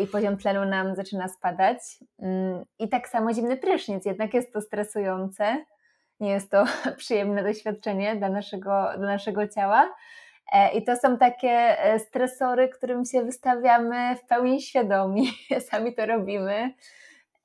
i 0.00 0.06
poziom 0.06 0.36
tlenu 0.36 0.64
nam 0.64 0.94
zaczyna 0.94 1.28
spadać. 1.28 1.78
Mm, 2.18 2.64
I 2.78 2.88
tak 2.88 3.08
samo 3.08 3.34
zimny 3.34 3.56
prysznic, 3.56 4.04
jednak 4.04 4.34
jest 4.34 4.52
to 4.52 4.60
stresujące, 4.60 5.64
nie 6.20 6.30
jest 6.30 6.50
to 6.50 6.64
przyjemne 6.96 7.42
doświadczenie 7.42 8.16
dla 8.16 8.28
naszego, 8.28 8.88
dla 8.96 9.06
naszego 9.06 9.48
ciała. 9.48 9.94
E, 10.52 10.72
I 10.72 10.84
to 10.84 10.96
są 10.96 11.18
takie 11.18 11.82
e, 11.84 11.98
stresory, 11.98 12.68
którym 12.68 13.04
się 13.04 13.22
wystawiamy 13.22 14.16
w 14.16 14.26
pełni 14.26 14.62
świadomi, 14.62 15.28
sami 15.70 15.94
to 15.94 16.06
robimy 16.06 16.74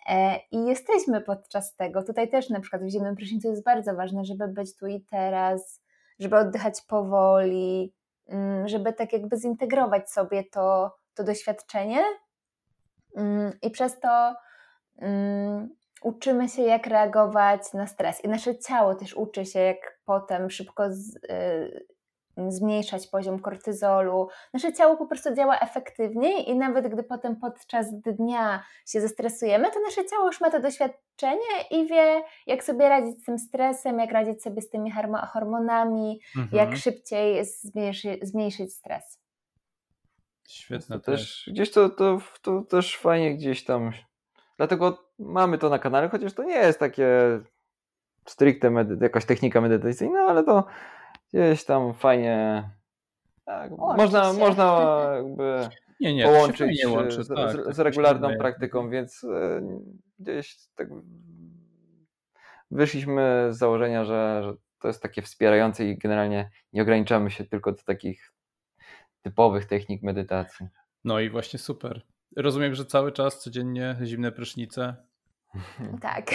E, 0.09 0.39
i 0.51 0.65
jesteśmy 0.65 1.21
podczas 1.21 1.75
tego. 1.75 2.03
Tutaj 2.03 2.29
też 2.29 2.49
na 2.49 2.59
przykład 2.59 2.83
w 2.83 2.89
zimnym 2.89 3.15
prysznicu 3.15 3.47
jest 3.47 3.63
bardzo 3.63 3.95
ważne, 3.95 4.25
żeby 4.25 4.47
być 4.47 4.77
tu 4.77 4.87
i 4.87 5.01
teraz, 5.01 5.81
żeby 6.19 6.37
oddychać 6.37 6.81
powoli, 6.81 7.93
mm, 8.27 8.67
żeby 8.67 8.93
tak 8.93 9.13
jakby 9.13 9.37
zintegrować 9.37 10.11
sobie 10.11 10.43
to, 10.43 10.95
to 11.13 11.23
doświadczenie 11.23 12.03
i 13.61 13.69
przez 13.71 13.99
to 13.99 14.33
mm, 15.01 15.69
uczymy 16.01 16.49
się, 16.49 16.61
jak 16.61 16.87
reagować 16.87 17.73
na 17.73 17.87
stres. 17.87 18.23
I 18.23 18.29
nasze 18.29 18.59
ciało 18.59 18.95
też 18.95 19.13
uczy 19.13 19.45
się, 19.45 19.59
jak 19.59 19.99
potem 20.05 20.49
szybko 20.49 20.83
z, 20.89 21.15
y, 21.15 21.85
zmniejszać 22.49 23.07
poziom 23.07 23.39
kortyzolu. 23.39 24.27
Nasze 24.53 24.73
ciało 24.73 24.97
po 24.97 25.05
prostu 25.05 25.35
działa 25.35 25.59
efektywniej 25.59 26.49
i 26.49 26.55
nawet 26.55 26.87
gdy 26.87 27.03
potem 27.03 27.35
podczas 27.35 27.87
dnia 27.91 28.63
się 28.87 29.01
zestresujemy, 29.01 29.71
to 29.71 29.79
nasze 29.79 30.05
ciało 30.05 30.25
już 30.25 30.41
ma 30.41 30.51
to 30.51 30.59
doświadczenie 30.59 31.61
i 31.71 31.87
wie, 31.87 32.23
jak 32.47 32.63
sobie 32.63 32.89
radzić 32.89 33.21
z 33.21 33.25
tym 33.25 33.39
stresem, 33.39 33.99
jak 33.99 34.11
radzić 34.11 34.43
sobie 34.43 34.61
z 34.61 34.69
tymi 34.69 34.91
hormonami, 35.33 36.19
Mhm. 36.37 36.67
jak 36.69 36.77
szybciej 36.79 37.45
zmniejszy, 37.45 38.19
zmniejszyć 38.21 38.73
stres. 38.73 39.20
Świetne 40.47 40.99
To 40.99 41.05
też, 41.11 41.49
gdzieś 41.53 41.71
to, 41.71 41.89
to, 41.89 42.19
to 42.41 42.61
też 42.61 42.97
fajnie 42.97 43.35
gdzieś 43.35 43.63
tam. 43.63 43.91
Dlatego 44.57 45.03
mamy 45.19 45.57
to 45.57 45.69
na 45.69 45.79
kanale, 45.79 46.09
chociaż 46.09 46.33
to 46.33 46.43
nie 46.43 46.55
jest 46.55 46.79
takie 46.79 47.07
stricte 48.25 48.69
medy- 48.69 48.97
jakaś 49.03 49.25
technika 49.25 49.61
medytacyjna, 49.61 50.19
ale 50.19 50.43
to 50.43 50.65
gdzieś 51.33 51.65
tam 51.65 51.93
fajnie. 51.93 52.69
Tak, 53.45 53.71
można, 53.71 54.33
można 54.33 55.01
jakby 55.15 55.69
Nie, 55.99 56.13
nie, 56.15 56.23
połączyć 56.23 56.85
łączy, 56.85 57.23
z, 57.23 57.27
tak, 57.27 57.51
z, 57.51 57.65
tak 57.65 57.73
z 57.73 57.77
się 57.77 57.83
regularną 57.83 58.21
wydaje. 58.21 58.37
praktyką, 58.39 58.89
więc 58.89 59.23
e, 59.23 59.61
gdzieś 60.19 60.57
tak 60.75 60.87
wyszliśmy 62.71 63.47
z 63.49 63.57
założenia, 63.57 64.05
że, 64.05 64.41
że 64.43 64.53
to 64.79 64.87
jest 64.87 65.01
takie 65.01 65.21
wspierające 65.21 65.85
i 65.85 65.97
generalnie 65.97 66.49
nie 66.73 66.81
ograniczamy 66.81 67.31
się 67.31 67.45
tylko 67.45 67.71
do 67.71 67.83
takich 67.83 68.33
typowych 69.21 69.65
technik 69.65 70.03
medytacji. 70.03 70.67
No 71.03 71.19
i 71.19 71.29
właśnie 71.29 71.59
super. 71.59 72.01
Rozumiem, 72.37 72.75
że 72.75 72.85
cały 72.85 73.11
czas 73.11 73.39
codziennie 73.39 73.95
zimne 74.03 74.31
prysznice. 74.31 74.95
Tak. 76.01 76.31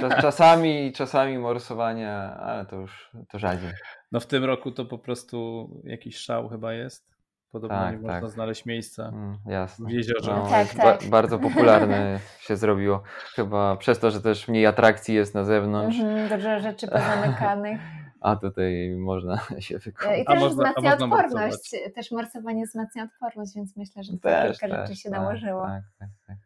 Czas, 0.00 0.20
czasami, 0.20 0.92
czasami 0.92 1.38
morsowanie, 1.38 2.12
ale 2.18 2.66
to 2.66 2.76
już 2.76 3.10
to 3.30 3.38
rzadziej. 3.38 3.70
No 4.12 4.20
w 4.20 4.26
tym 4.26 4.44
roku 4.44 4.70
to 4.72 4.84
po 4.84 4.98
prostu 4.98 5.68
jakiś 5.84 6.16
szał 6.16 6.48
chyba 6.48 6.72
jest. 6.72 7.14
Podobno 7.52 7.78
Tak, 7.78 7.92
nie 7.92 7.98
można 8.00 8.20
tak. 8.20 8.30
znaleźć 8.30 8.66
miejsca. 8.66 9.08
Mm, 9.08 9.38
jasne. 9.46 9.88
W 9.88 9.90
jeziorze. 9.92 10.32
No, 10.36 10.46
Tak, 10.50 10.74
tak. 10.74 11.02
Ba- 11.04 11.08
bardzo 11.10 11.38
popularne 11.38 12.20
się 12.46 12.56
zrobiło. 12.56 13.02
Chyba 13.34 13.76
przez 13.76 13.98
to, 13.98 14.10
że 14.10 14.20
też 14.22 14.48
mniej 14.48 14.66
atrakcji 14.66 15.14
jest 15.14 15.34
na 15.34 15.44
zewnątrz, 15.44 15.98
Mhm, 16.00 16.28
dużo 16.28 16.60
rzeczy 16.60 16.88
pozamykanych. 16.88 17.80
a 18.24 18.36
tutaj 18.36 18.90
można 18.96 19.38
się 19.66 19.74
I 19.74 19.78
wykąpać. 19.78 20.20
A 20.26 20.32
też 20.32 20.40
można- 20.40 20.64
a 20.64 20.72
wzmacnia 20.72 21.06
można 21.06 21.16
odporność. 21.16 21.74
Też 21.94 22.10
morsowanie 22.10 22.66
wzmacnia 22.66 23.04
odporność, 23.04 23.54
więc 23.56 23.76
myślę, 23.76 24.02
że 24.04 24.12
tutaj 24.12 24.48
Też, 24.48 24.58
kilka 24.60 24.76
też, 24.76 24.88
rzeczy 24.88 25.00
się 25.00 25.10
tak, 25.10 25.20
nałożyło. 25.20 25.62
Tak, 25.66 25.82
tak, 25.98 26.08
tak. 26.26 26.36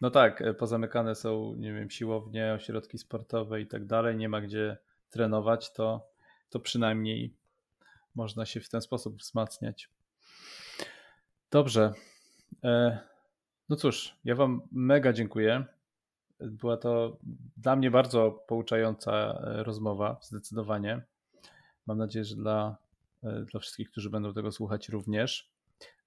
No 0.00 0.10
tak, 0.10 0.42
e, 0.42 0.54
pozamykane 0.54 1.14
są, 1.14 1.54
nie 1.54 1.72
wiem, 1.74 1.90
siłownie, 1.90 2.52
ośrodki 2.52 2.98
sportowe 2.98 3.60
i 3.60 3.66
tak 3.66 3.86
dalej. 3.86 4.16
Nie 4.16 4.28
ma 4.28 4.40
gdzie 4.40 4.76
trenować, 5.10 5.72
to, 5.72 6.08
to 6.50 6.60
przynajmniej 6.60 7.34
można 8.14 8.46
się 8.46 8.60
w 8.60 8.68
ten 8.68 8.80
sposób 8.80 9.16
wzmacniać. 9.16 9.90
Dobrze. 11.50 11.92
E, 12.64 12.98
No 13.68 13.76
cóż, 13.76 14.16
ja 14.24 14.34
Wam 14.34 14.60
mega 14.72 15.12
dziękuję. 15.12 15.64
Była 16.40 16.76
to 16.76 17.18
dla 17.56 17.76
mnie 17.76 17.90
bardzo 17.90 18.30
pouczająca 18.30 19.12
e, 19.12 19.62
rozmowa, 19.62 20.18
zdecydowanie. 20.22 21.02
Mam 21.86 21.98
nadzieję, 21.98 22.24
że 22.24 22.36
dla, 22.36 22.76
e, 23.22 23.44
dla 23.44 23.60
wszystkich, 23.60 23.90
którzy 23.90 24.10
będą 24.10 24.34
tego 24.34 24.52
słuchać, 24.52 24.88
również. 24.88 25.50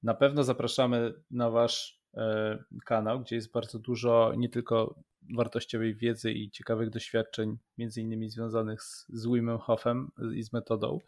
Na 0.04 0.14
pewno 0.14 0.44
zapraszamy 0.44 1.14
na 1.32 1.50
Wasz 1.50 2.02
e, 2.14 2.64
kanał, 2.86 3.20
gdzie 3.20 3.36
jest 3.36 3.52
bardzo 3.52 3.80
dużo 3.80 4.34
nie 4.38 4.50
tylko 4.50 4.96
wartościowej 5.36 5.96
wiedzy 5.96 6.32
i 6.32 6.52
ciekawych 6.52 6.90
doświadczeń, 6.90 7.58
między 7.78 8.02
innymi 8.02 8.30
związanych 8.30 8.84
z, 8.84 9.06
z 9.10 9.28
Wimem 9.28 9.58
Hofem 9.58 10.12
i 10.36 10.44
z 10.44 10.54
metodą 10.54 11.00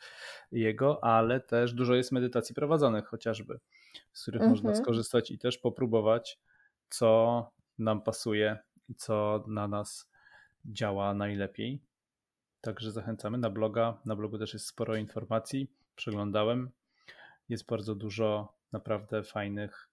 jego, 0.52 1.04
ale 1.04 1.40
też 1.40 1.74
dużo 1.74 1.96
jest 1.96 2.12
medytacji 2.12 2.56
prowadzonych 2.56 3.06
chociażby, 3.06 3.60
z 4.14 4.22
których 4.22 4.42
Mhm. 4.42 4.52
można 4.52 4.76
skorzystać 4.76 5.32
i 5.32 5.38
też 5.40 5.58
popróbować, 5.58 6.40
co 6.90 7.52
nam 7.80 8.02
pasuje 8.02 8.58
i 8.90 8.96
co 8.96 9.44
na 9.48 9.68
nas 9.68 10.10
działa 10.66 11.14
najlepiej. 11.14 11.82
Także 12.62 12.92
zachęcamy 12.92 13.38
na 13.38 13.50
bloga. 13.50 13.98
Na 14.06 14.16
blogu 14.16 14.38
też 14.38 14.54
jest 14.54 14.68
sporo 14.68 14.96
informacji. 14.96 15.68
Przeglądałem. 15.96 16.72
Jest 17.50 17.66
bardzo 17.66 17.96
dużo 17.96 18.54
naprawdę 18.72 19.24
fajnych, 19.24 19.90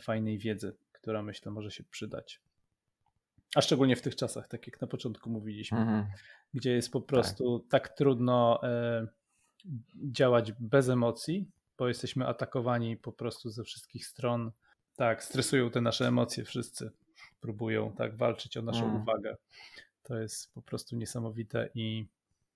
fajnej 0.00 0.38
wiedzy, 0.38 0.76
która 0.92 1.22
myślę 1.22 1.52
może 1.52 1.70
się 1.70 1.84
przydać. 1.84 2.40
A 3.56 3.60
szczególnie 3.60 3.96
w 3.96 4.02
tych 4.02 4.16
czasach, 4.16 4.48
tak 4.48 4.66
jak 4.66 4.80
na 4.80 4.86
początku 4.86 5.30
mówiliśmy, 5.30 5.78
Mhm. 5.78 6.06
gdzie 6.54 6.72
jest 6.72 6.92
po 6.92 7.00
prostu 7.00 7.66
tak, 7.70 7.88
trudno 7.88 8.60
e, 8.62 9.06
działać 9.94 10.52
bez 10.52 10.88
emocji, 10.88 11.50
bo 11.78 11.88
jesteśmy 11.88 12.26
atakowani 12.26 12.96
po 12.96 13.12
prostu 13.12 13.50
ze 13.50 13.64
wszystkich 13.64 14.06
stron. 14.06 14.52
Tak, 14.96 15.24
stresują 15.24 15.70
te 15.70 15.80
nasze 15.80 16.08
emocje 16.08 16.44
wszyscy. 16.44 16.90
Próbują 17.40 17.92
tak 17.92 18.16
walczyć 18.16 18.56
o 18.56 18.62
naszą 18.62 18.84
Mm. 18.84 19.02
uwagę. 19.02 19.36
To 20.02 20.18
jest 20.18 20.54
po 20.54 20.62
prostu 20.62 20.96
niesamowite 20.96 21.68
i, 21.74 22.08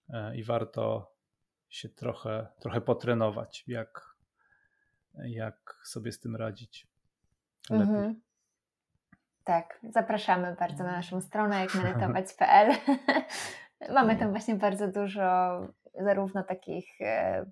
e, 0.09 0.37
i 0.37 0.45
warto 0.45 1.13
się 1.69 1.89
trochę, 1.89 2.47
trochę 2.61 2.81
potrenować, 2.81 3.65
jak, 3.67 4.17
jak 5.15 5.81
sobie 5.85 6.13
z 6.13 6.21
tym 6.21 6.37
radzić. 6.37 6.87
lepiej. 7.71 7.87
Mhm. 7.89 8.21
Tak, 9.45 9.81
zapraszamy 9.91 10.57
bardzo 10.59 10.85
na 10.85 10.93
naszą 10.93 11.21
stronę 11.21 11.61
jak 11.61 11.75
medytować.pl. 11.75 12.77
Mamy 13.95 14.17
tam 14.17 14.31
właśnie 14.31 14.55
bardzo 14.55 14.89
dużo 14.89 15.61
zarówno 16.05 16.43
takich 16.43 17.01
e, 17.01 17.47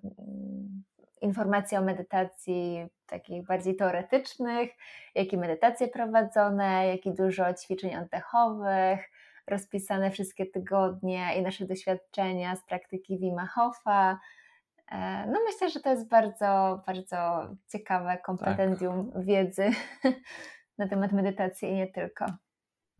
informacji 1.21 1.77
o 1.77 1.81
medytacji 1.81 2.87
takich 3.09 3.45
bardziej 3.45 3.75
teoretycznych, 3.75 4.69
jak 5.15 5.33
i 5.33 5.37
medytacje 5.37 5.87
prowadzone, 5.87 6.87
jak 6.87 7.05
i 7.05 7.13
dużo 7.13 7.53
ćwiczeń 7.53 7.95
oddechowych, 7.95 9.09
rozpisane 9.47 10.11
wszystkie 10.11 10.45
tygodnie 10.45 11.35
i 11.37 11.41
nasze 11.41 11.65
doświadczenia 11.65 12.55
z 12.55 12.65
praktyki 12.65 13.19
Wima 13.19 13.47
Hofa. 13.47 14.19
E, 14.91 15.25
no 15.27 15.39
myślę, 15.45 15.69
że 15.69 15.79
to 15.79 15.89
jest 15.89 16.09
bardzo, 16.09 16.81
bardzo 16.87 17.49
ciekawe 17.71 18.17
kompetendium 18.17 19.11
tak. 19.11 19.25
wiedzy 19.25 19.69
na 20.77 20.87
temat 20.87 21.11
medytacji 21.11 21.69
i 21.69 21.73
nie 21.73 21.87
tylko. 21.87 22.25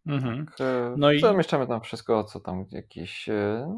Mhm. 0.10 0.45
Tak, 0.45 0.61
e, 0.61 0.95
no 0.98 1.11
i 1.11 1.19
zamieszczamy 1.19 1.68
tam 1.68 1.81
wszystko, 1.81 2.23
co 2.23 2.40
tam 2.40 2.65
jakieś 2.72 3.30
e, 3.30 3.76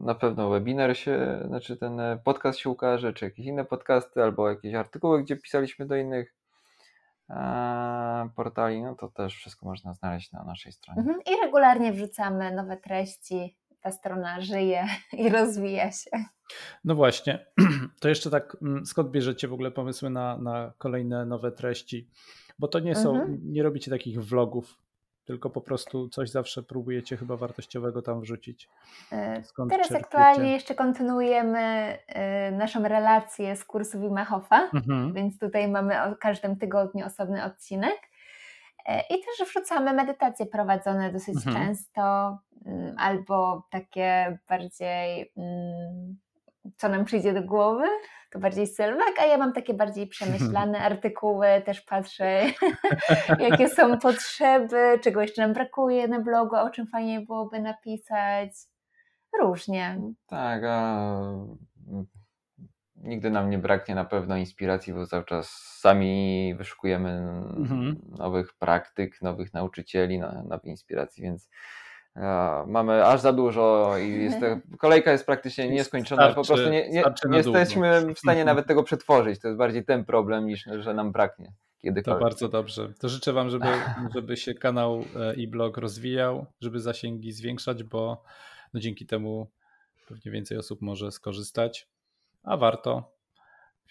na 0.00 0.14
pewno 0.14 0.50
webinar 0.50 0.96
się, 0.96 1.42
znaczy 1.46 1.76
ten 1.76 2.00
podcast 2.24 2.58
się 2.58 2.70
ukaże, 2.70 3.12
czy 3.12 3.24
jakieś 3.24 3.46
inne 3.46 3.64
podcasty, 3.64 4.22
albo 4.22 4.48
jakieś 4.48 4.74
artykuły, 4.74 5.22
gdzie 5.22 5.36
pisaliśmy 5.36 5.86
do 5.86 5.96
innych 5.96 6.34
portali, 8.36 8.82
no 8.82 8.94
to 8.94 9.08
też 9.08 9.36
wszystko 9.36 9.66
można 9.66 9.92
znaleźć 9.92 10.32
na 10.32 10.44
naszej 10.44 10.72
stronie. 10.72 11.00
Mhm. 11.00 11.20
I 11.26 11.44
regularnie 11.44 11.92
wrzucamy 11.92 12.54
nowe 12.54 12.76
treści, 12.76 13.56
ta 13.80 13.90
strona 13.90 14.40
żyje 14.40 14.86
i 15.22 15.28
rozwija 15.28 15.92
się. 15.92 16.10
No 16.84 16.94
właśnie, 16.94 17.46
to 18.00 18.08
jeszcze 18.08 18.30
tak, 18.30 18.56
mm, 18.62 18.86
skąd 18.86 19.10
bierzecie 19.10 19.48
w 19.48 19.52
ogóle 19.52 19.70
pomysły 19.70 20.10
na, 20.10 20.38
na 20.38 20.72
kolejne 20.78 21.26
nowe 21.26 21.52
treści? 21.52 22.08
Bo 22.58 22.68
to 22.68 22.78
nie 22.78 22.94
są, 22.94 23.10
mhm. 23.10 23.40
nie 23.44 23.62
robicie 23.62 23.90
takich 23.90 24.24
vlogów, 24.24 24.78
tylko 25.24 25.50
po 25.50 25.60
prostu 25.60 26.08
coś 26.08 26.30
zawsze 26.30 26.62
próbujecie 26.62 27.16
chyba 27.16 27.36
wartościowego 27.36 28.02
tam 28.02 28.20
wrzucić. 28.20 28.68
E, 29.12 29.44
Skąd 29.44 29.70
Teraz 29.70 29.88
czerpiecie? 29.88 30.06
aktualnie 30.06 30.52
jeszcze 30.52 30.74
kontynuujemy 30.74 31.58
e, 32.06 32.52
naszą 32.52 32.82
relację 32.82 33.56
z 33.56 33.64
kursu 33.64 34.00
Wimehofa, 34.00 34.70
mhm. 34.74 35.12
więc 35.12 35.38
tutaj 35.38 35.68
mamy 35.68 36.02
o 36.02 36.16
każdym 36.16 36.56
tygodniu 36.56 37.06
osobny 37.06 37.44
odcinek. 37.44 37.96
E, 38.86 39.00
I 39.00 39.14
też 39.14 39.48
wrzucamy 39.48 39.92
medytacje 39.92 40.46
prowadzone 40.46 41.12
dosyć 41.12 41.36
mhm. 41.46 41.56
często, 41.56 42.38
mm, 42.66 42.94
albo 42.98 43.66
takie 43.70 44.38
bardziej, 44.48 45.32
mm, 45.36 46.16
co 46.76 46.88
nam 46.88 47.04
przyjdzie 47.04 47.32
do 47.32 47.42
głowy, 47.42 47.84
to 48.30 48.38
bardziej 48.38 48.66
Sylwek, 48.66 49.18
a 49.20 49.26
ja 49.26 49.38
mam 49.38 49.52
takie 49.52 49.74
bardziej 49.74 50.06
przemyślane 50.06 50.78
artykuły, 50.90 51.46
też 51.66 51.80
patrzę, 51.80 52.42
jakie 53.38 53.68
są 53.68 53.98
potrzeby, 53.98 54.98
czego 55.02 55.20
jeszcze 55.22 55.42
nam 55.42 55.52
brakuje 55.52 56.08
na 56.08 56.20
blogu, 56.20 56.56
o 56.56 56.70
czym 56.70 56.86
fajnie 56.86 57.20
byłoby 57.20 57.60
napisać. 57.60 58.50
Różnie. 59.40 60.00
Tak, 60.26 60.62
a 60.64 61.08
nigdy 62.96 63.30
nam 63.30 63.50
nie 63.50 63.58
braknie 63.58 63.94
na 63.94 64.04
pewno 64.04 64.36
inspiracji, 64.36 64.92
bo 64.92 65.06
cały 65.06 65.24
czas 65.24 65.48
sami 65.80 66.54
wyszukujemy 66.58 67.10
mhm. 67.56 67.96
nowych 68.18 68.54
praktyk, 68.58 69.22
nowych 69.22 69.54
nauczycieli, 69.54 70.18
nowych 70.18 70.64
inspiracji, 70.64 71.22
więc 71.22 71.48
mamy 72.66 73.06
aż 73.06 73.20
za 73.20 73.32
dużo 73.32 73.94
i 73.98 74.24
jest 74.24 74.40
to, 74.40 74.46
kolejka 74.78 75.12
jest 75.12 75.26
praktycznie 75.26 75.68
nieskończona. 75.68 76.22
Starczy, 76.22 76.34
po 76.34 76.46
prostu 76.46 76.70
nie, 76.70 76.90
nie, 76.90 77.04
nie 77.28 77.36
jesteśmy 77.36 78.14
w 78.14 78.18
stanie 78.18 78.44
nawet 78.50 78.66
tego 78.66 78.82
przetworzyć. 78.82 79.40
To 79.40 79.48
jest 79.48 79.58
bardziej 79.58 79.84
ten 79.84 80.04
problem 80.04 80.46
niż, 80.46 80.64
że 80.80 80.94
nam 80.94 81.12
braknie. 81.12 81.52
Kiedykolwiek. 81.82 82.20
To 82.20 82.24
bardzo 82.24 82.48
dobrze. 82.48 82.92
To 82.98 83.08
życzę 83.08 83.32
Wam, 83.32 83.50
żeby, 83.50 83.66
żeby 84.14 84.36
się 84.36 84.54
kanał 84.54 85.04
e, 85.16 85.34
i 85.34 85.48
blog 85.48 85.76
rozwijał, 85.76 86.46
żeby 86.60 86.80
zasięgi 86.80 87.32
zwiększać, 87.32 87.82
bo 87.82 88.22
no 88.74 88.80
dzięki 88.80 89.06
temu 89.06 89.50
pewnie 90.08 90.32
więcej 90.32 90.58
osób 90.58 90.82
może 90.82 91.12
skorzystać, 91.12 91.88
a 92.42 92.56
warto. 92.56 93.12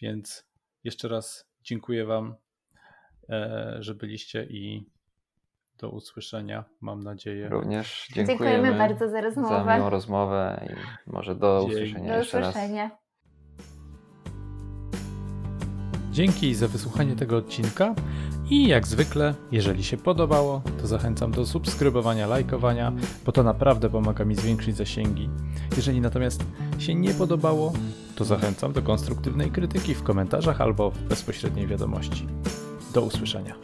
Więc 0.01 0.45
jeszcze 0.83 1.07
raz 1.07 1.49
dziękuję 1.63 2.05
Wam, 2.05 2.35
e, 3.29 3.77
że 3.79 3.95
byliście 3.95 4.43
i 4.43 4.85
do 5.79 5.89
usłyszenia, 5.89 6.63
mam 6.81 7.03
nadzieję. 7.03 7.49
Również 7.49 8.07
dziękujemy, 8.13 8.27
dziękujemy 8.27 8.77
bardzo 8.77 9.09
za 9.09 9.21
rozmowę. 9.21 9.63
Za 9.65 9.75
miłą 9.77 9.89
rozmowę 9.89 10.67
i 10.69 11.11
może 11.11 11.35
do 11.35 11.59
Dzień. 11.61 11.71
usłyszenia 11.71 12.07
do 12.07 12.17
jeszcze 12.17 12.39
usłyszenia. 12.39 12.83
raz. 12.83 13.03
Dzięki 16.11 16.55
za 16.55 16.67
wysłuchanie 16.67 17.15
tego 17.15 17.37
odcinka 17.37 17.95
i 18.49 18.67
jak 18.67 18.87
zwykle, 18.87 19.33
jeżeli 19.51 19.83
się 19.83 19.97
podobało, 19.97 20.61
to 20.81 20.87
zachęcam 20.87 21.31
do 21.31 21.45
subskrybowania, 21.45 22.27
lajkowania, 22.27 22.91
bo 23.25 23.31
to 23.31 23.43
naprawdę 23.43 23.89
pomaga 23.89 24.25
mi 24.25 24.35
zwiększyć 24.35 24.75
zasięgi. 24.75 25.29
Jeżeli 25.75 26.01
natomiast 26.01 26.43
się 26.79 26.95
nie 26.95 27.13
podobało, 27.13 27.73
to 28.15 28.25
zachęcam 28.25 28.73
do 28.73 28.81
konstruktywnej 28.81 29.51
krytyki 29.51 29.95
w 29.95 30.03
komentarzach 30.03 30.61
albo 30.61 30.91
w 30.91 31.03
bezpośredniej 31.03 31.67
wiadomości. 31.67 32.27
Do 32.93 33.01
usłyszenia. 33.01 33.55